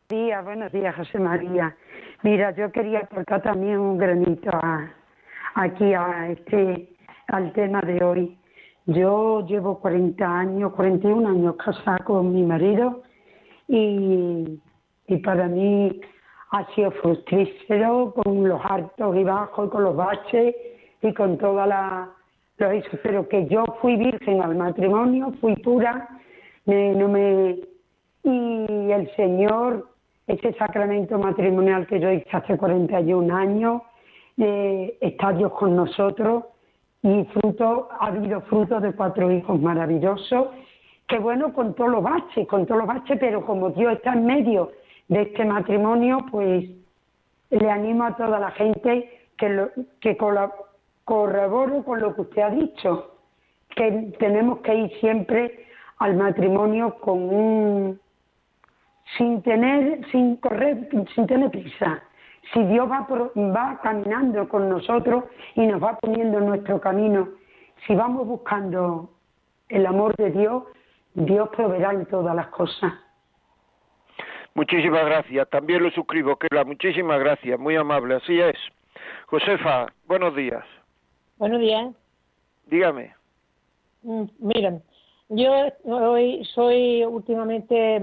días, 0.10 0.44
buenos 0.44 0.72
días, 0.74 0.94
José 0.96 1.20
María. 1.20 1.76
Mira, 2.24 2.52
yo 2.52 2.72
quería 2.72 3.00
aportar 3.00 3.42
también 3.42 3.78
un 3.78 3.98
granito 3.98 4.50
a, 4.52 4.92
aquí 5.58 5.94
a 5.94 6.30
este, 6.30 6.90
al 7.28 7.52
tema 7.54 7.82
de 7.82 8.04
hoy. 8.04 8.38
Yo 8.86 9.46
llevo 9.46 9.80
40 9.80 10.26
años, 10.40 10.74
41 10.74 11.28
años 11.28 11.56
casada 11.58 11.98
con 12.00 12.34
mi 12.34 12.44
marido 12.44 13.02
y, 13.68 14.60
y 15.08 15.18
para 15.18 15.48
mí 15.48 16.00
ha 16.52 16.66
sido 16.74 16.92
frustrífero 16.92 18.14
con 18.16 18.48
los 18.48 18.62
altos 18.64 19.16
y 19.18 19.24
bajos, 19.24 19.70
con 19.70 19.84
los 19.84 19.96
baches 19.96 20.56
y 21.02 21.14
con 21.14 21.38
toda 21.38 21.66
la 21.68 22.10
lo 22.60 22.74
hizo, 22.74 22.98
pero 23.04 23.28
que 23.28 23.46
yo 23.48 23.64
fui 23.82 23.98
virgen 23.98 24.42
al 24.42 24.56
matrimonio, 24.56 25.32
fui 25.42 25.56
pura, 25.58 26.08
me- 26.66 26.96
no 26.96 27.08
me 27.08 27.60
y 28.24 28.92
el 28.92 29.10
Señor, 29.16 29.88
ese 30.26 30.54
sacramento 30.54 31.20
matrimonial 31.20 31.86
que 31.88 32.00
yo 32.00 32.12
hice 32.12 32.28
hace 32.32 32.58
41 32.58 33.36
años, 33.36 33.82
eh, 34.38 34.98
está 35.02 35.34
Dios 35.34 35.52
con 35.54 35.76
nosotros 35.76 36.46
y 37.02 37.24
fruto, 37.26 37.90
ha 38.00 38.08
habido 38.08 38.42
fruto 38.42 38.80
de 38.80 38.94
cuatro 38.94 39.32
hijos 39.32 39.60
maravillosos, 39.60 40.50
que 41.08 41.20
bueno, 41.20 41.54
con 41.54 41.74
todos 41.74 41.92
los 41.92 42.04
baches, 42.04 42.48
con 42.48 42.66
todos 42.66 42.80
los 42.80 42.88
baches, 42.88 43.18
pero 43.20 43.46
como 43.46 43.70
Dios 43.70 43.94
está 43.94 44.14
en 44.14 44.26
medio 44.26 44.72
de 45.08 45.22
este 45.22 45.46
matrimonio, 45.46 46.26
pues 46.32 46.70
le 47.50 47.72
animo 47.72 48.04
a 48.04 48.16
toda 48.16 48.40
la 48.40 48.52
gente 48.52 49.10
que, 49.38 49.50
lo, 49.50 49.70
que 50.02 50.18
corrobore 51.06 51.84
con 51.84 52.02
lo 52.02 52.14
que 52.14 52.22
usted 52.22 52.42
ha 52.42 52.50
dicho, 52.50 53.16
que 53.76 54.14
tenemos 54.20 54.60
que 54.60 54.76
ir 54.76 54.92
siempre 55.00 55.66
al 56.00 56.16
matrimonio 56.16 56.96
con 57.00 57.24
un 57.24 58.00
sin 59.18 59.42
tener, 59.42 60.06
sin 60.12 60.36
correr, 60.38 60.90
sin 61.16 61.28
tener 61.28 61.50
prisa. 61.50 62.04
Si 62.54 62.64
Dios 62.64 62.90
va, 62.90 63.06
por- 63.08 63.32
va 63.38 63.80
caminando 63.82 64.48
con 64.48 64.70
nosotros 64.70 65.26
y 65.56 65.66
nos 65.68 65.82
va 65.84 65.98
poniendo 65.98 66.38
en 66.40 66.46
nuestro 66.46 66.80
camino, 66.80 67.30
si 67.86 67.96
vamos 67.96 68.26
buscando 68.28 69.10
el 69.70 69.86
amor 69.86 70.16
de 70.16 70.32
Dios, 70.32 70.64
Dios 71.14 71.50
proveerá 71.50 71.92
en 71.92 72.06
todas 72.06 72.36
las 72.36 72.48
cosas. 72.48 72.94
Muchísimas 74.54 75.06
gracias. 75.06 75.50
También 75.50 75.84
lo 75.84 75.92
suscribo, 75.92 76.36
que 76.38 76.48
la 76.52 76.64
muchísimas 76.64 77.20
gracias. 77.20 77.60
Muy 77.60 77.76
amable. 77.76 78.16
Así 78.16 78.40
es. 78.40 78.56
Josefa, 79.28 79.88
buenos 80.08 80.36
días. 80.36 80.64
Buenos 81.38 81.60
días. 81.60 81.94
Dígame. 82.66 83.14
Mm, 84.02 84.24
Miren, 84.40 84.84
yo 85.30 85.52
hoy 85.84 86.44
soy 86.56 87.04
últimamente 87.06 88.02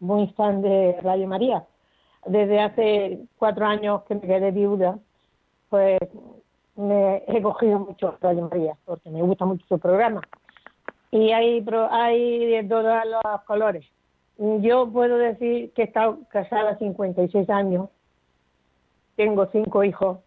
muy 0.00 0.26
fan 0.36 0.60
de 0.60 0.98
Radio 1.02 1.26
María. 1.26 1.64
Desde 2.26 2.60
hace 2.60 3.20
cuatro 3.38 3.66
años 3.66 4.02
que 4.04 4.14
me 4.14 4.22
quedé 4.22 4.50
viuda, 4.50 4.98
pues 5.68 5.98
me 6.76 7.22
he 7.26 7.42
cogido 7.42 7.78
mucho 7.80 8.16
Radio 8.20 8.48
María, 8.48 8.76
porque 8.84 9.10
me 9.10 9.22
gusta 9.22 9.44
mucho 9.44 9.64
su 9.66 9.78
programa. 9.78 10.20
Y 11.10 11.32
hay, 11.32 11.64
hay 11.90 12.46
de 12.46 12.64
todos 12.64 12.94
los 13.06 13.42
colores. 13.42 13.84
Yo 14.38 14.90
puedo 14.90 15.16
decir 15.16 15.72
que 15.72 15.82
he 15.82 15.84
estado 15.84 16.18
casada 16.28 16.76
56 16.78 17.48
años, 17.50 17.88
tengo 19.16 19.46
cinco 19.52 19.84
hijos, 19.84 20.18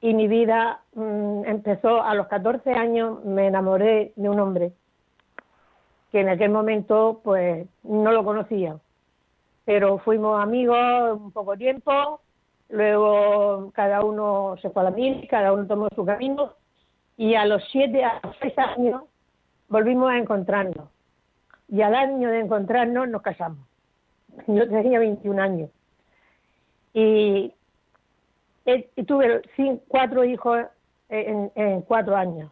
y 0.00 0.14
mi 0.14 0.28
vida 0.28 0.82
mm, 0.94 1.44
empezó 1.46 2.02
a 2.02 2.14
los 2.14 2.28
14 2.28 2.72
años, 2.72 3.24
me 3.24 3.46
enamoré 3.46 4.12
de 4.16 4.28
un 4.28 4.38
hombre 4.38 4.72
que 6.12 6.20
en 6.20 6.28
aquel 6.28 6.50
momento 6.50 7.20
pues 7.24 7.66
no 7.82 8.12
lo 8.12 8.24
conocía, 8.24 8.76
pero 9.68 9.98
fuimos 9.98 10.40
amigos 10.42 11.20
un 11.20 11.30
poco 11.30 11.54
tiempo, 11.54 12.22
luego 12.70 13.70
cada 13.74 14.02
uno 14.02 14.56
se 14.62 14.70
fue 14.70 14.80
a 14.80 14.84
la 14.86 14.90
mil, 14.92 15.28
cada 15.28 15.52
uno 15.52 15.66
tomó 15.66 15.88
su 15.94 16.06
camino 16.06 16.54
y 17.18 17.34
a 17.34 17.44
los 17.44 17.62
siete, 17.70 18.02
a 18.02 18.18
los 18.22 18.34
seis 18.40 18.56
años 18.56 19.02
volvimos 19.68 20.10
a 20.10 20.16
encontrarnos 20.16 20.88
y 21.68 21.82
al 21.82 21.94
año 21.94 22.30
de 22.30 22.40
encontrarnos 22.40 23.10
nos 23.10 23.20
casamos. 23.20 23.58
Yo 24.46 24.66
tenía 24.66 25.00
21 25.00 25.42
años 25.42 25.70
y 26.94 27.52
eh, 28.64 28.88
tuve 29.06 29.42
cin- 29.54 29.82
cuatro 29.86 30.24
hijos 30.24 30.60
en, 31.10 31.52
en 31.56 31.82
cuatro 31.82 32.16
años. 32.16 32.50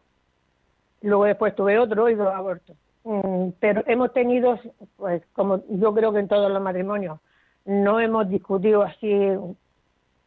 Luego 1.01 1.25
después 1.25 1.55
tuve 1.55 1.79
otro 1.79 2.11
y 2.11 2.15
dos 2.15 2.29
abortos. 2.35 2.77
Mm, 3.07 3.51
Pero 3.61 3.85
hemos 3.87 4.13
tenido, 4.13 4.59
pues 4.97 5.23
como 5.33 5.63
yo 5.69 5.95
creo 5.95 6.13
que 6.13 6.19
en 6.19 6.27
todos 6.29 6.51
los 6.51 6.61
matrimonios, 6.61 7.21
no 7.65 8.01
hemos 8.01 8.29
discutido 8.29 8.83
así 8.83 9.29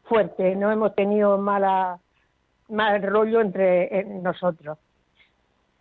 fuerte, 0.06 0.56
no 0.56 0.72
hemos 0.72 0.96
tenido 0.96 1.38
mala, 1.38 2.00
mal 2.70 3.02
rollo 3.04 3.42
entre 3.42 4.06
nosotros. 4.06 4.78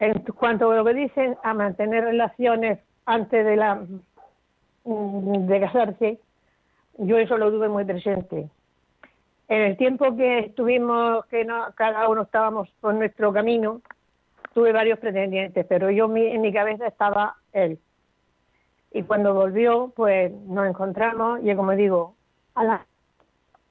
En 0.00 0.14
cuanto 0.36 0.70
a 0.72 0.76
lo 0.76 0.84
que 0.84 0.94
dicen, 0.94 1.36
a 1.44 1.54
mantener 1.54 2.02
relaciones 2.04 2.80
antes 3.06 3.44
de 3.46 3.56
la 3.56 3.76
mm, 4.84 5.46
de 5.46 5.60
casarse, 5.60 6.18
yo 6.98 7.16
eso 7.16 7.38
lo 7.38 7.50
tuve 7.52 7.68
muy 7.68 7.84
presente. 7.84 8.48
En 9.46 9.60
el 9.62 9.76
tiempo 9.76 10.16
que 10.16 10.40
estuvimos, 10.40 11.24
que 11.26 11.44
no- 11.44 11.72
cada 11.76 12.08
uno 12.08 12.22
estábamos 12.22 12.68
por 12.80 12.92
nuestro 12.94 13.32
camino, 13.32 13.82
tuve 14.58 14.72
varios 14.72 14.98
pretendientes, 14.98 15.64
pero 15.66 15.88
yo 15.88 16.08
mi- 16.08 16.26
en 16.26 16.40
mi 16.40 16.52
cabeza 16.52 16.88
estaba 16.88 17.36
él. 17.52 17.78
Y 18.92 19.04
cuando 19.04 19.32
volvió, 19.32 19.92
pues 19.94 20.32
nos 20.32 20.66
encontramos 20.66 21.38
y 21.44 21.54
como 21.54 21.72
digo, 21.72 22.16
a 22.56 22.64
la 22.64 22.86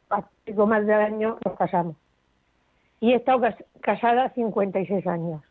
a 0.10 0.22
poco 0.46 0.66
más 0.66 0.86
de 0.86 0.94
año 0.94 1.38
nos 1.44 1.58
casamos. 1.58 1.98
Y 3.02 3.12
he 3.12 3.16
estado 3.18 3.42
cas- 3.42 3.66
casada 3.82 4.30
56 4.30 5.06
años. 5.08 5.42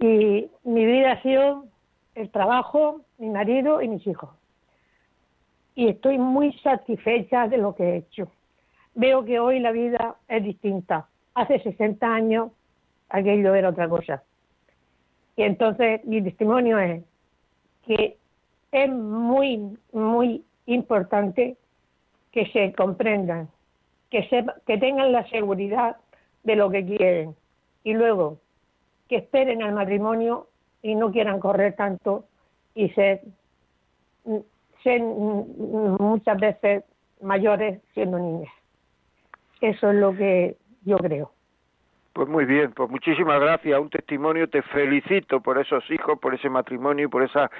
Y 0.00 0.50
mi 0.64 0.84
vida 0.84 1.12
ha 1.12 1.22
sido 1.22 1.66
el 2.16 2.28
trabajo, 2.30 3.02
mi 3.18 3.30
marido 3.30 3.80
y 3.80 3.86
mis 3.86 4.04
hijos. 4.08 4.30
Y 5.76 5.86
estoy 5.86 6.18
muy 6.18 6.52
satisfecha 6.64 7.46
de 7.46 7.58
lo 7.58 7.76
que 7.76 7.84
he 7.84 7.96
hecho 7.98 8.28
veo 8.96 9.24
que 9.24 9.38
hoy 9.38 9.60
la 9.60 9.70
vida 9.70 10.16
es 10.26 10.42
distinta. 10.42 11.06
Hace 11.34 11.60
60 11.60 12.12
años 12.12 12.50
aquello 13.08 13.54
era 13.54 13.68
otra 13.68 13.88
cosa. 13.88 14.22
Y 15.36 15.42
entonces 15.42 16.04
mi 16.04 16.22
testimonio 16.22 16.78
es 16.78 17.02
que 17.86 18.16
es 18.70 18.90
muy, 18.90 19.78
muy 19.92 20.44
importante 20.66 21.56
que 22.32 22.46
se 22.46 22.72
comprendan, 22.72 23.48
que, 24.10 24.28
sepa- 24.28 24.56
que 24.66 24.78
tengan 24.78 25.12
la 25.12 25.28
seguridad 25.28 25.96
de 26.44 26.56
lo 26.56 26.70
que 26.70 26.84
quieren 26.84 27.34
y 27.84 27.94
luego 27.94 28.38
que 29.08 29.16
esperen 29.16 29.62
al 29.62 29.72
matrimonio 29.72 30.48
y 30.82 30.94
no 30.94 31.12
quieran 31.12 31.40
correr 31.40 31.74
tanto 31.76 32.24
y 32.74 32.88
ser, 32.90 33.20
ser 34.82 35.02
muchas 35.02 36.38
veces 36.38 36.84
mayores 37.20 37.80
siendo 37.94 38.18
niñas. 38.18 38.52
Eso 39.60 39.90
es 39.90 39.96
lo 39.96 40.14
que 40.14 40.56
yo 40.84 40.96
creo. 40.98 41.30
Pues 42.12 42.28
muy 42.28 42.44
bien, 42.44 42.72
pues 42.72 42.90
muchísimas 42.90 43.40
gracias. 43.40 43.80
Un 43.80 43.88
testimonio, 43.88 44.48
te 44.48 44.62
felicito 44.62 45.40
por 45.40 45.58
esos 45.58 45.88
hijos, 45.90 46.18
por 46.18 46.34
ese 46.34 46.50
matrimonio 46.50 47.06
y 47.06 47.08
por 47.08 47.22
esa 47.22 47.50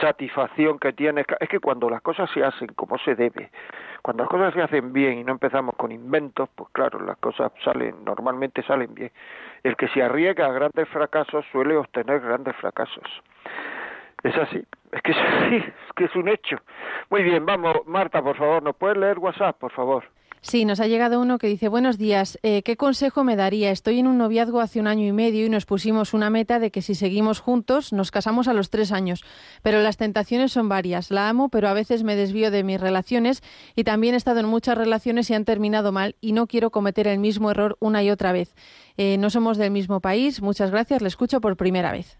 satisfacción 0.00 0.78
que 0.78 0.92
tienes. 0.92 1.24
Es 1.40 1.48
que 1.48 1.58
cuando 1.58 1.88
las 1.88 2.02
cosas 2.02 2.30
se 2.32 2.44
hacen 2.44 2.68
como 2.74 2.98
se 2.98 3.14
debe, 3.14 3.50
cuando 4.02 4.24
las 4.24 4.30
cosas 4.30 4.52
se 4.52 4.62
hacen 4.62 4.92
bien 4.92 5.18
y 5.18 5.24
no 5.24 5.32
empezamos 5.32 5.74
con 5.76 5.90
inventos, 5.90 6.50
pues 6.54 6.68
claro, 6.72 7.00
las 7.00 7.16
cosas 7.16 7.50
salen, 7.64 8.04
normalmente 8.04 8.62
salen 8.62 8.94
bien. 8.94 9.10
El 9.62 9.76
que 9.76 9.88
se 9.88 10.02
arriesga 10.02 10.46
a 10.46 10.52
grandes 10.52 10.86
fracasos 10.90 11.46
suele 11.50 11.76
obtener 11.76 12.20
grandes 12.20 12.54
fracasos. 12.56 13.06
Es 14.22 14.36
así, 14.36 14.62
es 14.92 15.02
que 15.02 15.12
es 15.12 15.18
así, 15.18 15.56
es 15.56 15.92
que 15.96 16.04
es 16.04 16.16
un 16.16 16.28
hecho. 16.28 16.58
Muy 17.08 17.22
bien, 17.22 17.46
vamos, 17.46 17.86
Marta, 17.86 18.20
por 18.20 18.36
favor, 18.36 18.62
¿nos 18.62 18.76
puedes 18.76 18.98
leer 18.98 19.18
WhatsApp, 19.18 19.56
por 19.58 19.72
favor? 19.72 20.04
Sí, 20.40 20.64
nos 20.64 20.78
ha 20.80 20.86
llegado 20.86 21.20
uno 21.20 21.38
que 21.38 21.48
dice, 21.48 21.68
buenos 21.68 21.98
días, 21.98 22.38
eh, 22.42 22.62
¿qué 22.62 22.76
consejo 22.76 23.24
me 23.24 23.34
daría? 23.34 23.70
Estoy 23.70 23.98
en 23.98 24.06
un 24.06 24.18
noviazgo 24.18 24.60
hace 24.60 24.78
un 24.78 24.86
año 24.86 25.04
y 25.04 25.12
medio 25.12 25.44
y 25.44 25.50
nos 25.50 25.66
pusimos 25.66 26.14
una 26.14 26.30
meta 26.30 26.60
de 26.60 26.70
que 26.70 26.80
si 26.80 26.94
seguimos 26.94 27.40
juntos 27.40 27.92
nos 27.92 28.10
casamos 28.10 28.46
a 28.46 28.52
los 28.52 28.70
tres 28.70 28.92
años, 28.92 29.24
pero 29.62 29.82
las 29.82 29.96
tentaciones 29.96 30.52
son 30.52 30.68
varias. 30.68 31.10
La 31.10 31.28
amo, 31.28 31.48
pero 31.48 31.68
a 31.68 31.72
veces 31.72 32.04
me 32.04 32.14
desvío 32.14 32.50
de 32.50 32.62
mis 32.62 32.80
relaciones 32.80 33.42
y 33.74 33.84
también 33.84 34.14
he 34.14 34.16
estado 34.16 34.40
en 34.40 34.46
muchas 34.46 34.78
relaciones 34.78 35.28
y 35.30 35.34
han 35.34 35.44
terminado 35.44 35.90
mal 35.90 36.14
y 36.20 36.32
no 36.32 36.46
quiero 36.46 36.70
cometer 36.70 37.08
el 37.08 37.18
mismo 37.18 37.50
error 37.50 37.76
una 37.80 38.02
y 38.04 38.10
otra 38.10 38.32
vez. 38.32 38.54
Eh, 38.96 39.16
no 39.18 39.30
somos 39.30 39.58
del 39.58 39.72
mismo 39.72 40.00
país, 40.00 40.40
muchas 40.40 40.70
gracias, 40.70 41.02
le 41.02 41.08
escucho 41.08 41.40
por 41.40 41.56
primera 41.56 41.90
vez. 41.90 42.18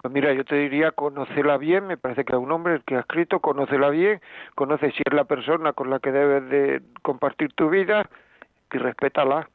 Pues 0.00 0.14
mira, 0.14 0.32
yo 0.32 0.44
te 0.44 0.56
diría, 0.56 0.92
conócela 0.92 1.58
bien, 1.58 1.86
me 1.86 1.98
parece 1.98 2.24
que 2.24 2.32
es 2.32 2.38
un 2.38 2.50
hombre 2.52 2.74
el 2.74 2.84
que 2.84 2.96
ha 2.96 3.00
escrito, 3.00 3.40
conócela 3.40 3.90
bien, 3.90 4.20
conoce 4.54 4.92
si 4.92 5.02
es 5.04 5.12
la 5.12 5.24
persona 5.24 5.74
con 5.74 5.90
la 5.90 5.98
que 5.98 6.10
debes 6.10 6.48
de 6.48 6.82
compartir 7.02 7.52
tu 7.52 7.68
vida 7.68 8.08
y 8.72 8.78
respétala. 8.78 9.48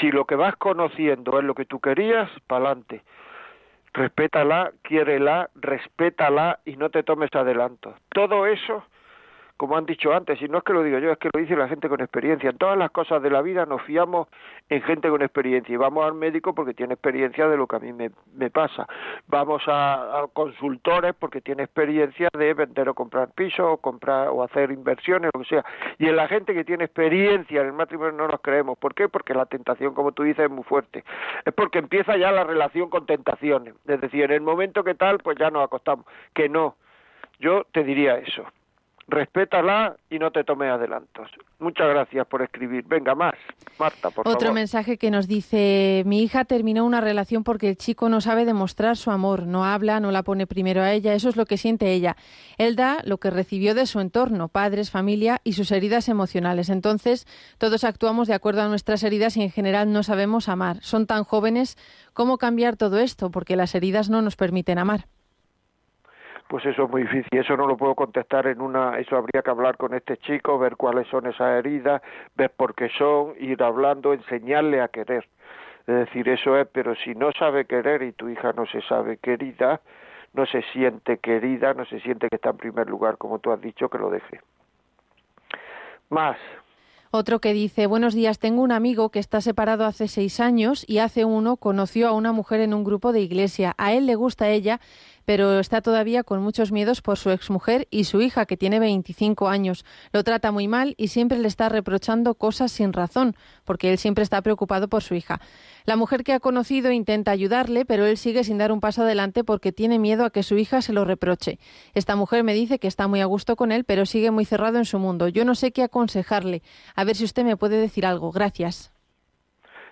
Si 0.00 0.10
lo 0.10 0.24
que 0.24 0.34
vas 0.34 0.56
conociendo 0.56 1.38
es 1.38 1.44
lo 1.44 1.54
que 1.54 1.66
tú 1.66 1.78
querías, 1.78 2.30
pa'lante. 2.46 3.02
Respétala, 3.92 4.72
quiérela, 4.82 5.50
respétala 5.56 6.60
y 6.64 6.76
no 6.76 6.88
te 6.88 7.02
tomes 7.02 7.34
adelantos. 7.34 7.94
Todo 8.10 8.46
eso, 8.46 8.84
como 9.58 9.76
han 9.76 9.86
dicho 9.86 10.14
antes, 10.14 10.40
y 10.40 10.46
no 10.46 10.58
es 10.58 10.64
que 10.64 10.72
lo 10.72 10.84
digo 10.84 10.98
yo, 11.00 11.10
es 11.10 11.18
que 11.18 11.30
lo 11.34 11.40
dice 11.40 11.56
la 11.56 11.66
gente 11.66 11.88
con 11.88 12.00
experiencia. 12.00 12.48
En 12.48 12.58
todas 12.58 12.78
las 12.78 12.92
cosas 12.92 13.20
de 13.20 13.28
la 13.28 13.42
vida 13.42 13.66
nos 13.66 13.82
fiamos 13.82 14.28
en 14.68 14.80
gente 14.82 15.08
con 15.08 15.20
experiencia 15.20 15.72
y 15.72 15.76
vamos 15.76 16.06
al 16.06 16.14
médico 16.14 16.54
porque 16.54 16.74
tiene 16.74 16.94
experiencia 16.94 17.48
de 17.48 17.56
lo 17.56 17.66
que 17.66 17.74
a 17.74 17.78
mí 17.80 17.92
me, 17.92 18.12
me 18.36 18.50
pasa. 18.50 18.86
Vamos 19.26 19.64
a, 19.66 20.26
consultores 20.32 21.12
porque 21.18 21.40
tiene 21.40 21.64
experiencia 21.64 22.28
de 22.38 22.54
vender 22.54 22.88
o 22.88 22.94
comprar 22.94 23.32
pisos 23.32 23.66
o 23.68 23.76
comprar 23.78 24.28
o 24.28 24.44
hacer 24.44 24.70
inversiones, 24.70 25.32
lo 25.34 25.40
que 25.40 25.48
sea. 25.48 25.64
Y 25.98 26.06
en 26.06 26.14
la 26.14 26.28
gente 26.28 26.54
que 26.54 26.62
tiene 26.64 26.84
experiencia 26.84 27.60
en 27.60 27.66
el 27.66 27.72
matrimonio 27.72 28.12
no 28.12 28.28
nos 28.28 28.40
creemos. 28.40 28.78
¿Por 28.78 28.94
qué? 28.94 29.08
Porque 29.08 29.34
la 29.34 29.46
tentación, 29.46 29.92
como 29.92 30.12
tú 30.12 30.22
dices, 30.22 30.44
es 30.44 30.50
muy 30.52 30.62
fuerte. 30.62 31.02
Es 31.44 31.52
porque 31.52 31.80
empieza 31.80 32.16
ya 32.16 32.30
la 32.30 32.44
relación 32.44 32.90
con 32.90 33.06
tentaciones. 33.06 33.74
Es 33.88 34.00
decir, 34.00 34.22
en 34.22 34.30
el 34.30 34.40
momento 34.40 34.84
que 34.84 34.94
tal, 34.94 35.18
pues 35.18 35.36
ya 35.36 35.50
nos 35.50 35.64
acostamos. 35.64 36.06
Que 36.32 36.48
no. 36.48 36.76
Yo 37.40 37.64
te 37.72 37.82
diría 37.82 38.18
eso 38.18 38.44
respétala 39.08 39.96
y 40.10 40.18
no 40.18 40.30
te 40.30 40.44
tomes 40.44 40.70
adelantos. 40.70 41.30
Muchas 41.58 41.88
gracias 41.88 42.26
por 42.26 42.42
escribir. 42.42 42.84
Venga, 42.86 43.14
más. 43.14 43.34
Marta, 43.78 44.10
por 44.10 44.28
Otro 44.28 44.40
favor. 44.40 44.54
mensaje 44.54 44.98
que 44.98 45.10
nos 45.10 45.26
dice, 45.26 46.02
mi 46.06 46.22
hija 46.22 46.44
terminó 46.44 46.84
una 46.84 47.00
relación 47.00 47.42
porque 47.42 47.70
el 47.70 47.76
chico 47.76 48.08
no 48.08 48.20
sabe 48.20 48.44
demostrar 48.44 48.96
su 48.96 49.10
amor, 49.10 49.46
no 49.46 49.64
habla, 49.64 49.98
no 49.98 50.12
la 50.12 50.22
pone 50.22 50.46
primero 50.46 50.82
a 50.82 50.92
ella, 50.92 51.14
eso 51.14 51.28
es 51.30 51.36
lo 51.36 51.46
que 51.46 51.56
siente 51.56 51.92
ella. 51.92 52.16
Él 52.58 52.76
da 52.76 52.98
lo 53.04 53.18
que 53.18 53.30
recibió 53.30 53.74
de 53.74 53.86
su 53.86 53.98
entorno, 53.98 54.48
padres, 54.48 54.90
familia 54.90 55.40
y 55.42 55.54
sus 55.54 55.72
heridas 55.72 56.08
emocionales. 56.08 56.68
Entonces, 56.68 57.26
todos 57.56 57.84
actuamos 57.84 58.28
de 58.28 58.34
acuerdo 58.34 58.62
a 58.62 58.68
nuestras 58.68 59.02
heridas 59.02 59.36
y 59.36 59.42
en 59.42 59.50
general 59.50 59.90
no 59.90 60.02
sabemos 60.02 60.48
amar. 60.48 60.76
Son 60.82 61.06
tan 61.06 61.24
jóvenes, 61.24 61.76
¿cómo 62.12 62.38
cambiar 62.38 62.76
todo 62.76 62.98
esto? 62.98 63.30
Porque 63.30 63.56
las 63.56 63.74
heridas 63.74 64.10
no 64.10 64.22
nos 64.22 64.36
permiten 64.36 64.78
amar. 64.78 65.06
Pues 66.48 66.64
eso 66.64 66.84
es 66.84 66.90
muy 66.90 67.02
difícil, 67.02 67.38
eso 67.38 67.56
no 67.58 67.66
lo 67.66 67.76
puedo 67.76 67.94
contestar 67.94 68.46
en 68.46 68.62
una, 68.62 68.98
eso 68.98 69.16
habría 69.16 69.42
que 69.42 69.50
hablar 69.50 69.76
con 69.76 69.92
este 69.92 70.16
chico, 70.16 70.58
ver 70.58 70.76
cuáles 70.76 71.06
son 71.08 71.26
esas 71.26 71.58
heridas, 71.58 72.00
ver 72.36 72.50
por 72.50 72.74
qué 72.74 72.88
son, 72.96 73.34
ir 73.38 73.62
hablando, 73.62 74.14
enseñarle 74.14 74.80
a 74.80 74.88
querer. 74.88 75.28
Es 75.86 75.94
decir, 75.94 76.26
eso 76.28 76.56
es, 76.56 76.66
pero 76.72 76.94
si 76.94 77.14
no 77.14 77.32
sabe 77.32 77.66
querer 77.66 78.02
y 78.02 78.12
tu 78.12 78.30
hija 78.30 78.52
no 78.54 78.64
se 78.66 78.80
sabe 78.82 79.18
querida, 79.18 79.82
no 80.32 80.46
se 80.46 80.62
siente 80.72 81.18
querida, 81.18 81.74
no 81.74 81.84
se 81.84 82.00
siente 82.00 82.28
que 82.28 82.36
está 82.36 82.50
en 82.50 82.56
primer 82.56 82.88
lugar, 82.88 83.18
como 83.18 83.38
tú 83.38 83.52
has 83.52 83.60
dicho, 83.60 83.88
que 83.88 83.98
lo 83.98 84.10
deje. 84.10 84.40
Más. 86.08 86.38
Otro 87.10 87.38
que 87.38 87.54
dice, 87.54 87.86
buenos 87.86 88.12
días, 88.12 88.38
tengo 88.38 88.60
un 88.60 88.70
amigo 88.70 89.08
que 89.08 89.18
está 89.18 89.40
separado 89.40 89.86
hace 89.86 90.08
seis 90.08 90.40
años 90.40 90.84
y 90.86 90.98
hace 90.98 91.24
uno 91.24 91.56
conoció 91.56 92.06
a 92.06 92.12
una 92.12 92.32
mujer 92.32 92.60
en 92.60 92.74
un 92.74 92.84
grupo 92.84 93.12
de 93.12 93.20
iglesia. 93.20 93.74
A 93.78 93.94
él 93.94 94.04
le 94.04 94.14
gusta 94.14 94.50
ella, 94.50 94.80
pero 95.28 95.58
está 95.58 95.82
todavía 95.82 96.24
con 96.24 96.40
muchos 96.40 96.72
miedos 96.72 97.02
por 97.02 97.18
su 97.18 97.28
exmujer 97.28 97.86
y 97.90 98.04
su 98.04 98.22
hija, 98.22 98.46
que 98.46 98.56
tiene 98.56 98.80
25 98.80 99.48
años. 99.48 99.84
Lo 100.10 100.24
trata 100.24 100.52
muy 100.52 100.68
mal 100.68 100.94
y 100.96 101.08
siempre 101.08 101.36
le 101.36 101.48
está 101.48 101.68
reprochando 101.68 102.34
cosas 102.34 102.72
sin 102.72 102.94
razón, 102.94 103.34
porque 103.66 103.90
él 103.90 103.98
siempre 103.98 104.24
está 104.24 104.40
preocupado 104.40 104.88
por 104.88 105.02
su 105.02 105.14
hija. 105.14 105.38
La 105.84 105.96
mujer 105.96 106.24
que 106.24 106.32
ha 106.32 106.40
conocido 106.40 106.92
intenta 106.92 107.30
ayudarle, 107.30 107.84
pero 107.84 108.06
él 108.06 108.16
sigue 108.16 108.42
sin 108.42 108.56
dar 108.56 108.72
un 108.72 108.80
paso 108.80 109.02
adelante 109.02 109.44
porque 109.44 109.70
tiene 109.70 109.98
miedo 109.98 110.24
a 110.24 110.30
que 110.30 110.42
su 110.42 110.56
hija 110.56 110.80
se 110.80 110.94
lo 110.94 111.04
reproche. 111.04 111.58
Esta 111.92 112.16
mujer 112.16 112.42
me 112.42 112.54
dice 112.54 112.78
que 112.78 112.88
está 112.88 113.06
muy 113.06 113.20
a 113.20 113.26
gusto 113.26 113.54
con 113.54 113.70
él, 113.70 113.84
pero 113.84 114.06
sigue 114.06 114.30
muy 114.30 114.46
cerrado 114.46 114.78
en 114.78 114.86
su 114.86 114.98
mundo. 114.98 115.28
Yo 115.28 115.44
no 115.44 115.54
sé 115.54 115.72
qué 115.72 115.82
aconsejarle. 115.82 116.62
A 116.96 117.04
ver 117.04 117.16
si 117.16 117.24
usted 117.24 117.44
me 117.44 117.58
puede 117.58 117.78
decir 117.78 118.06
algo. 118.06 118.32
Gracias. 118.32 118.94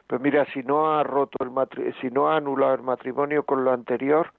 Pues 0.07 0.18
mira, 0.18 0.47
si 0.55 0.61
no 0.62 0.97
ha 0.97 1.03
roto 1.03 1.45
el 1.45 1.93
si 2.01 2.09
no 2.09 2.30
ha 2.30 2.39
anulado 2.39 2.72
el 2.72 2.82
matrimonio 2.82 3.43
con 3.43 3.64
lo 3.64 3.72
anterior, 3.74 4.32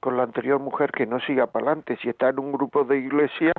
con 0.00 0.16
la 0.16 0.22
anterior 0.24 0.58
mujer 0.58 0.90
que 0.92 1.06
no 1.06 1.20
siga 1.20 1.46
para 1.46 1.66
adelante. 1.66 1.98
Si 2.02 2.08
está 2.08 2.30
en 2.30 2.40
un 2.40 2.52
grupo 2.52 2.84
de 2.84 2.98
iglesia, 2.98 3.52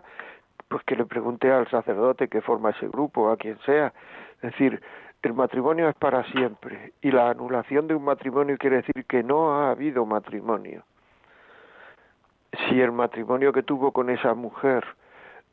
pues 0.67 0.83
que 0.83 0.95
le 0.95 1.05
pregunte 1.05 1.51
al 1.51 1.69
sacerdote 1.69 2.27
que 2.27 2.41
forma 2.41 2.71
ese 2.71 2.87
grupo, 2.87 3.29
a 3.31 3.37
quien 3.37 3.59
sea. 3.59 3.93
Es 4.41 4.51
decir, 4.51 4.81
el 5.21 5.33
matrimonio 5.33 5.87
es 5.87 5.95
para 5.95 6.23
siempre 6.31 6.93
y 7.01 7.11
la 7.11 7.29
anulación 7.29 7.87
de 7.87 7.93
un 7.93 8.03
matrimonio 8.03 8.57
quiere 8.57 8.77
decir 8.77 9.05
que 9.07 9.21
no 9.21 9.53
ha 9.53 9.71
habido 9.71 10.05
matrimonio. 10.05 10.83
Si 12.67 12.81
el 12.81 12.91
matrimonio 12.91 13.53
que 13.53 13.63
tuvo 13.63 13.91
con 13.91 14.09
esa 14.09 14.33
mujer 14.33 14.83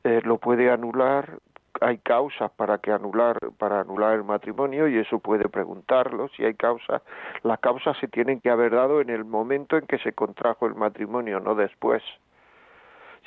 eh, 0.04 0.20
lo 0.24 0.38
puede 0.38 0.70
anular, 0.70 1.38
hay 1.80 1.98
causas 1.98 2.50
para 2.52 2.78
que 2.78 2.92
anular 2.92 3.38
para 3.58 3.80
anular 3.80 4.14
el 4.14 4.24
matrimonio 4.24 4.88
y 4.88 4.98
eso 4.98 5.18
puede 5.18 5.48
preguntarlo 5.48 6.28
si 6.28 6.44
hay 6.44 6.54
causas. 6.54 7.02
Las 7.42 7.58
causas 7.60 7.96
se 7.98 8.08
tienen 8.08 8.40
que 8.40 8.50
haber 8.50 8.74
dado 8.74 9.00
en 9.00 9.10
el 9.10 9.24
momento 9.24 9.76
en 9.76 9.86
que 9.86 9.98
se 9.98 10.12
contrajo 10.12 10.66
el 10.66 10.74
matrimonio 10.74 11.40
no 11.40 11.54
después. 11.54 12.02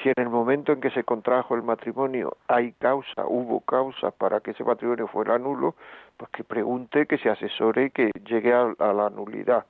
Si 0.01 0.09
en 0.09 0.15
el 0.17 0.29
momento 0.29 0.71
en 0.71 0.81
que 0.81 0.89
se 0.91 1.03
contrajo 1.03 1.55
el 1.55 1.63
matrimonio 1.63 2.37
hay 2.47 2.73
causa 2.73 3.25
hubo 3.27 3.61
causa 3.61 4.11
para 4.11 4.39
que 4.39 4.51
ese 4.51 4.63
matrimonio 4.63 5.07
fuera 5.07 5.37
nulo 5.37 5.75
pues 6.17 6.31
que 6.31 6.43
pregunte 6.43 7.05
que 7.05 7.17
se 7.17 7.29
asesore 7.29 7.85
y 7.85 7.89
que 7.91 8.11
llegue 8.25 8.53
a, 8.53 8.73
a 8.79 8.93
la 8.93 9.09
nulidad 9.09 9.65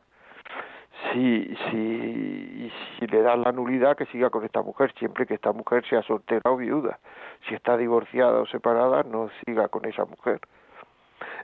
si, 1.12 1.56
si, 1.70 2.72
si 3.00 3.08
le 3.08 3.22
dan 3.22 3.42
la 3.42 3.52
nulidad, 3.52 3.96
que 3.96 4.06
siga 4.08 4.30
con 4.30 4.44
esta 4.44 4.62
mujer, 4.62 4.94
siempre 4.98 5.26
que 5.26 5.36
esta 5.36 5.52
mujer 5.52 5.86
sea 5.88 6.02
soltera 6.04 6.52
o 6.52 6.58
viuda. 6.58 7.00
Si 7.48 7.56
está 7.56 7.78
divorciada 7.78 8.39
o 8.39 8.46
separada, 8.46 9.04
no 9.04 9.30
siga 9.46 9.68
con 9.70 9.86
esa 9.86 10.06
mujer. 10.06 10.39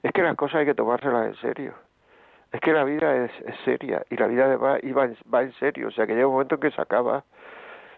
Es 0.03 0.11
que 0.11 0.21
las 0.21 0.35
cosas 0.35 0.57
hay 0.57 0.65
que 0.65 0.75
tomárselas 0.75 1.27
en 1.27 1.35
serio. 1.35 1.73
Es 2.51 2.61
que 2.61 2.71
la 2.71 2.83
vida 2.83 3.25
es, 3.25 3.31
seria 3.65 4.03
y 4.09 4.15
la 4.15 4.27
vida 4.27 4.55
va, 4.57 4.77
va, 4.77 5.09
va 5.33 5.41
en 5.41 5.53
serio. 5.53 5.87
O 5.87 5.91
sea 5.91 6.05
que 6.07 6.13
llega 6.13 6.27
un 6.27 6.33
momento 6.33 6.55
en 6.55 6.61
que 6.61 6.71
se 6.71 6.81
acaba 6.81 7.23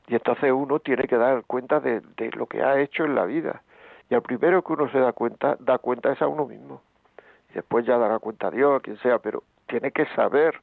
y 0.08 0.16
entonces 0.16 0.52
uno 0.52 0.80
tiene 0.80 1.08
que 1.08 1.18
dar 1.18 1.44
cuenta 1.46 1.80
de, 1.80 2.02
de 2.18 2.32
lo 2.32 2.48
que 2.48 2.64
ha 2.64 2.80
hecho 2.80 3.06
en 3.06 3.16
la 3.16 3.26
vida. 3.26 3.62
Y 4.10 4.16
al 4.16 4.24
primero 4.24 4.64
que 4.64 4.74
uno 4.74 4.90
se 4.92 5.00
da 5.00 5.14
cuenta, 5.14 5.56
da 5.60 5.78
cuenta 5.78 6.12
es 6.12 6.22
a 6.22 6.28
uno 6.28 6.46
mismo. 6.46 6.82
Y 7.52 7.54
después 7.54 7.86
ya 7.86 7.98
dará 7.98 8.18
cuenta 8.20 8.48
a 8.48 8.52
Dios, 8.52 8.80
a 8.80 8.80
quien 8.80 8.98
sea, 8.98 9.20
pero 9.20 9.44
tiene 9.68 9.92
que 9.92 10.06
saber 10.16 10.60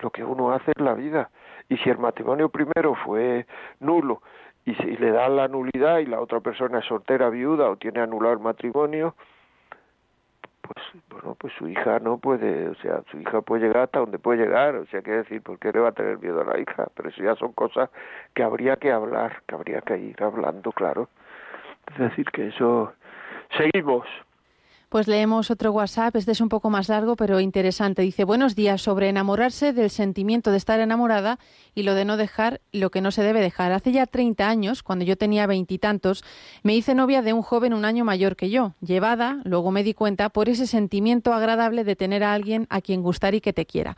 lo 0.00 0.10
que 0.10 0.24
uno 0.24 0.52
hace 0.52 0.72
en 0.76 0.84
la 0.84 0.94
vida. 0.94 1.30
Y 1.68 1.76
si 1.78 1.90
el 1.90 1.98
matrimonio 1.98 2.48
primero 2.48 2.94
fue 2.94 3.46
nulo 3.80 4.22
y 4.64 4.74
si 4.74 4.96
le 4.96 5.10
da 5.10 5.28
la 5.28 5.48
nulidad 5.48 5.98
y 5.98 6.06
la 6.06 6.20
otra 6.20 6.40
persona 6.40 6.80
es 6.80 6.84
soltera, 6.86 7.30
viuda 7.30 7.70
o 7.70 7.76
tiene 7.76 8.00
anulado 8.00 8.34
el 8.34 8.40
matrimonio, 8.40 9.14
pues 10.62 11.04
bueno, 11.08 11.34
pues 11.34 11.52
su 11.54 11.68
hija 11.68 11.98
no 11.98 12.18
puede, 12.18 12.68
o 12.68 12.74
sea, 12.76 13.02
su 13.10 13.18
hija 13.18 13.40
puede 13.40 13.66
llegar 13.66 13.84
hasta 13.84 14.00
donde 14.00 14.18
puede 14.18 14.44
llegar, 14.44 14.76
o 14.76 14.86
sea, 14.86 15.02
qué 15.02 15.10
decir, 15.10 15.42
¿por 15.42 15.58
qué 15.58 15.72
le 15.72 15.80
va 15.80 15.88
a 15.88 15.92
tener 15.92 16.18
miedo 16.18 16.40
a 16.42 16.44
la 16.44 16.60
hija? 16.60 16.86
Pero 16.94 17.08
eso 17.08 17.22
ya 17.22 17.34
son 17.36 17.52
cosas 17.52 17.90
que 18.34 18.42
habría 18.42 18.76
que 18.76 18.92
hablar, 18.92 19.42
que 19.48 19.54
habría 19.54 19.80
que 19.80 19.98
ir 19.98 20.22
hablando, 20.22 20.70
claro. 20.72 21.08
Es 21.92 21.98
decir, 21.98 22.26
que 22.26 22.48
eso... 22.48 22.92
Seguimos. 23.56 24.06
Pues 24.90 25.06
leemos 25.06 25.52
otro 25.52 25.70
WhatsApp, 25.70 26.16
este 26.16 26.32
es 26.32 26.40
un 26.40 26.48
poco 26.48 26.68
más 26.68 26.88
largo 26.88 27.14
pero 27.14 27.38
interesante. 27.38 28.02
Dice, 28.02 28.24
buenos 28.24 28.56
días, 28.56 28.82
sobre 28.82 29.08
enamorarse 29.08 29.72
del 29.72 29.88
sentimiento 29.88 30.50
de 30.50 30.56
estar 30.56 30.80
enamorada 30.80 31.38
y 31.76 31.84
lo 31.84 31.94
de 31.94 32.04
no 32.04 32.16
dejar 32.16 32.60
lo 32.72 32.90
que 32.90 33.00
no 33.00 33.12
se 33.12 33.22
debe 33.22 33.40
dejar. 33.40 33.70
Hace 33.70 33.92
ya 33.92 34.06
30 34.06 34.48
años, 34.48 34.82
cuando 34.82 35.04
yo 35.04 35.16
tenía 35.16 35.46
veintitantos, 35.46 36.24
me 36.64 36.74
hice 36.74 36.96
novia 36.96 37.22
de 37.22 37.32
un 37.32 37.42
joven 37.42 37.72
un 37.72 37.84
año 37.84 38.04
mayor 38.04 38.34
que 38.34 38.50
yo, 38.50 38.74
llevada, 38.80 39.40
luego 39.44 39.70
me 39.70 39.84
di 39.84 39.94
cuenta, 39.94 40.28
por 40.28 40.48
ese 40.48 40.66
sentimiento 40.66 41.32
agradable 41.34 41.84
de 41.84 41.94
tener 41.94 42.24
a 42.24 42.34
alguien 42.34 42.66
a 42.68 42.80
quien 42.80 43.00
gustar 43.00 43.36
y 43.36 43.40
que 43.40 43.52
te 43.52 43.66
quiera. 43.66 43.96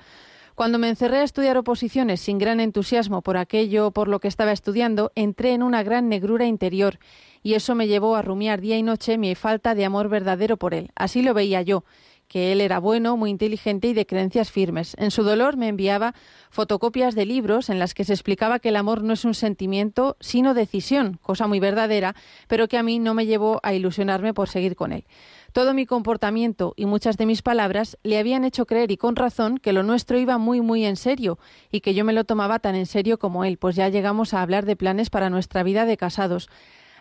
Cuando 0.55 0.79
me 0.79 0.91
encerré 0.91 1.21
a 1.21 1.25
estudiar 1.25 1.57
oposiciones 1.57 2.21
sin 2.21 2.37
gran 2.37 2.61
entusiasmo 2.61 3.23
por 3.23 3.39
aquello 3.39 3.91
por 3.91 4.09
lo 4.09 4.21
que 4.21 4.29
estaba 4.29 4.53
estudiando, 4.53 5.11
entré 5.15 5.55
en 5.55 5.63
una 5.63 5.83
gran 5.83 6.11
negrura 6.11 6.45
interior 6.45 6.99
y 7.43 7.55
eso 7.55 7.75
me 7.75 7.89
llevó 7.89 8.17
a 8.17 8.23
rumiar 8.23 8.61
día 8.61 8.77
y 8.77 8.83
noche 8.83 9.19
mi 9.19 9.35
falta 9.35 9.75
de 9.75 9.85
amor 9.85 10.09
verdadero 10.09 10.57
por 10.57 10.75
él. 10.75 10.91
Así 10.95 11.23
lo 11.23 11.35
veía 11.35 11.63
yo 11.63 11.85
que 12.33 12.51
él 12.51 12.63
era 12.63 12.79
bueno, 12.79 13.19
muy 13.19 13.29
inteligente 13.29 13.89
y 13.89 13.93
de 13.93 14.07
creencias 14.07 14.51
firmes. 14.51 14.97
En 14.99 15.11
su 15.11 15.23
dolor 15.23 15.59
me 15.59 15.69
enviaba 15.69 16.15
fotocopias 16.49 17.15
de 17.15 17.27
libros 17.27 17.69
en 17.69 17.79
las 17.79 17.93
que 17.93 18.05
se 18.05 18.15
explicaba 18.15 18.59
que 18.59 18.71
el 18.71 18.77
amor 18.77 19.03
no 19.03 19.13
es 19.13 19.27
un 19.27 19.35
sentimiento, 19.35 20.17
sino 20.19 20.55
decisión, 20.55 21.19
cosa 21.21 21.47
muy 21.47 21.61
verdadera, 21.61 22.17
pero 22.49 22.69
que 22.69 22.79
a 22.79 22.83
mí 22.83 22.99
no 22.99 23.13
me 23.13 23.27
llevó 23.27 23.61
a 23.63 23.75
ilusionarme 23.75 24.33
por 24.33 24.49
seguir 24.49 24.77
con 24.77 24.93
él. 24.93 25.05
Todo 25.53 25.75
mi 25.75 25.85
comportamiento 25.85 26.73
y 26.75 26.87
muchas 26.87 27.19
de 27.19 27.27
mis 27.27 27.43
palabras 27.43 27.99
le 28.03 28.17
habían 28.19 28.47
hecho 28.47 28.65
creer 28.65 28.91
y 28.93 28.97
con 28.97 29.15
razón 29.15 29.59
que 29.59 29.75
lo 29.75 29.83
nuestro 29.83 30.17
iba 30.17 30.39
muy 30.39 30.63
muy 30.63 30.87
en 30.87 30.97
serio 30.97 31.39
y 31.71 31.81
que 31.81 31.93
yo 31.93 32.03
me 32.03 32.15
lo 32.15 32.25
tomaba 32.25 32.61
tan 32.61 32.77
en 32.77 32.87
serio 32.87 33.19
como 33.19 33.45
él, 33.45 33.59
pues 33.59 33.77
ya 33.77 33.91
llegamos 33.91 34.33
a 34.33 34.41
hablar 34.41 34.65
de 34.65 34.75
planes 34.75 35.11
para 35.11 35.29
nuestra 35.29 35.63
vida 35.63 35.85
de 35.85 35.99
casados. 35.99 36.49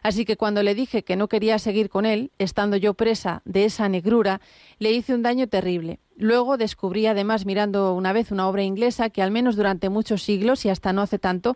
Así 0.01 0.25
que 0.25 0.35
cuando 0.37 0.63
le 0.63 0.73
dije 0.73 1.03
que 1.03 1.15
no 1.15 1.27
quería 1.27 1.59
seguir 1.59 1.89
con 1.89 2.05
él, 2.05 2.31
estando 2.39 2.75
yo 2.75 2.95
presa 2.95 3.41
de 3.45 3.65
esa 3.65 3.87
negrura, 3.87 4.41
le 4.79 4.91
hice 4.91 5.13
un 5.13 5.21
daño 5.21 5.47
terrible. 5.47 5.99
Luego 6.15 6.57
descubrí, 6.57 7.05
además, 7.05 7.45
mirando 7.45 7.93
una 7.93 8.11
vez 8.11 8.31
una 8.31 8.47
obra 8.47 8.63
inglesa, 8.63 9.09
que 9.09 9.21
al 9.21 9.31
menos 9.31 9.55
durante 9.55 9.89
muchos 9.89 10.23
siglos 10.23 10.65
y 10.65 10.69
hasta 10.69 10.91
no 10.91 11.01
hace 11.01 11.19
tanto, 11.19 11.55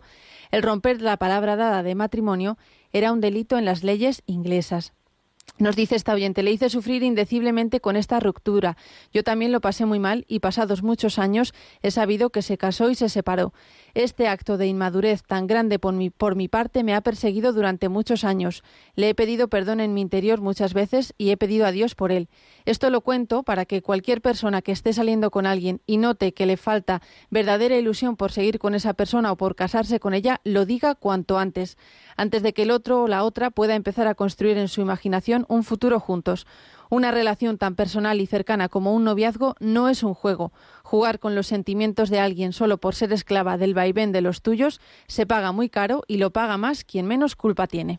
el 0.50 0.62
romper 0.62 1.02
la 1.02 1.16
palabra 1.16 1.56
dada 1.56 1.82
de 1.82 1.94
matrimonio 1.94 2.56
era 2.92 3.12
un 3.12 3.20
delito 3.20 3.58
en 3.58 3.64
las 3.64 3.82
leyes 3.82 4.22
inglesas. 4.26 4.92
Nos 5.58 5.74
dice 5.74 5.96
esta 5.96 6.12
oyente, 6.12 6.42
le 6.42 6.50
hice 6.50 6.68
sufrir 6.68 7.02
indeciblemente 7.02 7.80
con 7.80 7.96
esta 7.96 8.20
ruptura. 8.20 8.76
Yo 9.12 9.24
también 9.24 9.52
lo 9.52 9.60
pasé 9.60 9.86
muy 9.86 9.98
mal 9.98 10.26
y 10.28 10.40
pasados 10.40 10.82
muchos 10.82 11.18
años 11.18 11.54
he 11.82 11.90
sabido 11.90 12.28
que 12.28 12.42
se 12.42 12.58
casó 12.58 12.90
y 12.90 12.94
se 12.94 13.08
separó. 13.08 13.54
Este 13.96 14.28
acto 14.28 14.58
de 14.58 14.66
inmadurez 14.66 15.22
tan 15.22 15.46
grande 15.46 15.78
por 15.78 15.94
mi, 15.94 16.48
parte 16.48 16.84
me 16.84 16.94
ha 16.94 17.00
perseguido 17.00 17.54
durante 17.54 17.88
muchos 17.88 18.24
años. 18.24 18.62
Le 18.94 19.08
he 19.08 19.14
pedido 19.14 19.48
perdón 19.48 19.80
en 19.80 19.94
mi 19.94 20.02
interior 20.02 20.42
muchas 20.42 20.74
veces 20.74 21.14
y 21.16 21.30
he 21.30 21.38
pedido 21.38 21.64
a 21.64 21.70
Dios 21.70 21.94
por 21.94 22.12
él. 22.12 22.28
Esto 22.66 22.90
lo 22.90 23.00
cuento 23.00 23.42
para 23.42 23.64
que 23.64 23.80
cualquier 23.80 24.20
persona 24.20 24.60
que 24.60 24.72
esté 24.72 24.92
saliendo 24.92 25.30
con 25.30 25.46
alguien 25.46 25.80
y 25.86 25.96
note 25.96 26.34
que 26.34 26.44
le 26.44 26.58
falta 26.58 27.00
verdadera 27.30 27.78
ilusión 27.78 28.16
por 28.16 28.32
seguir 28.32 28.58
con 28.58 28.74
esa 28.74 28.92
persona 28.92 29.32
o 29.32 29.36
por 29.36 29.56
casarse 29.56 29.98
con 29.98 30.12
ella, 30.12 30.42
lo 30.44 30.66
diga 30.66 30.94
cuanto 30.94 31.38
antes, 31.38 31.78
antes 32.18 32.42
de 32.42 32.52
que 32.52 32.64
el 32.64 32.72
otro 32.72 33.04
o 33.04 33.08
la 33.08 33.24
otra 33.24 33.48
pueda 33.48 33.76
empezar 33.76 34.08
a 34.08 34.14
construir 34.14 34.58
en 34.58 34.68
su 34.68 34.82
imaginación 34.82 35.46
un 35.48 35.64
futuro 35.64 36.00
juntos. 36.00 36.46
Una 36.88 37.10
relación 37.10 37.58
tan 37.58 37.74
personal 37.74 38.20
y 38.20 38.26
cercana 38.26 38.68
como 38.68 38.94
un 38.94 39.04
noviazgo 39.04 39.54
no 39.58 39.88
es 39.88 40.02
un 40.02 40.14
juego. 40.14 40.52
Jugar 40.84 41.18
con 41.18 41.34
los 41.34 41.46
sentimientos 41.46 42.10
de 42.10 42.20
alguien 42.20 42.52
solo 42.52 42.78
por 42.78 42.94
ser 42.94 43.12
esclava 43.12 43.56
del 43.56 43.74
vaivén 43.74 44.12
de 44.12 44.20
los 44.20 44.42
tuyos 44.42 44.80
se 45.06 45.26
paga 45.26 45.52
muy 45.52 45.68
caro 45.68 46.02
y 46.06 46.18
lo 46.18 46.30
paga 46.30 46.56
más 46.58 46.84
quien 46.84 47.06
menos 47.06 47.34
culpa 47.34 47.66
tiene. 47.66 47.98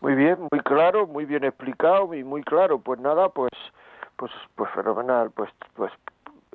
Muy 0.00 0.14
bien, 0.14 0.38
muy 0.52 0.60
claro, 0.60 1.08
muy 1.08 1.24
bien 1.24 1.42
explicado 1.42 2.14
y 2.14 2.22
muy 2.22 2.42
claro. 2.42 2.78
Pues 2.78 3.00
nada, 3.00 3.30
pues, 3.30 3.50
pues, 4.16 4.30
pues 4.54 4.70
fenomenal. 4.70 5.32
Pues, 5.32 5.50
pues 5.74 5.92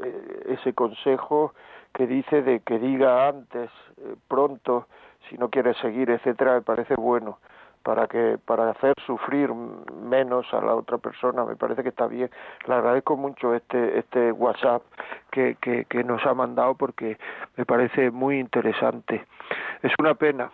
eh, 0.02 0.58
ese 0.58 0.74
consejo 0.74 1.54
que 1.94 2.08
dice 2.08 2.42
de 2.42 2.62
que 2.62 2.80
diga 2.80 3.28
antes, 3.28 3.70
eh, 3.98 4.16
pronto, 4.30 4.88
si 5.30 5.38
no 5.38 5.50
quiere 5.50 5.74
seguir, 5.76 6.10
etcétera, 6.10 6.54
me 6.54 6.62
parece 6.62 6.96
bueno 6.96 7.40
para 7.84 8.08
que 8.08 8.38
para 8.46 8.72
hacer 8.72 8.94
sufrir 9.06 9.54
menos 9.54 10.52
a 10.54 10.62
la 10.62 10.76
otra 10.76 10.98
persona 10.98 11.46
me 11.46 11.56
parece 11.56 11.84
que 11.84 11.90
está 11.90 12.08
bien. 12.08 12.30
Le 12.66 12.74
agradezco 12.74 13.18
mucho 13.18 13.54
este 13.54 14.00
este 14.00 14.32
WhatsApp 14.32 14.82
que, 15.32 15.58
que, 15.62 15.86
que 15.86 16.04
nos 16.04 16.26
ha 16.26 16.34
mandado 16.34 16.76
porque 16.76 17.18
me 17.58 17.66
parece 17.66 18.10
muy 18.10 18.40
interesante. 18.40 19.26
Es 19.82 19.92
una 20.00 20.16
pena 20.16 20.50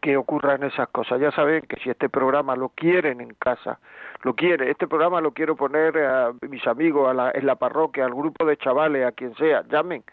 que 0.00 0.16
ocurran 0.16 0.62
esas 0.62 0.88
cosas. 0.88 1.20
Ya 1.20 1.30
saben 1.32 1.62
que 1.62 1.76
si 1.76 1.90
este 1.90 2.08
programa 2.08 2.56
lo 2.56 2.70
quieren 2.70 3.20
en 3.20 3.34
casa, 3.34 3.78
lo 4.22 4.34
quiere, 4.34 4.70
este 4.70 4.86
programa 4.86 5.20
lo 5.20 5.32
quiero 5.32 5.56
poner 5.56 5.98
a 5.98 6.32
mis 6.48 6.66
amigos, 6.66 7.08
a 7.08 7.14
la, 7.14 7.30
en 7.32 7.46
la 7.46 7.56
parroquia, 7.56 8.04
al 8.04 8.14
grupo 8.14 8.44
de 8.44 8.56
chavales, 8.56 9.06
a 9.06 9.12
quien 9.12 9.34
sea, 9.36 9.62
llamen 9.68 10.04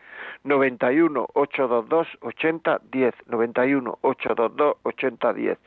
91 0.43 1.27
822 1.33 2.07
8010, 2.21 3.13
91 3.27 3.97
822 4.01 4.77
8010. 4.83 5.57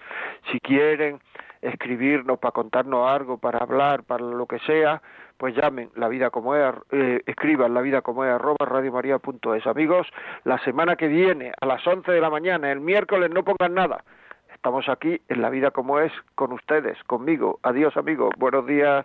Si 0.50 0.60
quieren 0.60 1.20
escribirnos 1.62 2.38
para 2.38 2.52
contarnos 2.52 3.08
algo, 3.08 3.38
para 3.38 3.58
hablar, 3.58 4.02
para 4.04 4.24
lo 4.24 4.46
que 4.46 4.58
sea, 4.60 5.02
pues 5.36 5.54
llamen 5.54 5.90
la 5.94 6.08
vida 6.08 6.30
como 6.30 6.54
es, 6.54 6.74
eh, 6.92 7.22
escriban 7.26 7.74
la 7.74 7.80
vida 7.80 8.02
como 8.02 8.24
es 8.24 8.30
arroba 8.30 8.64
radiomaria.es. 8.64 9.66
Amigos, 9.66 10.06
la 10.44 10.58
semana 10.60 10.96
que 10.96 11.08
viene 11.08 11.52
a 11.60 11.66
las 11.66 11.86
11 11.86 12.10
de 12.10 12.20
la 12.20 12.30
mañana, 12.30 12.70
el 12.72 12.80
miércoles, 12.80 13.30
no 13.30 13.44
pongan 13.44 13.74
nada. 13.74 14.04
Estamos 14.54 14.88
aquí 14.88 15.20
en 15.28 15.42
la 15.42 15.50
vida 15.50 15.70
como 15.70 16.00
es 16.00 16.12
con 16.34 16.52
ustedes, 16.52 17.02
conmigo. 17.04 17.60
Adiós 17.62 17.96
amigos, 17.96 18.30
buenos 18.38 18.66
días. 18.66 19.04